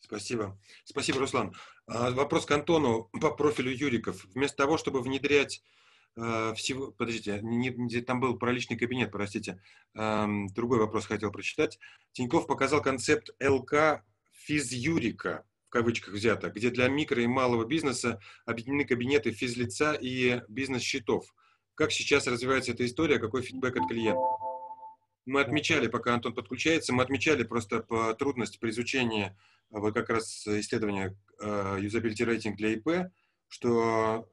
Спасибо. 0.00 0.58
Спасибо, 0.84 1.20
Руслан. 1.20 1.54
А, 1.86 2.10
вопрос 2.10 2.44
к 2.44 2.50
Антону 2.50 3.04
по 3.04 3.30
профилю 3.30 3.70
Юриков. 3.70 4.26
Вместо 4.34 4.58
того, 4.58 4.76
чтобы 4.76 5.00
внедрять 5.00 5.62
э, 6.16 6.54
всего... 6.54 6.90
Подождите, 6.92 7.40
не, 7.42 7.70
не, 7.70 8.00
там 8.00 8.20
был 8.20 8.38
про 8.38 8.52
личный 8.52 8.76
кабинет, 8.76 9.10
простите. 9.10 9.62
Эм, 9.94 10.48
другой 10.48 10.78
вопрос 10.78 11.06
хотел 11.06 11.30
прочитать. 11.30 11.78
Тиньков 12.12 12.46
показал 12.46 12.82
концепт 12.82 13.30
ЛК 13.40 14.04
физюрика, 14.32 15.44
кавычках 15.74 16.14
взято, 16.14 16.50
где 16.50 16.70
для 16.70 16.88
микро 16.88 17.20
и 17.20 17.26
малого 17.26 17.64
бизнеса 17.64 18.20
объединены 18.46 18.84
кабинеты 18.84 19.32
физлица 19.32 19.92
и 19.92 20.40
бизнес-счетов. 20.48 21.34
Как 21.74 21.90
сейчас 21.90 22.28
развивается 22.28 22.70
эта 22.70 22.86
история, 22.86 23.18
какой 23.18 23.42
фидбэк 23.42 23.76
от 23.76 23.88
клиента? 23.88 24.20
Мы 25.26 25.40
отмечали, 25.40 25.88
пока 25.88 26.14
Антон 26.14 26.32
подключается, 26.32 26.92
мы 26.92 27.02
отмечали 27.02 27.42
просто 27.42 27.80
по 27.80 28.14
трудности 28.14 28.58
при 28.58 28.70
изучении 28.70 29.36
вот 29.70 29.94
как 29.94 30.10
раз 30.10 30.46
исследования 30.46 31.16
юзабилити 31.40 32.24
рейтинг 32.24 32.56
для 32.56 32.74
ИП, 32.74 33.10
что 33.48 34.28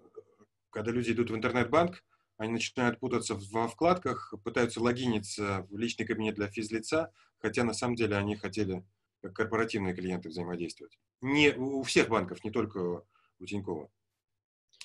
когда 0.71 0.91
люди 0.91 1.11
идут 1.11 1.29
в 1.29 1.35
интернет-банк, 1.35 2.03
они 2.37 2.53
начинают 2.53 2.99
путаться 2.99 3.35
во 3.51 3.67
вкладках, 3.67 4.33
пытаются 4.43 4.81
логиниться 4.81 5.67
в 5.69 5.77
личный 5.77 6.07
кабинет 6.07 6.35
для 6.35 6.47
физлица, 6.47 7.11
хотя 7.37 7.63
на 7.63 7.73
самом 7.73 7.95
деле 7.95 8.17
они 8.17 8.35
хотели 8.35 8.83
как 9.21 9.35
корпоративные 9.35 9.93
клиенты 9.93 10.29
взаимодействовать. 10.29 10.97
Не 11.21 11.49
у 11.51 11.83
всех 11.83 12.09
банков, 12.09 12.43
не 12.43 12.49
только 12.49 13.03
у 13.39 13.45
Тинькова. 13.45 13.89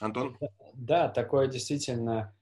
Антон? 0.01 0.37
Да, 0.75 1.09
такое 1.09 1.47
действительно 1.47 2.37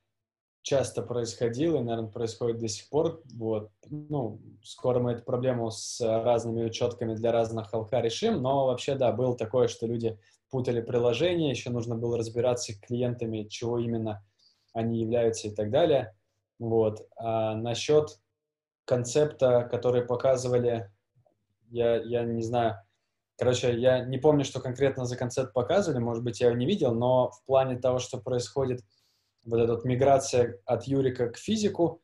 часто 0.63 1.03
происходило 1.03 1.77
и, 1.77 1.83
наверное, 1.83 2.11
происходит 2.11 2.59
до 2.59 2.69
сих 2.69 2.89
пор. 2.89 3.23
Вот. 3.35 3.71
Ну, 3.91 4.41
скоро 4.65 4.99
мы 4.99 5.13
эту 5.13 5.23
проблему 5.23 5.71
с 5.71 6.01
разными 6.01 6.65
учетками 6.65 7.15
для 7.15 7.31
разных 7.31 7.73
ЛК 7.73 7.93
решим, 8.01 8.43
но 8.43 8.67
вообще, 8.67 8.97
да, 8.97 9.13
было 9.13 9.37
такое, 9.37 9.69
что 9.69 9.87
люди 9.87 10.19
путали 10.55 10.81
приложение, 10.81 11.51
еще 11.51 11.71
нужно 11.71 11.97
было 11.97 12.17
разбираться 12.17 12.73
с 12.73 12.79
клиентами, 12.79 13.49
чего 13.49 13.81
именно 13.81 14.25
они 14.73 15.01
являются 15.01 15.49
и 15.49 15.51
так 15.51 15.73
далее. 15.73 16.15
Вот. 16.61 17.09
А 17.17 17.57
насчет 17.57 18.21
концепта, 18.85 19.67
который 19.69 20.03
показывали, 20.03 20.93
я, 21.71 21.97
я 21.97 22.23
не 22.23 22.45
знаю, 22.45 22.77
короче, 23.37 23.77
я 23.77 24.05
не 24.05 24.19
помню, 24.19 24.45
что 24.45 24.61
конкретно 24.61 25.07
за 25.07 25.17
концепт 25.17 25.53
показывали, 25.53 26.01
может 26.01 26.23
быть, 26.23 26.41
я 26.41 26.47
его 26.47 26.57
не 26.57 26.67
видел, 26.67 26.95
но 26.95 27.33
в 27.33 27.45
плане 27.47 27.77
того, 27.77 27.99
что 27.99 28.19
происходит 28.19 28.81
вот 29.45 29.59
эта 29.59 29.75
вот 29.75 29.85
миграция 29.85 30.61
от 30.67 30.85
Юрика 30.85 31.31
к 31.31 31.37
физику, 31.37 32.01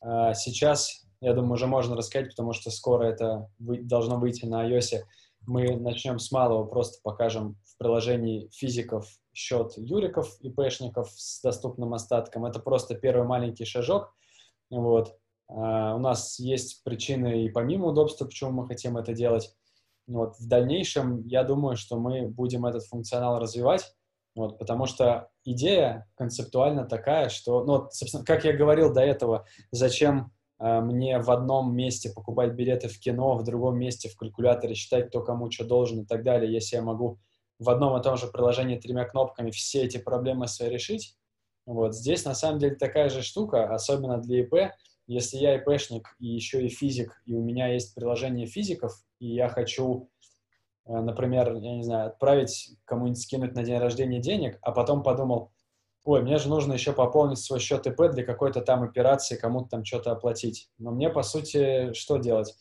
а, 0.00 0.32
сейчас, 0.32 1.04
я 1.20 1.34
думаю, 1.34 1.52
уже 1.52 1.66
можно 1.66 1.96
рассказать, 1.96 2.30
потому 2.30 2.54
что 2.54 2.70
скоро 2.70 3.04
это 3.04 3.50
должно 3.58 4.18
выйти 4.18 4.46
на 4.46 4.66
iOS. 4.66 5.02
Мы 5.46 5.76
начнем 5.76 6.18
с 6.18 6.32
малого, 6.32 6.64
просто 6.64 6.98
покажем 7.02 7.58
в 7.80 7.82
приложении 7.82 8.50
физиков 8.52 9.08
счет 9.32 9.72
юриков 9.78 10.38
и 10.40 10.50
пэшников 10.50 11.10
с 11.10 11.40
доступным 11.40 11.94
остатком. 11.94 12.44
Это 12.44 12.60
просто 12.60 12.94
первый 12.94 13.26
маленький 13.26 13.64
шажок. 13.64 14.14
Вот. 14.68 15.16
Uh, 15.50 15.96
у 15.96 15.98
нас 15.98 16.38
есть 16.38 16.84
причины 16.84 17.44
и 17.44 17.48
помимо 17.48 17.88
удобства, 17.88 18.24
почему 18.24 18.52
мы 18.52 18.66
хотим 18.68 18.98
это 18.98 19.14
делать. 19.14 19.52
Вот. 20.06 20.36
В 20.38 20.46
дальнейшем, 20.46 21.26
я 21.26 21.42
думаю, 21.42 21.76
что 21.76 21.98
мы 21.98 22.28
будем 22.28 22.66
этот 22.66 22.84
функционал 22.84 23.40
развивать, 23.40 23.82
вот, 24.36 24.58
потому 24.58 24.86
что 24.86 25.28
идея 25.44 26.08
концептуально 26.14 26.84
такая, 26.84 27.30
что, 27.30 27.64
ну, 27.64 27.88
собственно, 27.90 28.24
как 28.24 28.44
я 28.44 28.52
говорил 28.52 28.92
до 28.92 29.00
этого, 29.00 29.46
зачем 29.72 30.32
э, 30.60 30.80
мне 30.80 31.18
в 31.18 31.30
одном 31.32 31.74
месте 31.74 32.10
покупать 32.10 32.52
билеты 32.52 32.86
в 32.88 33.00
кино, 33.00 33.36
в 33.36 33.42
другом 33.42 33.76
месте 33.78 34.08
в 34.08 34.16
калькуляторе 34.16 34.74
считать, 34.74 35.08
кто 35.08 35.22
кому 35.22 35.50
что 35.50 35.64
должен 35.64 36.02
и 36.02 36.06
так 36.06 36.22
далее, 36.22 36.52
если 36.52 36.76
я 36.76 36.82
могу 36.82 37.18
в 37.60 37.68
одном 37.68 37.96
и 37.96 38.02
том 38.02 38.16
же 38.16 38.26
приложении 38.26 38.78
тремя 38.78 39.04
кнопками 39.04 39.50
все 39.50 39.82
эти 39.82 39.98
проблемы 39.98 40.48
свои 40.48 40.70
решить. 40.70 41.16
Вот 41.66 41.94
здесь 41.94 42.24
на 42.24 42.34
самом 42.34 42.58
деле 42.58 42.74
такая 42.74 43.10
же 43.10 43.22
штука, 43.22 43.72
особенно 43.72 44.18
для 44.18 44.40
ИП. 44.40 44.72
Если 45.06 45.36
я 45.36 45.56
ИПшник 45.56 46.16
и 46.18 46.26
еще 46.26 46.64
и 46.64 46.68
физик, 46.68 47.22
и 47.26 47.34
у 47.34 47.42
меня 47.42 47.68
есть 47.68 47.94
приложение 47.94 48.46
физиков, 48.46 48.92
и 49.18 49.34
я 49.34 49.48
хочу, 49.48 50.08
э, 50.86 51.00
например, 51.00 51.54
я 51.56 51.76
не 51.76 51.82
знаю, 51.82 52.08
отправить 52.08 52.76
кому-нибудь 52.86 53.20
скинуть 53.20 53.54
на 53.54 53.62
день 53.62 53.78
рождения 53.78 54.20
денег, 54.20 54.58
а 54.62 54.72
потом 54.72 55.02
подумал, 55.02 55.52
ой, 56.04 56.22
мне 56.22 56.38
же 56.38 56.48
нужно 56.48 56.72
еще 56.72 56.92
пополнить 56.94 57.38
свой 57.38 57.60
счет 57.60 57.86
ИП 57.86 58.10
для 58.10 58.24
какой-то 58.24 58.62
там 58.62 58.82
операции, 58.82 59.36
кому-то 59.36 59.68
там 59.68 59.84
что-то 59.84 60.12
оплатить. 60.12 60.70
Но 60.78 60.92
мне, 60.92 61.10
по 61.10 61.22
сути, 61.22 61.92
что 61.92 62.16
делать? 62.16 62.54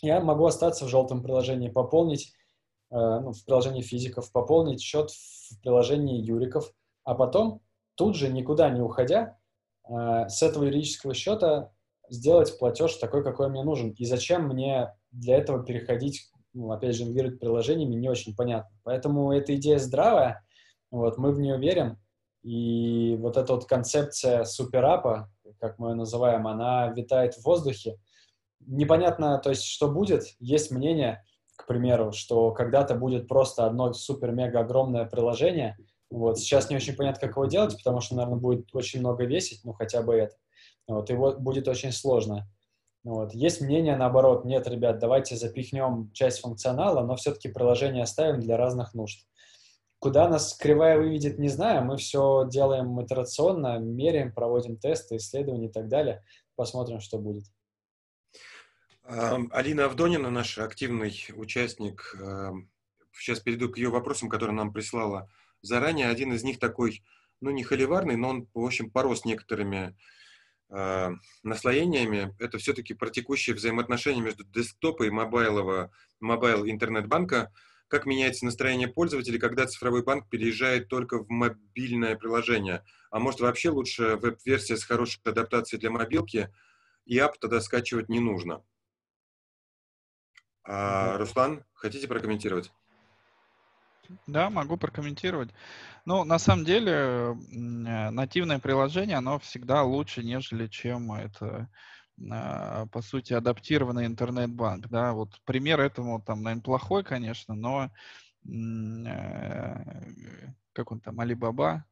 Я 0.00 0.20
могу 0.20 0.46
остаться 0.46 0.84
в 0.84 0.88
желтом 0.88 1.24
приложении, 1.24 1.70
пополнить 1.70 2.34
ну, 2.96 3.32
в 3.32 3.44
приложении 3.44 3.82
физиков, 3.82 4.32
пополнить 4.32 4.80
счет 4.80 5.10
в 5.10 5.60
приложении 5.60 6.22
юриков, 6.22 6.72
а 7.04 7.14
потом 7.14 7.62
тут 7.94 8.16
же, 8.16 8.28
никуда 8.28 8.70
не 8.70 8.80
уходя, 8.80 9.38
э, 9.88 10.28
с 10.28 10.42
этого 10.42 10.64
юридического 10.64 11.14
счета 11.14 11.72
сделать 12.08 12.58
платеж 12.58 12.94
такой, 12.94 13.22
какой 13.22 13.48
мне 13.48 13.62
нужен. 13.62 13.90
И 13.90 14.04
зачем 14.04 14.46
мне 14.46 14.94
для 15.10 15.36
этого 15.36 15.64
переходить, 15.64 16.30
ну, 16.54 16.70
опять 16.70 16.96
же, 16.96 17.04
инвестировать 17.04 17.40
приложениями, 17.40 17.94
не 17.94 18.08
очень 18.08 18.34
понятно. 18.34 18.70
Поэтому 18.84 19.32
эта 19.32 19.54
идея 19.56 19.78
здравая, 19.78 20.44
вот, 20.90 21.18
мы 21.18 21.32
в 21.32 21.40
нее 21.40 21.58
верим, 21.58 21.98
и 22.42 23.16
вот 23.18 23.36
эта 23.36 23.52
вот 23.52 23.66
концепция 23.66 24.44
суперапа, 24.44 25.30
как 25.58 25.78
мы 25.78 25.90
ее 25.90 25.94
называем, 25.94 26.46
она 26.46 26.88
витает 26.88 27.34
в 27.34 27.44
воздухе. 27.44 27.98
Непонятно, 28.60 29.38
то 29.38 29.50
есть, 29.50 29.64
что 29.64 29.90
будет, 29.90 30.24
есть 30.38 30.70
мнение, 30.70 31.24
к 31.58 31.66
примеру, 31.66 32.12
что 32.12 32.52
когда-то 32.52 32.94
будет 32.94 33.26
просто 33.26 33.66
одно 33.66 33.92
супер-мега 33.92 34.60
огромное 34.60 35.04
приложение. 35.06 35.76
Вот. 36.08 36.38
Сейчас 36.38 36.70
не 36.70 36.76
очень 36.76 36.94
понятно, 36.94 37.20
как 37.20 37.36
его 37.36 37.46
делать, 37.46 37.76
потому 37.76 38.00
что, 38.00 38.14
наверное, 38.14 38.38
будет 38.38 38.74
очень 38.74 39.00
много 39.00 39.24
весить, 39.24 39.62
ну, 39.64 39.72
хотя 39.72 40.00
бы 40.02 40.14
это. 40.14 40.36
Вот. 40.86 41.10
И 41.10 41.14
вот 41.14 41.40
будет 41.40 41.66
очень 41.66 41.90
сложно. 41.90 42.48
Вот. 43.02 43.34
Есть 43.34 43.60
мнение 43.60 43.96
наоборот, 43.96 44.44
нет, 44.44 44.68
ребят, 44.68 45.00
давайте 45.00 45.34
запихнем 45.34 46.10
часть 46.14 46.40
функционала, 46.40 47.04
но 47.04 47.16
все-таки 47.16 47.48
приложение 47.48 48.04
оставим 48.04 48.40
для 48.40 48.56
разных 48.56 48.94
нужд. 48.94 49.26
Куда 49.98 50.28
нас 50.28 50.54
кривая 50.54 50.96
выведет, 50.96 51.40
не 51.40 51.48
знаю. 51.48 51.84
Мы 51.84 51.96
все 51.96 52.46
делаем 52.48 53.02
итерационно, 53.04 53.78
меряем, 53.78 54.32
проводим 54.32 54.76
тесты, 54.76 55.16
исследования 55.16 55.66
и 55.66 55.72
так 55.72 55.88
далее. 55.88 56.22
Посмотрим, 56.54 57.00
что 57.00 57.18
будет. 57.18 57.44
Алина 59.08 59.86
Авдонина, 59.86 60.28
наш 60.28 60.58
активный 60.58 61.14
участник, 61.34 62.14
сейчас 63.10 63.40
перейду 63.40 63.70
к 63.70 63.78
ее 63.78 63.88
вопросам, 63.88 64.28
которые 64.28 64.54
нам 64.54 64.70
прислала 64.70 65.30
заранее. 65.62 66.08
Один 66.08 66.34
из 66.34 66.44
них 66.44 66.58
такой, 66.58 67.02
ну, 67.40 67.50
не 67.50 67.64
холиварный, 67.64 68.16
но 68.16 68.28
он, 68.28 68.48
в 68.52 68.62
общем, 68.62 68.90
порос 68.90 69.24
некоторыми 69.24 69.96
э, 70.68 71.10
наслоениями. 71.42 72.36
Это 72.38 72.58
все-таки 72.58 72.92
про 72.92 73.08
текущие 73.08 73.56
взаимоотношения 73.56 74.20
между 74.20 74.44
десктопа 74.44 75.04
и 75.04 75.10
мобайлового, 75.10 75.90
mobile 76.20 76.66
интернет-банка. 76.66 77.50
Как 77.88 78.04
меняется 78.04 78.44
настроение 78.44 78.88
пользователей, 78.88 79.38
когда 79.38 79.66
цифровой 79.66 80.02
банк 80.02 80.28
переезжает 80.28 80.88
только 80.88 81.24
в 81.24 81.30
мобильное 81.30 82.14
приложение? 82.14 82.84
А 83.10 83.20
может, 83.20 83.40
вообще 83.40 83.70
лучше 83.70 84.16
веб-версия 84.16 84.76
с 84.76 84.84
хорошей 84.84 85.22
адаптацией 85.24 85.80
для 85.80 85.90
мобилки, 85.90 86.52
и 87.06 87.18
app 87.18 87.38
тогда 87.38 87.62
скачивать 87.62 88.10
не 88.10 88.20
нужно? 88.20 88.62
А, 90.70 91.16
Руслан, 91.16 91.64
хотите 91.72 92.06
прокомментировать? 92.06 92.70
Да, 94.26 94.50
могу 94.50 94.76
прокомментировать. 94.76 95.48
Ну, 96.04 96.24
на 96.24 96.38
самом 96.38 96.66
деле, 96.66 96.92
э, 96.92 98.10
нативное 98.10 98.58
приложение, 98.58 99.16
оно 99.16 99.38
всегда 99.38 99.82
лучше, 99.82 100.22
нежели 100.22 100.66
чем 100.66 101.10
это, 101.12 101.70
а, 102.30 102.86
по 102.86 103.00
сути, 103.00 103.32
адаптированный 103.32 104.04
интернет-банк. 104.04 104.88
Да, 104.88 105.14
вот 105.14 105.40
пример 105.46 105.80
этому, 105.80 106.20
там, 106.20 106.42
наверное, 106.42 106.62
плохой, 106.62 107.02
конечно, 107.02 107.54
но 107.54 107.90
э, 108.44 109.74
как 110.74 110.92
он 110.92 111.00
там, 111.00 111.18
Alibaba? 111.18 111.86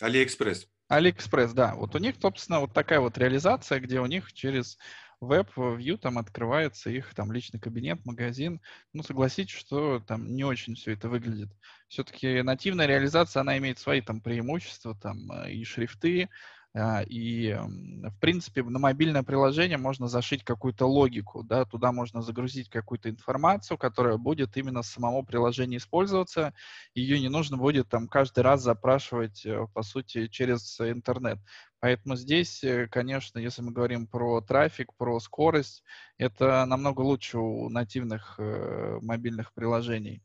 AliExpress. 0.00 0.68
AliExpress, 0.88 1.54
да. 1.54 1.74
Вот 1.74 1.94
у 1.94 1.98
них, 1.98 2.16
собственно, 2.20 2.60
вот 2.60 2.74
такая 2.74 3.00
вот 3.00 3.16
реализация, 3.16 3.80
где 3.80 3.98
у 4.00 4.06
них 4.06 4.32
через 4.34 4.76
web 5.22 5.54
view 5.54 5.96
там 5.98 6.18
открывается 6.18 6.90
их 6.90 7.14
там 7.14 7.32
личный 7.32 7.60
кабинет, 7.60 8.04
магазин. 8.04 8.60
Ну, 8.92 9.02
согласитесь, 9.02 9.54
что 9.54 10.00
там 10.00 10.34
не 10.34 10.44
очень 10.44 10.74
все 10.74 10.92
это 10.92 11.08
выглядит. 11.08 11.48
Все-таки 11.88 12.42
нативная 12.42 12.86
реализация, 12.86 13.40
она 13.40 13.56
имеет 13.58 13.78
свои 13.78 14.00
там 14.00 14.20
преимущества, 14.20 14.96
там 15.00 15.30
э, 15.30 15.52
и 15.52 15.64
шрифты, 15.64 16.28
и, 16.74 17.54
в 17.54 18.18
принципе, 18.18 18.62
на 18.62 18.78
мобильное 18.78 19.22
приложение 19.22 19.76
можно 19.76 20.08
зашить 20.08 20.42
какую-то 20.42 20.86
логику, 20.86 21.42
да, 21.42 21.66
туда 21.66 21.92
можно 21.92 22.22
загрузить 22.22 22.70
какую-то 22.70 23.10
информацию, 23.10 23.76
которая 23.76 24.16
будет 24.16 24.56
именно 24.56 24.82
с 24.82 24.88
самого 24.88 25.22
приложения 25.22 25.76
использоваться, 25.76 26.54
ее 26.94 27.20
не 27.20 27.28
нужно 27.28 27.58
будет 27.58 27.88
там 27.90 28.08
каждый 28.08 28.40
раз 28.40 28.62
запрашивать, 28.62 29.44
э, 29.44 29.66
по 29.74 29.82
сути, 29.82 30.28
через 30.28 30.80
интернет. 30.80 31.38
Поэтому 31.80 32.16
здесь, 32.16 32.64
э, 32.64 32.86
конечно, 32.86 33.38
если 33.38 33.60
мы 33.60 33.72
говорим 33.72 34.06
про 34.06 34.40
трафик, 34.40 34.94
про 34.96 35.20
скорость, 35.20 35.82
это 36.16 36.64
намного 36.64 37.02
лучше 37.02 37.38
у 37.38 37.68
нативных 37.68 38.36
э, 38.38 38.98
мобильных 39.02 39.52
приложений. 39.52 40.22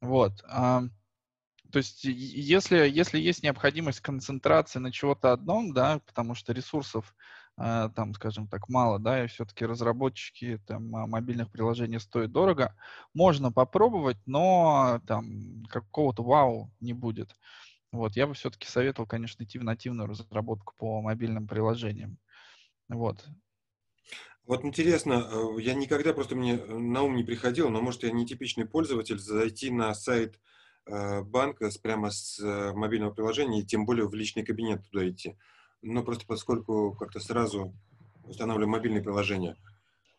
Вот. 0.00 0.42
То 1.74 1.78
есть, 1.78 2.04
если, 2.04 2.88
если 2.88 3.18
есть 3.18 3.42
необходимость 3.42 3.98
концентрации 3.98 4.78
на 4.78 4.92
чего-то 4.92 5.32
одном, 5.32 5.74
да, 5.74 5.98
потому 6.06 6.36
что 6.36 6.52
ресурсов 6.52 7.16
э, 7.58 7.90
там, 7.96 8.14
скажем 8.14 8.46
так, 8.46 8.68
мало, 8.68 9.00
да, 9.00 9.24
и 9.24 9.26
все-таки 9.26 9.66
разработчики 9.66 10.60
там 10.68 10.88
мобильных 10.88 11.50
приложений 11.50 11.98
стоят 11.98 12.30
дорого. 12.30 12.76
Можно 13.12 13.50
попробовать, 13.50 14.18
но 14.24 15.00
там 15.08 15.64
какого-то 15.68 16.22
вау 16.22 16.70
не 16.78 16.92
будет. 16.92 17.34
Вот, 17.90 18.14
я 18.14 18.28
бы 18.28 18.34
все-таки 18.34 18.68
советовал, 18.68 19.08
конечно, 19.08 19.42
идти 19.42 19.58
в 19.58 19.64
нативную 19.64 20.08
разработку 20.08 20.74
по 20.78 21.02
мобильным 21.02 21.48
приложениям. 21.48 22.18
Вот. 22.88 23.26
Вот 24.46 24.64
интересно, 24.64 25.28
э, 25.28 25.60
я 25.60 25.74
никогда 25.74 26.14
просто 26.14 26.36
мне 26.36 26.54
на 26.54 27.02
ум 27.02 27.16
не 27.16 27.24
приходил, 27.24 27.68
но 27.68 27.80
может 27.80 28.04
я 28.04 28.12
не 28.12 28.24
типичный 28.24 28.64
пользователь, 28.64 29.18
зайти 29.18 29.72
на 29.72 29.92
сайт 29.92 30.36
э, 30.36 30.38
банка 30.86 31.70
с, 31.70 31.78
прямо 31.78 32.10
с 32.10 32.38
э, 32.40 32.72
мобильного 32.74 33.12
приложения 33.12 33.60
и 33.60 33.64
тем 33.64 33.86
более 33.86 34.08
в 34.08 34.14
личный 34.14 34.44
кабинет 34.44 34.82
туда 34.90 35.08
идти. 35.08 35.36
Но 35.82 36.02
просто 36.02 36.26
поскольку 36.26 36.92
как-то 36.92 37.20
сразу 37.20 37.74
устанавливаю 38.24 38.70
мобильное 38.70 39.02
приложение. 39.02 39.56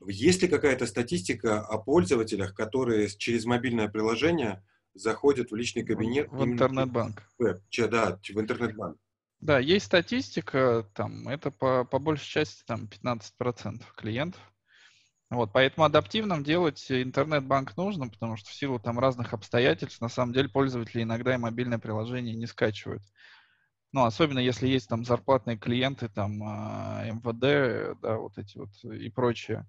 Есть 0.07 0.41
ли 0.41 0.47
какая-то 0.47 0.86
статистика 0.86 1.61
о 1.61 1.78
пользователях, 1.78 2.53
которые 2.53 3.07
через 3.09 3.45
мобильное 3.45 3.88
приложение 3.88 4.63
заходят 4.93 5.51
в 5.51 5.55
личный 5.55 5.84
кабинет? 5.84 6.32
В 6.32 6.43
интернет-банк. 6.43 7.24
Да, 7.39 8.20
в 8.22 8.39
интернет-банк. 8.39 8.97
Да, 9.39 9.59
есть 9.59 9.86
статистика, 9.86 10.88
там, 10.93 11.28
это 11.28 11.51
по, 11.51 11.86
по 11.86 11.99
большей 11.99 12.26
части 12.26 12.63
там 12.66 12.89
15% 13.03 13.84
клиентов. 13.95 14.41
Вот, 15.36 15.52
поэтому 15.52 15.86
адаптивным 15.86 16.46
делать 16.46 16.90
интернет-банк 16.90 17.76
нужно, 17.76 18.08
потому 18.08 18.38
что 18.38 18.50
в 18.50 18.54
силу 18.54 18.80
там 18.80 19.00
разных 19.00 19.34
обстоятельств, 19.34 20.00
на 20.00 20.08
самом 20.08 20.32
деле, 20.32 20.48
пользователи 20.48 21.04
иногда 21.04 21.36
и 21.36 21.38
мобильное 21.38 21.78
приложение 21.78 22.36
не 22.36 22.46
скачивают. 22.46 23.04
Ну, 23.92 24.06
особенно 24.06 24.40
если 24.40 24.68
есть 24.68 24.88
там 24.88 25.04
зарплатные 25.04 25.58
клиенты, 25.58 26.08
там 26.08 26.42
а, 26.42 27.04
МВД, 27.06 28.00
да, 28.02 28.18
вот 28.18 28.38
эти 28.38 28.58
вот 28.58 28.70
и 28.84 29.10
прочее. 29.10 29.68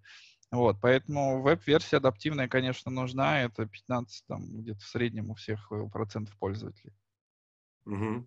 Вот, 0.53 0.77
поэтому 0.81 1.43
веб-версия 1.43 1.97
адаптивная, 1.97 2.47
конечно, 2.47 2.93
нужна. 2.93 3.43
Это 3.43 3.67
15, 3.67 4.25
там, 4.29 4.61
где-то 4.61 4.79
в 4.79 4.89
среднем 4.89 5.31
у 5.31 5.35
всех 5.35 5.71
э, 5.73 5.89
процентов 5.93 6.37
пользователей. 6.39 6.95
Угу. 7.87 8.25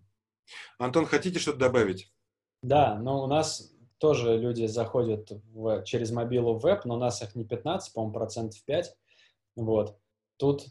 Антон, 0.78 1.06
хотите 1.06 1.38
что-то 1.38 1.58
добавить? 1.58 2.12
Да, 2.62 2.98
но 2.98 3.24
у 3.24 3.26
нас 3.26 3.72
тоже 4.00 4.38
люди 4.38 4.64
заходят 4.64 5.30
в, 5.52 5.84
через 5.84 6.10
мобилу 6.10 6.54
в 6.54 6.62
веб, 6.62 6.84
но 6.86 6.94
у 6.94 6.98
нас 6.98 7.22
их 7.22 7.34
не 7.34 7.44
15, 7.44 7.92
по-моему, 7.92 8.14
процентов 8.14 8.64
5. 8.64 8.96
Вот. 9.56 9.98
Тут 10.38 10.66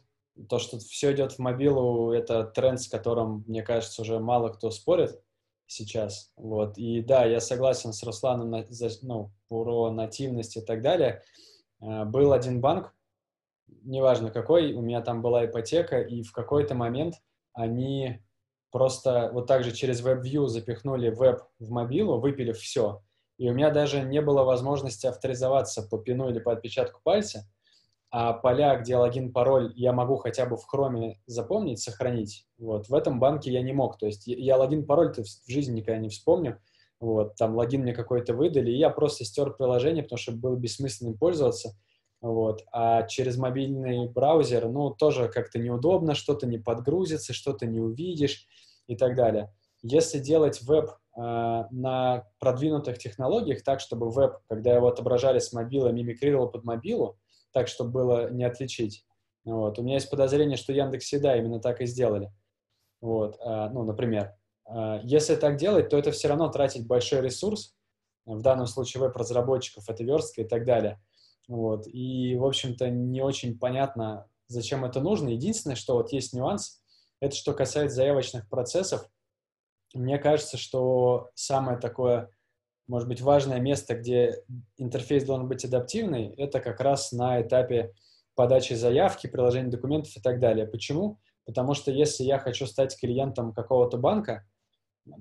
то, 0.49 0.57
что 0.57 0.79
все 0.79 1.13
идет 1.13 1.33
в 1.33 1.39
мобилу, 1.39 2.11
это 2.11 2.43
тренд, 2.43 2.81
с 2.81 2.87
которым, 2.87 3.43
мне 3.47 3.61
кажется, 3.61 4.01
уже 4.01 4.19
мало 4.19 4.49
кто 4.49 4.71
спорит 4.71 5.21
сейчас. 5.67 6.31
Вот. 6.35 6.77
И 6.79 7.01
да, 7.01 7.25
я 7.25 7.39
согласен 7.39 7.93
с 7.93 8.01
Русланом 8.01 8.49
на, 8.49 8.65
ну, 9.03 9.31
про 9.47 9.91
нативность 9.91 10.57
и 10.57 10.61
так 10.61 10.81
далее. 10.81 11.21
А, 11.79 12.05
был 12.05 12.33
один 12.33 12.61
банк, 12.61 12.95
неважно 13.83 14.31
какой, 14.31 14.73
у 14.73 14.81
меня 14.81 15.01
там 15.01 15.21
была 15.21 15.45
ипотека, 15.45 16.01
и 16.01 16.23
в 16.23 16.31
какой-то 16.31 16.73
момент 16.73 17.15
они 17.53 18.23
просто 18.71 19.29
вот 19.33 19.45
так 19.45 19.63
же 19.63 19.71
через 19.71 20.03
WebView 20.03 20.47
запихнули 20.47 21.09
веб 21.09 21.43
в 21.59 21.69
мобилу, 21.69 22.19
выпилив 22.19 22.57
все. 22.57 23.03
И 23.39 23.49
у 23.49 23.53
меня 23.53 23.71
даже 23.71 24.01
не 24.01 24.21
было 24.21 24.43
возможности 24.43 25.07
авторизоваться 25.07 25.81
по 25.81 25.97
пину 25.97 26.29
или 26.29 26.39
по 26.39 26.51
отпечатку 26.51 26.99
пальца, 27.01 27.49
а 28.11 28.33
поля, 28.33 28.75
где 28.75 28.97
логин, 28.97 29.31
пароль, 29.31 29.71
я 29.75 29.93
могу 29.93 30.17
хотя 30.17 30.45
бы 30.45 30.57
в 30.57 30.65
хроме 30.65 31.21
запомнить, 31.25 31.79
сохранить. 31.79 32.47
Вот. 32.57 32.89
В 32.89 32.93
этом 32.93 33.19
банке 33.19 33.51
я 33.51 33.61
не 33.61 33.71
мог. 33.71 33.97
То 33.97 34.07
есть 34.07 34.27
я 34.27 34.57
логин, 34.57 34.85
пароль 34.85 35.13
в 35.13 35.51
жизни 35.51 35.77
никогда 35.77 36.01
не 36.01 36.09
вспомню. 36.09 36.59
Вот. 36.99 37.35
Там 37.35 37.55
логин 37.55 37.83
мне 37.83 37.93
какой-то 37.93 38.33
выдали, 38.33 38.71
и 38.71 38.77
я 38.77 38.89
просто 38.89 39.23
стер 39.23 39.53
приложение, 39.53 40.03
потому 40.03 40.17
что 40.17 40.33
было 40.33 40.55
бессмысленным 40.55 41.17
пользоваться. 41.17 41.77
Вот. 42.19 42.65
А 42.73 43.03
через 43.03 43.37
мобильный 43.37 44.09
браузер, 44.09 44.67
ну, 44.67 44.89
тоже 44.89 45.29
как-то 45.29 45.59
неудобно, 45.59 46.13
что-то 46.13 46.45
не 46.45 46.57
подгрузится, 46.57 47.31
что-то 47.31 47.67
не 47.67 47.79
увидишь 47.79 48.47
и 48.87 48.97
так 48.97 49.15
далее. 49.15 49.53
Если 49.81 50.19
делать 50.19 50.61
веб 50.61 50.89
э, 50.89 51.21
на 51.21 52.25
продвинутых 52.39 52.97
технологиях 52.97 53.63
так, 53.63 53.79
чтобы 53.79 54.09
веб, 54.09 54.37
когда 54.47 54.73
его 54.73 54.87
отображали 54.87 55.39
с 55.39 55.53
мобила, 55.53 55.89
мимикрировал 55.89 56.49
под 56.49 56.63
мобилу, 56.63 57.17
так, 57.51 57.67
чтобы 57.67 57.91
было 57.91 58.29
не 58.29 58.43
отличить. 58.43 59.05
Вот. 59.45 59.79
У 59.79 59.83
меня 59.83 59.95
есть 59.95 60.09
подозрение, 60.09 60.57
что 60.57 60.73
Яндекс 60.73 61.11
Еда 61.13 61.35
именно 61.37 61.59
так 61.59 61.81
и 61.81 61.85
сделали. 61.85 62.31
Вот. 63.01 63.37
А, 63.41 63.69
ну, 63.69 63.83
например. 63.83 64.35
А, 64.65 64.99
если 65.03 65.35
так 65.35 65.57
делать, 65.57 65.89
то 65.89 65.97
это 65.97 66.11
все 66.11 66.27
равно 66.27 66.49
тратить 66.49 66.87
большой 66.87 67.21
ресурс. 67.21 67.75
В 68.25 68.41
данном 68.41 68.67
случае 68.67 69.01
веб-разработчиков 69.01 69.89
это 69.89 70.03
верстка 70.03 70.41
и 70.41 70.47
так 70.47 70.65
далее. 70.65 71.01
Вот. 71.47 71.87
И, 71.87 72.35
в 72.35 72.45
общем-то, 72.45 72.89
не 72.89 73.21
очень 73.21 73.57
понятно, 73.57 74.27
зачем 74.47 74.85
это 74.85 75.01
нужно. 75.01 75.29
Единственное, 75.29 75.75
что 75.75 75.95
вот 75.95 76.11
есть 76.11 76.33
нюанс, 76.33 76.81
это 77.21 77.35
что 77.35 77.53
касается 77.53 77.95
заявочных 77.95 78.47
процессов. 78.47 79.09
Мне 79.93 80.17
кажется, 80.19 80.57
что 80.57 81.29
самое 81.35 81.77
такое 81.77 82.29
может 82.89 83.07
быть, 83.07 83.21
важное 83.21 83.59
место, 83.59 83.93
где 83.93 84.43
интерфейс 84.77 85.23
должен 85.23 85.47
быть 85.47 85.63
адаптивный, 85.63 86.33
это 86.37 86.59
как 86.59 86.81
раз 86.81 87.11
на 87.11 87.39
этапе 87.39 87.93
подачи 88.33 88.73
заявки, 88.73 89.27
приложения 89.27 89.69
документов 89.69 90.17
и 90.17 90.19
так 90.19 90.39
далее. 90.39 90.65
Почему? 90.65 91.19
Потому 91.45 91.75
что 91.75 91.91
если 91.91 92.23
я 92.23 92.39
хочу 92.39 92.65
стать 92.65 92.99
клиентом 92.99 93.53
какого-то 93.53 93.97
банка, 93.97 94.43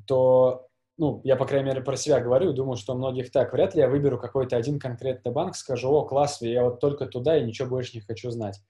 то, 0.07 0.67
ну, 0.97 1.21
я, 1.25 1.37
по 1.37 1.45
крайней 1.45 1.67
мере, 1.67 1.83
про 1.83 1.97
себя 1.97 2.21
говорю, 2.21 2.55
думаю, 2.55 2.77
что 2.77 2.95
у 2.95 2.97
многих 2.97 3.31
так. 3.31 3.53
Вряд 3.53 3.75
ли 3.75 3.83
я 3.83 3.89
выберу 3.89 4.19
какой-то 4.19 4.57
один 4.57 4.79
конкретный 4.79 5.31
банк, 5.31 5.55
скажу, 5.55 5.91
о, 5.91 6.07
класс, 6.07 6.41
я 6.41 6.65
вот 6.65 6.81
только 6.81 7.05
туда 7.05 7.37
и 7.37 7.45
ничего 7.45 7.69
больше 7.69 7.97
не 7.97 8.01
хочу 8.01 8.31
знать. 8.31 8.63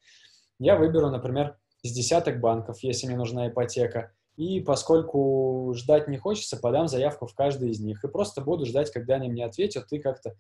Я 0.59 0.75
выберу, 0.75 1.09
например, 1.09 1.57
из 1.85 1.93
десяток 1.93 2.41
банков, 2.41 2.79
если 2.83 3.07
мне 3.07 3.17
нужна 3.17 3.47
ипотека, 3.47 4.13
и 4.39 4.61
поскольку 4.61 5.75
ждать 5.75 6.07
не 6.07 6.17
хочется, 6.17 6.57
подам 6.57 6.87
заявку 6.87 7.27
в 7.27 7.35
каждый 7.35 7.71
из 7.71 7.81
них. 7.81 8.05
И 8.05 8.09
просто 8.09 8.41
буду 8.41 8.67
ждать, 8.67 8.93
когда 8.93 9.17
они 9.17 9.29
мне 9.29 9.45
ответят, 9.45 9.93
и 9.93 9.99
как-то 9.99 10.37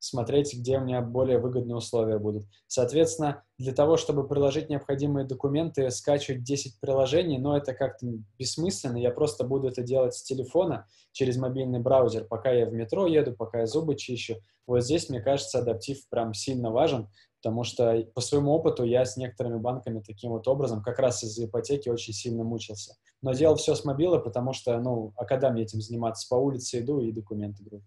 смотреть, 0.00 0.52
где 0.52 0.78
у 0.78 0.80
меня 0.80 1.00
более 1.00 1.38
выгодные 1.38 1.76
условия 1.76 2.18
будут. 2.18 2.46
Соответственно, 2.66 3.44
для 3.56 3.72
того, 3.72 3.96
чтобы 3.96 4.26
приложить 4.26 4.68
необходимые 4.68 5.26
документы, 5.26 5.88
скачивать 5.92 6.42
10 6.42 6.80
приложений, 6.80 7.38
но 7.38 7.56
это 7.56 7.72
как-то 7.72 8.04
бессмысленно. 8.36 8.96
Я 8.96 9.12
просто 9.12 9.44
буду 9.44 9.68
это 9.68 9.82
делать 9.84 10.14
с 10.14 10.24
телефона 10.24 10.88
через 11.12 11.36
мобильный 11.36 11.78
браузер, 11.78 12.24
пока 12.24 12.50
я 12.50 12.66
в 12.66 12.72
метро 12.72 13.06
еду, 13.06 13.32
пока 13.32 13.60
я 13.60 13.66
зубы 13.66 13.94
чищу. 13.94 14.42
Вот 14.66 14.82
здесь, 14.82 15.08
мне 15.08 15.20
кажется, 15.20 15.60
адаптив 15.60 16.08
прям 16.08 16.34
сильно 16.34 16.72
важен, 16.72 17.08
потому 17.42 17.64
что 17.64 18.04
по 18.14 18.20
своему 18.20 18.52
опыту 18.52 18.84
я 18.84 19.04
с 19.04 19.16
некоторыми 19.16 19.58
банками 19.58 20.02
таким 20.06 20.30
вот 20.30 20.46
образом 20.46 20.82
как 20.82 20.98
раз 20.98 21.22
из-за 21.24 21.46
ипотеки 21.46 21.88
очень 21.88 22.12
сильно 22.12 22.44
мучился. 22.44 22.94
Но 23.22 23.32
делал 23.32 23.56
все 23.56 23.74
с 23.74 23.84
мобила, 23.84 24.18
потому 24.18 24.52
что, 24.52 24.78
ну, 24.78 25.14
а 25.16 25.24
когда 25.24 25.50
мне 25.50 25.62
этим 25.62 25.80
заниматься? 25.80 26.28
По 26.28 26.34
улице 26.34 26.80
иду 26.80 27.00
и 27.00 27.12
документы 27.12 27.64
гружу. 27.64 27.86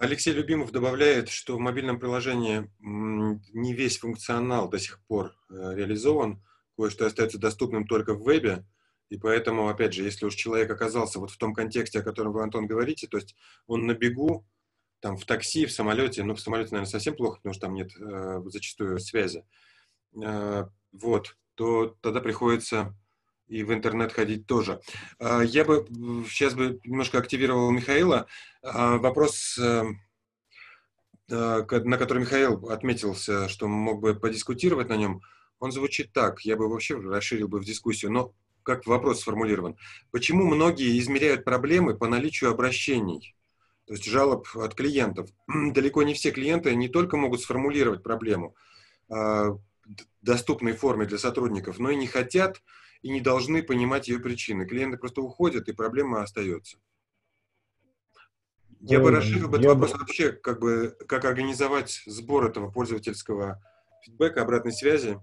Алексей 0.00 0.32
Любимов 0.32 0.72
добавляет, 0.72 1.28
что 1.28 1.56
в 1.56 1.60
мобильном 1.60 2.00
приложении 2.00 2.68
не 2.80 3.72
весь 3.72 3.98
функционал 3.98 4.68
до 4.68 4.80
сих 4.80 5.00
пор 5.06 5.32
э, 5.48 5.74
реализован, 5.74 6.42
кое-что 6.76 7.06
остается 7.06 7.38
доступным 7.38 7.86
только 7.86 8.14
в 8.14 8.24
вебе, 8.24 8.64
и 9.10 9.16
поэтому, 9.16 9.68
опять 9.68 9.94
же, 9.94 10.02
если 10.02 10.26
уж 10.26 10.34
человек 10.34 10.68
оказался 10.70 11.20
вот 11.20 11.30
в 11.30 11.38
том 11.38 11.54
контексте, 11.54 12.00
о 12.00 12.02
котором 12.02 12.32
вы, 12.32 12.42
Антон, 12.42 12.66
говорите, 12.66 13.06
то 13.06 13.18
есть 13.18 13.36
он 13.68 13.86
на 13.86 13.94
бегу, 13.94 14.44
там 15.04 15.18
в 15.18 15.26
такси, 15.26 15.66
в 15.66 15.72
самолете, 15.72 16.24
ну, 16.24 16.34
в 16.34 16.40
самолете, 16.40 16.70
наверное, 16.70 16.90
совсем 16.90 17.14
плохо, 17.14 17.36
потому 17.36 17.52
что 17.52 17.66
там 17.66 17.74
нет 17.74 17.90
э, 17.94 18.40
зачастую 18.46 18.98
связи, 18.98 19.44
э, 20.18 20.64
вот, 20.92 21.36
то 21.56 21.94
тогда 22.00 22.22
приходится 22.22 22.96
и 23.46 23.64
в 23.64 23.74
интернет 23.74 24.14
ходить 24.14 24.46
тоже. 24.46 24.80
Э, 25.20 25.42
я 25.44 25.66
бы 25.66 25.86
сейчас 26.26 26.54
бы 26.54 26.80
немножко 26.84 27.18
активировал 27.18 27.70
Михаила. 27.70 28.26
Э, 28.62 28.96
вопрос, 28.96 29.58
э, 29.58 29.84
на 31.28 31.98
который 31.98 32.20
Михаил 32.20 32.70
отметился, 32.70 33.50
что 33.50 33.68
мог 33.68 34.00
бы 34.00 34.14
подискутировать 34.14 34.88
на 34.88 34.96
нем, 34.96 35.20
он 35.58 35.70
звучит 35.70 36.14
так. 36.14 36.40
Я 36.46 36.56
бы 36.56 36.66
вообще 36.66 36.96
расширил 36.96 37.48
бы 37.48 37.60
в 37.60 37.66
дискуссию, 37.66 38.10
но 38.10 38.32
как 38.62 38.86
вопрос 38.86 39.20
сформулирован. 39.20 39.76
Почему 40.12 40.46
многие 40.46 40.98
измеряют 40.98 41.44
проблемы 41.44 41.94
по 41.94 42.08
наличию 42.08 42.50
обращений? 42.50 43.34
То 43.86 43.92
есть 43.94 44.04
жалоб 44.04 44.46
от 44.54 44.74
клиентов. 44.74 45.30
Далеко 45.48 46.02
не 46.02 46.14
все 46.14 46.30
клиенты 46.30 46.74
не 46.74 46.88
только 46.88 47.16
могут 47.16 47.40
сформулировать 47.40 48.02
проблему 48.02 48.56
а, 49.08 49.50
в 49.50 49.60
доступной 50.22 50.72
форме 50.72 51.06
для 51.06 51.18
сотрудников, 51.18 51.78
но 51.78 51.90
и 51.90 51.96
не 51.96 52.06
хотят 52.06 52.62
и 53.02 53.10
не 53.10 53.20
должны 53.20 53.62
понимать 53.62 54.08
ее 54.08 54.18
причины. 54.18 54.66
Клиенты 54.66 54.96
просто 54.96 55.20
уходят, 55.20 55.68
и 55.68 55.72
проблема 55.72 56.22
остается. 56.22 56.78
Я 58.80 59.00
бы 59.00 59.10
расширил 59.10 59.48
бы 59.48 59.58
этот 59.58 59.70
вопрос 59.70 59.92
вообще, 59.92 60.32
как 60.32 60.60
бы, 60.60 60.96
как 61.06 61.24
организовать 61.24 62.02
сбор 62.06 62.46
этого 62.46 62.70
пользовательского 62.70 63.62
фидбэка, 64.02 64.42
обратной 64.42 64.72
связи. 64.72 65.20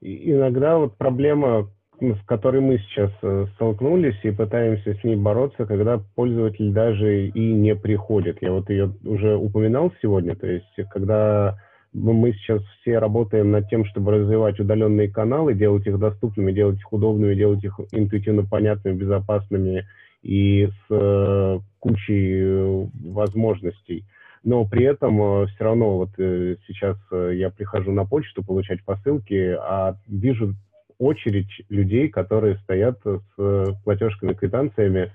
И 0.00 0.30
иногда 0.30 0.78
вот 0.78 0.96
проблема 0.96 1.74
с 2.00 2.26
которой 2.26 2.60
мы 2.60 2.78
сейчас 2.78 3.10
э, 3.22 3.46
столкнулись 3.54 4.18
и 4.22 4.30
пытаемся 4.30 4.94
с 4.94 5.04
ней 5.04 5.16
бороться, 5.16 5.66
когда 5.66 6.00
пользователь 6.14 6.72
даже 6.72 7.26
и 7.26 7.52
не 7.52 7.74
приходит. 7.74 8.38
Я 8.40 8.52
вот 8.52 8.70
ее 8.70 8.92
уже 9.04 9.36
упоминал 9.36 9.92
сегодня, 10.00 10.36
то 10.36 10.46
есть 10.46 10.66
когда 10.90 11.58
мы 11.92 12.32
сейчас 12.32 12.62
все 12.80 12.98
работаем 12.98 13.50
над 13.50 13.68
тем, 13.68 13.84
чтобы 13.86 14.12
развивать 14.12 14.60
удаленные 14.60 15.10
каналы, 15.10 15.54
делать 15.54 15.86
их 15.86 15.98
доступными, 15.98 16.52
делать 16.52 16.78
их 16.78 16.92
удобными, 16.92 17.34
делать 17.34 17.64
их 17.64 17.80
интуитивно 17.92 18.44
понятными, 18.44 18.94
безопасными 18.94 19.86
и 20.22 20.66
с 20.66 20.90
э, 20.90 21.58
кучей 21.80 22.40
э, 22.40 22.86
возможностей. 23.06 24.04
Но 24.44 24.64
при 24.64 24.84
этом 24.84 25.48
все 25.48 25.64
равно 25.64 25.98
вот 25.98 26.10
сейчас 26.16 26.96
я 27.10 27.50
прихожу 27.50 27.90
на 27.90 28.06
почту 28.06 28.44
получать 28.44 28.82
посылки, 28.84 29.56
а 29.60 29.96
вижу 30.06 30.54
очередь 30.98 31.50
людей, 31.68 32.08
которые 32.08 32.56
стоят 32.58 32.98
с 33.04 33.20
э, 33.38 33.64
платежками, 33.84 34.34
квитанциями 34.34 35.12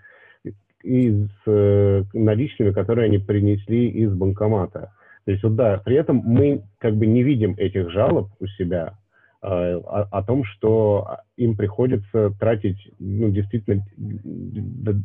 и 0.83 1.11
с 1.11 1.41
э, 1.45 2.03
наличными, 2.13 2.71
которые 2.71 3.05
они 3.05 3.17
принесли 3.17 3.89
из 3.89 4.13
банкомата. 4.13 4.93
То 5.25 5.31
есть 5.31 5.43
вот 5.43 5.55
да, 5.55 5.81
при 5.83 5.95
этом 5.95 6.17
мы 6.17 6.63
как 6.79 6.95
бы 6.95 7.05
не 7.05 7.23
видим 7.23 7.55
этих 7.57 7.89
жалоб 7.91 8.29
у 8.39 8.47
себя 8.47 8.93
э, 9.41 9.47
о, 9.47 10.07
о 10.11 10.23
том, 10.23 10.43
что 10.43 11.19
им 11.37 11.55
приходится 11.55 12.31
тратить 12.39 12.77
ну, 12.99 13.29
действительно 13.29 13.85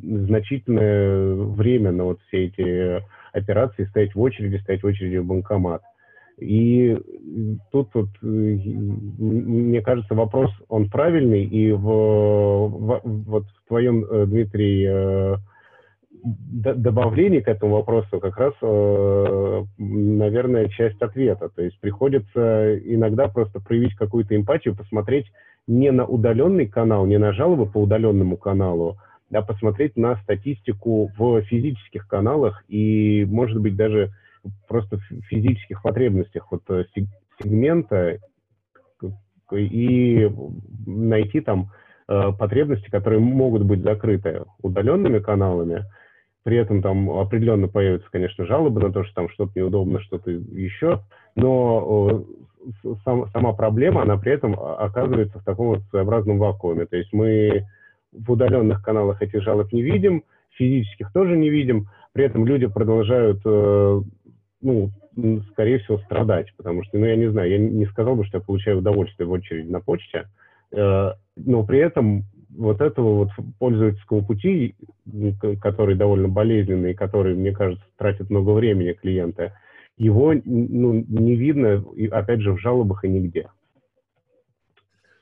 значительное 0.02 1.34
время 1.34 1.92
на 1.92 2.04
вот 2.04 2.20
все 2.28 2.46
эти 2.46 3.02
операции, 3.32 3.84
стоять 3.86 4.14
в 4.14 4.20
очереди, 4.20 4.60
стоять 4.62 4.82
в 4.82 4.86
очереди 4.86 5.16
в 5.18 5.26
банкомат. 5.26 5.82
И 6.38 6.96
тут 7.72 7.88
вот, 7.94 8.08
мне 8.22 9.82
кажется, 9.82 10.14
вопрос, 10.14 10.50
он 10.68 10.88
правильный, 10.88 11.44
и 11.44 11.72
в, 11.72 11.80
в, 11.82 13.00
вот 13.04 13.44
в 13.44 13.68
твоем, 13.68 14.04
э, 14.04 14.26
Дмитрий, 14.26 14.86
э, 14.88 15.36
добавлении 16.22 17.40
к 17.40 17.48
этому 17.48 17.76
вопросу 17.76 18.20
как 18.20 18.36
раз, 18.38 18.54
э, 18.62 19.64
наверное, 19.78 20.68
часть 20.68 21.00
ответа. 21.02 21.48
То 21.48 21.62
есть 21.62 21.78
приходится 21.80 22.78
иногда 22.78 23.28
просто 23.28 23.60
проявить 23.60 23.94
какую-то 23.94 24.36
эмпатию, 24.36 24.76
посмотреть 24.76 25.26
не 25.66 25.90
на 25.90 26.06
удаленный 26.06 26.66
канал, 26.66 27.06
не 27.06 27.18
на 27.18 27.32
жалобы 27.32 27.66
по 27.66 27.78
удаленному 27.78 28.36
каналу, 28.36 28.96
а 29.32 29.42
посмотреть 29.42 29.96
на 29.96 30.16
статистику 30.22 31.10
в 31.18 31.42
физических 31.42 32.06
каналах 32.06 32.64
и, 32.68 33.26
может 33.28 33.60
быть, 33.60 33.76
даже 33.76 34.12
просто 34.66 34.98
физических 35.28 35.82
потребностях 35.82 36.50
вот 36.50 36.62
э, 36.70 36.84
сегмента 37.38 38.18
и 39.52 40.30
найти 40.86 41.40
там 41.40 41.70
э, 42.08 42.32
потребности, 42.38 42.90
которые 42.90 43.20
могут 43.20 43.62
быть 43.62 43.82
закрыты 43.82 44.44
удаленными 44.60 45.20
каналами, 45.20 45.84
при 46.42 46.56
этом 46.56 46.82
там 46.82 47.10
определенно 47.10 47.68
появятся, 47.68 48.08
конечно, 48.10 48.46
жалобы 48.46 48.80
на 48.80 48.92
то, 48.92 49.04
что 49.04 49.14
там 49.14 49.28
что-то 49.30 49.52
неудобно, 49.54 50.00
что-то 50.00 50.30
еще, 50.30 51.00
но 51.34 52.24
сам, 53.04 53.28
сама 53.30 53.52
проблема, 53.52 54.02
она 54.02 54.16
при 54.16 54.32
этом 54.32 54.58
оказывается 54.58 55.38
в 55.38 55.44
таком 55.44 55.68
вот 55.68 55.82
своеобразном 55.90 56.38
вакууме. 56.38 56.86
То 56.86 56.96
есть 56.96 57.12
мы 57.12 57.66
в 58.12 58.32
удаленных 58.32 58.82
каналах 58.82 59.22
этих 59.22 59.42
жалоб 59.42 59.72
не 59.72 59.82
видим, 59.82 60.24
физических 60.50 61.12
тоже 61.12 61.36
не 61.36 61.50
видим, 61.50 61.88
при 62.12 62.24
этом 62.24 62.46
люди 62.46 62.66
продолжают 62.66 63.40
э, 63.44 64.00
ну, 64.60 64.90
скорее 65.52 65.78
всего, 65.78 65.98
страдать, 65.98 66.52
потому 66.56 66.84
что, 66.84 66.98
ну, 66.98 67.06
я 67.06 67.16
не 67.16 67.30
знаю, 67.30 67.50
я 67.50 67.58
не 67.58 67.86
сказал 67.86 68.16
бы, 68.16 68.24
что 68.24 68.38
я 68.38 68.44
получаю 68.44 68.78
удовольствие 68.78 69.26
в 69.26 69.32
очереди 69.32 69.68
на 69.68 69.80
почте, 69.80 70.28
э, 70.72 71.12
но 71.36 71.64
при 71.64 71.78
этом 71.78 72.24
вот 72.56 72.80
этого 72.80 73.14
вот 73.14 73.30
пользовательского 73.58 74.22
пути, 74.22 74.74
который 75.60 75.94
довольно 75.94 76.28
болезненный, 76.28 76.94
который, 76.94 77.34
мне 77.34 77.52
кажется, 77.52 77.84
тратит 77.96 78.30
много 78.30 78.50
времени 78.50 78.92
клиента, 78.92 79.54
его 79.96 80.32
ну, 80.44 80.92
не 80.92 81.36
видно, 81.36 81.84
и, 81.94 82.06
опять 82.06 82.40
же, 82.40 82.52
в 82.52 82.58
жалобах 82.58 83.04
и 83.04 83.08
нигде. 83.08 83.50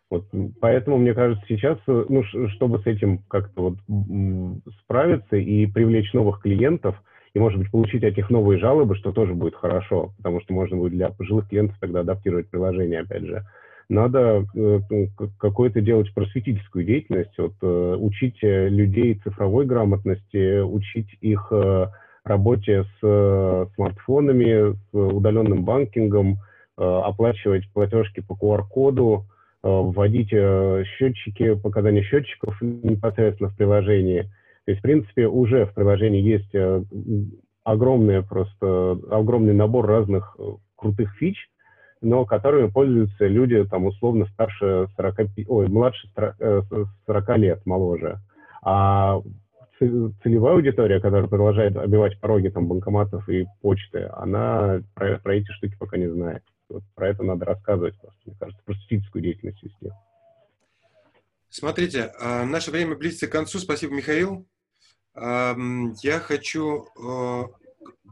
Вот, 0.08 0.24
поэтому, 0.60 0.98
мне 0.98 1.14
кажется, 1.14 1.44
сейчас, 1.48 1.78
ну, 1.86 2.22
чтобы 2.22 2.78
с 2.78 2.86
этим 2.86 3.18
как-то 3.28 3.62
вот 3.62 4.70
справиться 4.82 5.36
и 5.36 5.66
привлечь 5.66 6.12
новых 6.12 6.40
клиентов– 6.40 7.02
и, 7.36 7.38
может 7.38 7.58
быть, 7.58 7.70
получить 7.70 8.02
от 8.02 8.16
них 8.16 8.30
новые 8.30 8.58
жалобы, 8.58 8.96
что 8.96 9.12
тоже 9.12 9.34
будет 9.34 9.54
хорошо, 9.54 10.14
потому 10.16 10.40
что 10.40 10.54
можно 10.54 10.78
будет 10.78 10.92
для 10.92 11.10
пожилых 11.10 11.46
клиентов 11.50 11.76
тогда 11.78 12.00
адаптировать 12.00 12.48
приложение, 12.48 13.00
опять 13.00 13.26
же. 13.26 13.44
Надо 13.90 14.46
э, 14.54 14.80
какую-то 15.38 15.82
делать 15.82 16.14
просветительскую 16.14 16.86
деятельность, 16.86 17.36
вот, 17.36 17.52
э, 17.60 17.96
учить 18.00 18.38
э, 18.42 18.70
людей 18.70 19.20
цифровой 19.22 19.66
грамотности, 19.66 20.62
учить 20.62 21.08
их 21.20 21.52
работе 22.24 22.86
с 23.02 23.68
смартфонами, 23.74 24.72
с 24.72 24.94
удаленным 24.94 25.62
банкингом, 25.62 26.38
оплачивать 26.76 27.70
платежки 27.74 28.20
по 28.20 28.32
QR-коду, 28.32 29.26
вводить 29.62 30.30
счетчики, 30.30 31.54
показания 31.54 32.02
счетчиков 32.02 32.56
непосредственно 32.62 33.50
в 33.50 33.56
приложении– 33.58 34.24
то 34.66 34.72
есть, 34.72 34.80
в 34.80 34.82
принципе, 34.82 35.28
уже 35.28 35.66
в 35.66 35.74
приложении 35.74 36.20
есть 36.20 36.52
э, 36.52 36.82
огромный 37.62 38.22
просто, 38.24 38.98
огромный 39.12 39.54
набор 39.54 39.86
разных 39.86 40.34
э, 40.40 40.42
крутых 40.74 41.14
фич, 41.18 41.36
но 42.00 42.24
которыми 42.24 42.68
пользуются 42.68 43.28
люди, 43.28 43.64
там, 43.66 43.86
условно, 43.86 44.26
старше 44.26 44.88
40, 44.96 45.18
ой, 45.46 45.68
младше 45.68 46.08
40 46.16 47.28
э, 47.28 47.36
лет, 47.36 47.64
моложе. 47.64 48.18
А 48.60 49.20
целевая 49.78 50.54
аудитория, 50.54 51.00
которая 51.00 51.28
продолжает 51.28 51.76
обивать 51.76 52.18
пороги 52.18 52.48
там, 52.48 52.66
банкоматов 52.66 53.28
и 53.28 53.46
почты, 53.62 54.10
она 54.14 54.82
про, 54.94 55.18
про 55.18 55.36
эти 55.36 55.50
штуки 55.52 55.76
пока 55.78 55.96
не 55.96 56.10
знает. 56.10 56.42
Вот 56.68 56.82
про 56.96 57.10
это 57.10 57.22
надо 57.22 57.44
рассказывать 57.44 57.96
просто, 58.00 58.18
мне 58.24 58.34
кажется, 58.36 58.64
просветительскую 58.64 59.22
деятельность 59.22 59.62
вести. 59.62 59.92
Смотрите, 61.50 62.12
а, 62.18 62.44
наше 62.44 62.72
время 62.72 62.96
близится 62.96 63.28
к 63.28 63.32
концу. 63.32 63.60
Спасибо, 63.60 63.94
Михаил. 63.94 64.46
Я 65.16 66.20
хочу... 66.20 66.86
А, 67.02 67.46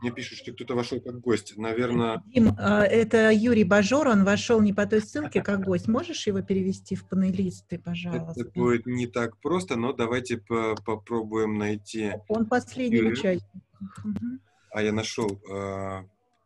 мне 0.00 0.10
пишут, 0.10 0.38
что 0.38 0.52
кто-то 0.52 0.74
вошел 0.74 1.00
как 1.00 1.20
гость. 1.20 1.56
Наверное... 1.56 2.22
Дим, 2.26 2.54
а, 2.58 2.84
это 2.84 3.30
Юрий 3.30 3.64
Бажор, 3.64 4.08
он 4.08 4.24
вошел 4.24 4.60
не 4.60 4.72
по 4.72 4.86
той 4.86 5.00
ссылке 5.00 5.42
как 5.42 5.64
гость. 5.64 5.88
Можешь 5.88 6.26
его 6.26 6.42
перевести 6.42 6.94
в 6.94 7.08
панелисты, 7.08 7.78
пожалуйста? 7.78 8.40
Это 8.40 8.50
будет 8.50 8.86
не 8.86 9.06
так 9.06 9.38
просто, 9.38 9.76
но 9.76 9.92
давайте 9.92 10.38
по 10.38 10.74
попробуем 10.84 11.58
найти... 11.58 12.12
Он 12.28 12.46
последний 12.46 13.02
участник. 13.02 13.62
А 14.70 14.82
я 14.82 14.92
нашел 14.92 15.40
э, 15.50 16.02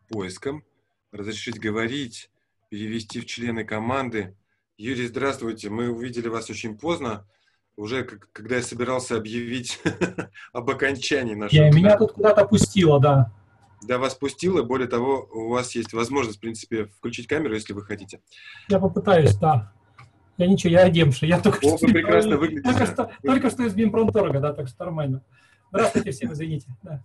поиском. 0.09 0.65
Разрешить 1.11 1.59
говорить, 1.59 2.31
перевести 2.69 3.21
в 3.21 3.27
члены 3.27 3.65
команды. 3.65 4.37
Юрий, 4.77 5.07
здравствуйте. 5.07 5.71
Мы 5.71 5.89
увидели 5.89 6.29
вас 6.29 6.51
очень 6.51 6.77
поздно 6.77 7.27
уже 7.79 8.05
когда 8.33 8.57
я 8.57 8.62
собирался 8.62 9.16
объявить 9.16 9.81
об 10.53 10.68
окончании 10.68 11.35
нашего... 11.35 11.62
Я, 11.62 11.70
меня 11.70 11.97
тут 11.97 12.12
куда-то 12.12 12.45
пустило, 12.45 13.01
да. 13.01 13.33
Да, 13.83 13.99
вас 13.99 14.16
пустило. 14.16 14.64
Более 14.64 14.89
того, 14.89 15.29
у 15.33 15.51
вас 15.51 15.74
есть 15.76 15.93
возможность, 15.93 16.39
в 16.39 16.41
принципе, 16.41 16.87
включить 16.87 17.29
камеру, 17.29 17.55
если 17.55 17.72
вы 17.72 17.83
хотите. 17.83 18.20
Я 18.68 18.81
попытаюсь, 18.81 19.37
да. 19.37 19.72
Я 20.37 20.49
ничего, 20.49 20.72
я 20.72 20.83
одемший. 20.83 21.29
Я 21.29 21.41
только, 21.41 21.64
О, 21.64 21.79
что, 21.79 21.87
прекрасно 21.87 22.37
выглядите. 22.37 22.68
Только 22.68 22.87
что, 22.87 23.12
только 23.22 23.51
что 23.51 23.62
из 23.64 23.74
Бимпромторга, 23.74 24.41
да, 24.41 24.53
так 24.53 24.66
что 24.66 24.85
нормально. 24.85 25.22
Здравствуйте 25.70 26.11
всем, 26.11 26.33
извините. 26.33 26.66
Да. 26.83 27.05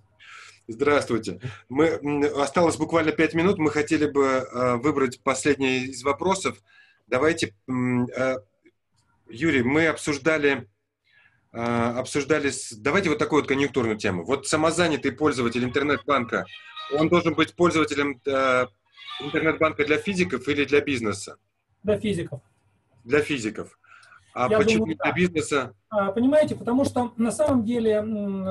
Здравствуйте. 0.68 1.40
Мы, 1.70 2.00
осталось 2.42 2.78
буквально 2.78 3.12
пять 3.12 3.36
минут. 3.36 3.60
Мы 3.60 3.70
хотели 3.70 4.10
бы 4.10 4.26
э, 4.26 4.76
выбрать 4.78 5.22
последний 5.22 5.86
из 5.86 6.04
вопросов. 6.04 6.64
Давайте 7.08 7.54
э, 7.68 8.38
Юрий, 9.34 9.64
мы 9.64 9.88
обсуждали, 9.88 10.70
э, 11.52 11.60
обсуждали, 11.60 12.52
давайте 12.78 13.10
вот 13.10 13.18
такую 13.18 13.42
вот 13.42 13.50
конъюнктурную 13.50 13.98
тему. 13.98 14.24
Вот 14.24 14.48
самозанятый 14.48 15.12
пользователь 15.12 15.64
интернет-банка, 15.64 16.46
он 16.94 17.10
должен 17.10 17.34
быть 17.34 17.56
пользователем 17.56 18.22
э, 18.26 18.68
интернет-банка 19.22 19.86
для 19.86 19.98
физиков 19.98 20.48
или 20.48 20.66
для 20.66 20.82
бизнеса? 20.82 21.38
Для 21.82 22.00
физиков. 22.00 22.42
Для 23.04 23.22
физиков. 23.22 23.80
А 24.36 24.48
Я 24.50 24.58
почему 24.58 24.86
думаю, 24.86 24.98
для 24.98 25.12
да. 25.12 25.12
бизнеса? 25.12 25.74
А, 25.90 26.12
понимаете, 26.12 26.56
потому 26.56 26.86
что 26.86 27.14
на 27.18 27.32
самом 27.32 27.66
деле 27.66 28.02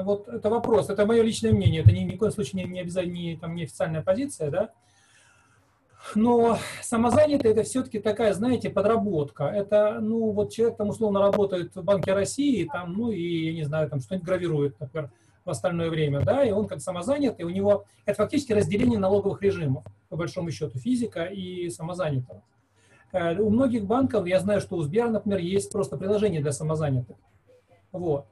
вот 0.04 0.28
это 0.28 0.50
вопрос, 0.50 0.90
это 0.90 1.06
мое 1.06 1.22
личное 1.22 1.52
мнение, 1.52 1.82
это 1.82 1.92
ни, 1.92 2.00
ни 2.00 2.14
в 2.14 2.18
коем 2.18 2.32
случае 2.32 2.64
не, 2.64 2.70
не 2.70 2.80
обязательно 2.80 3.14
не, 3.14 3.36
там, 3.36 3.54
не 3.54 3.64
официальная 3.64 4.02
позиция, 4.02 4.50
да, 4.50 4.70
но 6.14 6.58
самозанятый 6.82 7.50
это 7.50 7.62
все-таки 7.62 7.98
такая, 7.98 8.32
знаете, 8.34 8.70
подработка. 8.70 9.44
Это, 9.44 9.98
ну, 10.00 10.30
вот 10.30 10.52
человек 10.52 10.76
там 10.76 10.88
условно 10.88 11.20
работает 11.20 11.74
в 11.74 11.82
Банке 11.82 12.12
России, 12.12 12.68
там, 12.70 12.92
ну, 12.92 13.10
и, 13.10 13.46
я 13.46 13.52
не 13.52 13.64
знаю, 13.64 13.88
там 13.88 14.00
что-нибудь 14.00 14.26
гравирует, 14.26 14.80
например, 14.80 15.10
в 15.44 15.50
остальное 15.50 15.90
время, 15.90 16.20
да, 16.20 16.44
и 16.44 16.52
он 16.52 16.66
как 16.66 16.80
самозанятый, 16.80 17.44
у 17.44 17.50
него 17.50 17.84
это 18.04 18.16
фактически 18.18 18.52
разделение 18.52 18.98
налоговых 18.98 19.42
режимов, 19.42 19.84
по 20.08 20.16
большому 20.16 20.50
счету, 20.50 20.78
физика 20.78 21.24
и 21.24 21.68
самозанятого. 21.70 22.42
Э, 23.12 23.36
у 23.38 23.50
многих 23.50 23.84
банков, 23.84 24.26
я 24.26 24.38
знаю, 24.40 24.60
что 24.60 24.76
у 24.76 24.82
Сбера, 24.82 25.08
например, 25.08 25.40
есть 25.40 25.72
просто 25.72 25.96
приложение 25.96 26.40
для 26.40 26.52
самозанятых. 26.52 27.16
Вот. 27.90 28.26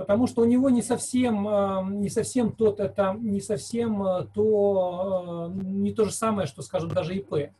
Потому 0.00 0.26
что 0.26 0.40
у 0.40 0.46
него 0.46 0.70
не 0.70 0.80
совсем, 0.80 1.46
э, 1.46 1.82
не 1.90 2.08
совсем 2.08 2.52
тот, 2.52 2.80
это 2.80 3.12
не 3.20 3.42
совсем 3.42 4.02
э, 4.02 4.26
то, 4.32 5.52
не 5.54 5.92
то 5.92 6.06
же 6.06 6.10
самое, 6.10 6.48
что, 6.48 6.62
скажем, 6.62 6.88
даже 6.88 7.14
ИП. 7.14 7.52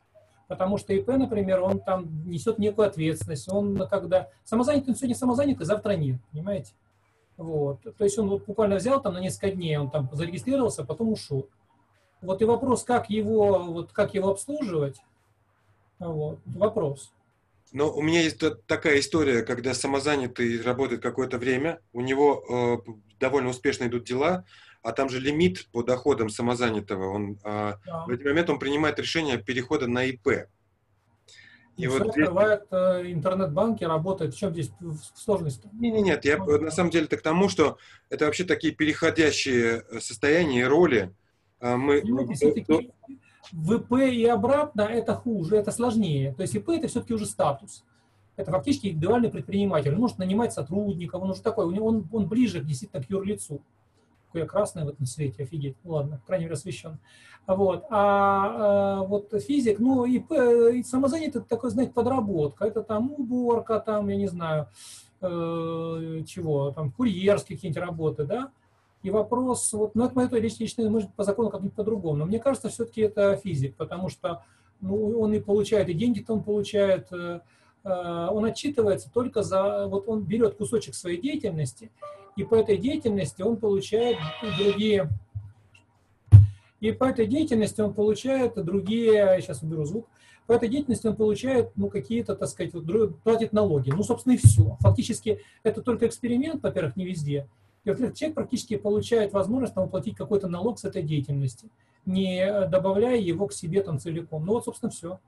Потому 0.49 0.79
что 0.79 0.95
ИП, 0.95 1.09
например, 1.09 1.61
он 1.63 1.81
там 1.81 2.07
несет 2.25 2.59
некую 2.59 2.89
ответственность. 2.89 3.53
Он 3.53 3.77
когда 3.91 4.31
самозанятый, 4.43 4.93
он 4.93 4.97
сегодня 4.97 5.17
самозанятый, 5.17 5.67
завтра 5.67 5.93
нет, 5.97 6.17
понимаете? 6.33 6.73
Вот. 7.37 7.83
То 7.83 8.05
есть 8.05 8.19
он 8.19 8.31
вот 8.31 8.47
буквально 8.47 8.77
взял 8.77 9.03
там 9.03 9.13
на 9.13 9.21
несколько 9.21 9.51
дней, 9.51 9.77
он 9.77 9.91
там 9.91 10.09
зарегистрировался, 10.11 10.83
потом 10.83 11.13
ушел. 11.13 11.47
Вот 12.23 12.41
и 12.41 12.47
вопрос, 12.47 12.85
как 12.85 13.11
его, 13.11 13.59
вот, 13.65 13.93
как 13.93 14.15
его 14.15 14.31
обслуживать, 14.31 14.97
вот, 15.99 16.39
вопрос. 16.47 17.13
Но 17.73 17.93
у 17.93 18.03
меня 18.03 18.23
есть 18.23 18.43
такая 18.67 18.99
история, 18.99 19.43
когда 19.43 19.75
самозанятый 19.75 20.61
работает 20.61 21.03
какое-то 21.03 21.39
время, 21.39 21.81
у 21.93 22.01
него 22.01 22.83
э, 22.87 22.93
довольно 23.21 23.51
успешно 23.51 23.85
идут 23.85 24.05
дела, 24.05 24.45
а 24.83 24.93
там 24.93 25.09
же 25.09 25.21
лимит 25.21 25.69
по 25.73 25.83
доходам 25.83 26.31
самозанятого. 26.31 27.11
Он, 27.11 27.39
э, 27.45 27.75
да. 27.87 28.05
В 28.07 28.11
этот 28.11 28.25
момент 28.25 28.51
он 28.51 28.59
принимает 28.59 28.99
решение 28.99 29.39
перехода 29.39 29.87
на 29.87 30.05
ИП. 30.05 30.49
И 31.77 31.87
вот 31.87 32.03
открывает 32.03 32.65
э, 32.73 33.03
интернет-банки, 33.07 33.85
работает. 33.85 34.35
В 34.35 34.39
чем 34.39 34.53
здесь 34.53 34.71
сложность? 35.15 35.65
Нет, 35.73 35.95
нет, 35.95 36.05
нет. 36.05 36.25
Я 36.25 36.39
на 36.39 36.71
самом 36.71 36.91
деле-то 36.91 37.17
к 37.17 37.23
тому, 37.23 37.49
что 37.49 37.79
это 38.11 38.27
вообще 38.27 38.45
такие 38.45 38.75
переходящие 38.75 39.85
э, 39.89 40.01
состояния 40.01 40.61
и 40.61 40.65
роли. 40.65 41.15
А 41.61 41.77
мы, 41.77 42.03
все-таки 42.35 42.91
в 43.53 43.75
ИП 43.75 43.93
и 44.13 44.25
обратно 44.27 44.83
это 44.83 45.15
хуже, 45.15 45.57
это 45.57 45.71
сложнее. 45.73 46.35
То 46.35 46.43
есть 46.43 46.55
ИП 46.55 46.71
это 46.71 46.89
все-таки 46.89 47.15
уже 47.15 47.27
статус. 47.27 47.85
Это 48.37 48.51
фактически 48.53 48.89
индивидуальный 48.89 49.29
предприниматель. 49.29 49.93
Он 49.93 50.01
может 50.01 50.19
нанимать 50.19 50.53
сотрудников, 50.53 51.23
он 51.23 51.31
уже 51.31 51.43
такой, 51.43 51.79
он, 51.79 52.09
он 52.13 52.27
ближе 52.27 52.61
действительно 52.61 53.03
к 53.03 53.11
юрлицу. 53.11 53.61
Какой 54.33 54.43
я 54.43 54.85
в 54.85 54.89
этом 54.89 55.07
свете, 55.07 55.43
офигеть. 55.43 55.77
Ну 55.83 55.93
ладно, 55.93 56.21
крайне 56.25 56.45
мере, 56.45 56.55
освещен. 56.55 56.99
Вот. 57.49 57.85
А, 57.91 59.01
а 59.01 59.03
вот 59.03 59.35
физик, 59.43 59.81
ну 59.81 60.05
и, 60.05 60.19
и 60.19 60.83
самозанятый, 60.85 61.41
это 61.41 61.49
такой, 61.49 61.71
знаете, 61.71 61.93
подработка. 61.93 62.65
Это 62.65 62.83
там 62.83 63.13
уборка, 63.13 63.81
там, 63.81 64.09
я 64.09 64.17
не 64.17 64.29
знаю, 64.29 64.69
э, 65.21 66.23
чего, 66.27 66.71
там 66.71 66.93
курьерские 66.93 67.57
какие-нибудь 67.57 67.83
работы, 67.83 68.25
да. 68.25 68.53
И 69.03 69.11
вопрос, 69.11 69.73
вот, 69.73 69.95
ну, 69.95 70.05
это 70.05 70.15
мое 70.15 70.29
личное, 70.29 70.91
может, 70.91 71.13
по 71.15 71.25
закону 71.25 71.51
как-нибудь 71.51 71.75
по-другому, 71.75 72.17
но 72.19 72.27
мне 72.27 72.39
кажется, 72.39 72.69
все-таки 72.69 73.01
это 73.01 73.37
физик, 73.37 73.75
потому 73.77 74.11
что 74.11 74.45
ну, 74.81 75.19
он 75.19 75.33
и 75.33 75.41
получает, 75.41 75.89
и 75.89 75.95
деньги-то 75.95 76.35
он 76.35 76.43
получает, 76.43 77.11
э, 77.11 77.41
э, 77.85 78.29
он 78.31 78.45
отчитывается 78.45 79.11
только 79.11 79.43
за, 79.43 79.87
вот 79.87 80.07
он 80.07 80.25
берет 80.25 80.57
кусочек 80.57 80.95
своей 80.95 81.21
деятельности, 81.21 81.91
и 82.37 82.45
по 82.45 82.55
этой 82.55 82.77
деятельности 82.77 83.41
он 83.41 83.57
получает 83.57 84.19
другие, 84.59 85.09
и 86.81 86.93
по 86.93 87.05
этой 87.05 87.27
деятельности 87.27 87.81
он 87.81 87.95
получает 87.95 88.63
другие, 88.63 89.41
сейчас 89.41 89.63
уберу 89.63 89.87
звук, 89.87 90.09
по 90.47 90.55
этой 90.55 90.69
деятельности 90.69 91.07
он 91.07 91.15
получает, 91.15 91.71
ну, 91.77 91.89
какие-то, 91.89 92.35
так 92.35 92.49
сказать, 92.49 92.75
вот, 92.75 93.21
платит 93.23 93.53
налоги. 93.53 93.91
Ну, 93.91 94.03
собственно, 94.03 94.33
и 94.33 94.37
все. 94.37 94.77
Фактически 94.81 95.39
это 95.63 95.81
только 95.81 96.09
эксперимент, 96.09 96.61
во-первых, 96.61 96.97
не 96.97 97.05
везде. 97.05 97.47
И, 97.85 97.91
во-вторых, 97.91 98.15
человек 98.15 98.35
практически 98.35 98.77
получает 98.77 99.33
возможность 99.33 99.75
там, 99.75 99.85
уплатить 99.85 100.17
какой-то 100.17 100.49
налог 100.49 100.79
с 100.79 100.85
этой 100.85 101.03
деятельности, 101.03 101.71
не 102.05 102.67
добавляя 102.69 103.17
его 103.17 103.47
к 103.47 103.53
себе 103.53 103.83
там 103.83 103.99
целиком. 103.99 104.45
Ну 104.45 104.53
вот, 104.55 104.65
собственно, 104.65 104.91
все. 104.91 105.19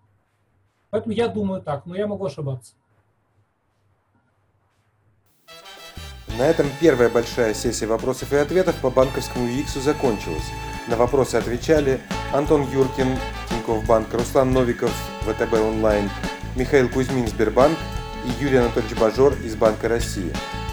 Поэтому 0.91 1.15
я 1.15 1.29
думаю 1.29 1.63
так, 1.63 1.87
но 1.87 1.97
я 1.97 2.07
могу 2.07 2.27
ошибаться. 2.27 2.75
На 6.39 6.47
этом 6.47 6.67
первая 6.81 7.11
большая 7.11 7.53
сессия 7.53 7.87
вопросов 7.87 8.33
и 8.33 8.37
ответов 8.37 8.77
по 8.81 8.91
банковскому 8.91 9.47
UX 9.47 9.79
закончилась. 9.81 10.51
На 10.89 10.97
вопросы 10.97 11.37
отвечали 11.37 12.01
Антон 12.33 12.63
Юркин, 12.71 13.19
Тинькофф 13.49 13.87
Банк, 13.87 14.13
Руслан 14.13 14.53
Новиков, 14.53 14.91
ВТБ 15.23 15.53
Онлайн, 15.55 16.11
Михаил 16.57 16.89
Кузьмин, 16.89 17.29
Сбербанк 17.29 17.79
и 18.27 18.43
Юрий 18.43 18.57
Анатольевич 18.57 18.99
Бажор 18.99 19.35
из 19.45 19.57
Банка 19.57 19.89
России. 19.89 20.33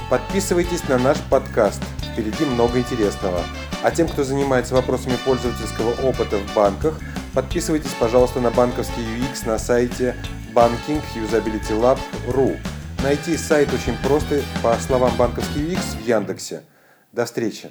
Подписывайтесь 0.10 0.89
на 0.89 0.97
наш 0.97 1.20
подкаст, 1.30 1.84
впереди 2.01 2.43
много 2.43 2.80
интересного. 2.80 3.43
А 3.84 3.91
тем, 3.91 4.07
кто 4.07 4.24
занимается 4.24 4.74
вопросами 4.74 5.14
пользовательского 5.24 5.91
опыта 6.01 6.38
в 6.38 6.55
банках, 6.55 6.99
подписывайтесь, 7.36 7.93
пожалуйста, 7.99 8.39
на 8.39 8.49
банковский 8.49 9.01
UX 9.01 9.45
на 9.45 9.60
сайте 9.60 10.16
bankingusabilitylab.ru. 10.55 12.57
Найти 13.03 13.38
сайт 13.38 13.72
очень 13.72 13.95
просто 14.03 14.41
по 14.64 14.74
словам 14.80 15.16
банковский 15.16 15.60
UX 15.60 16.01
в 16.01 16.07
Яндексе. 16.07 16.64
До 17.12 17.26
встречи! 17.26 17.70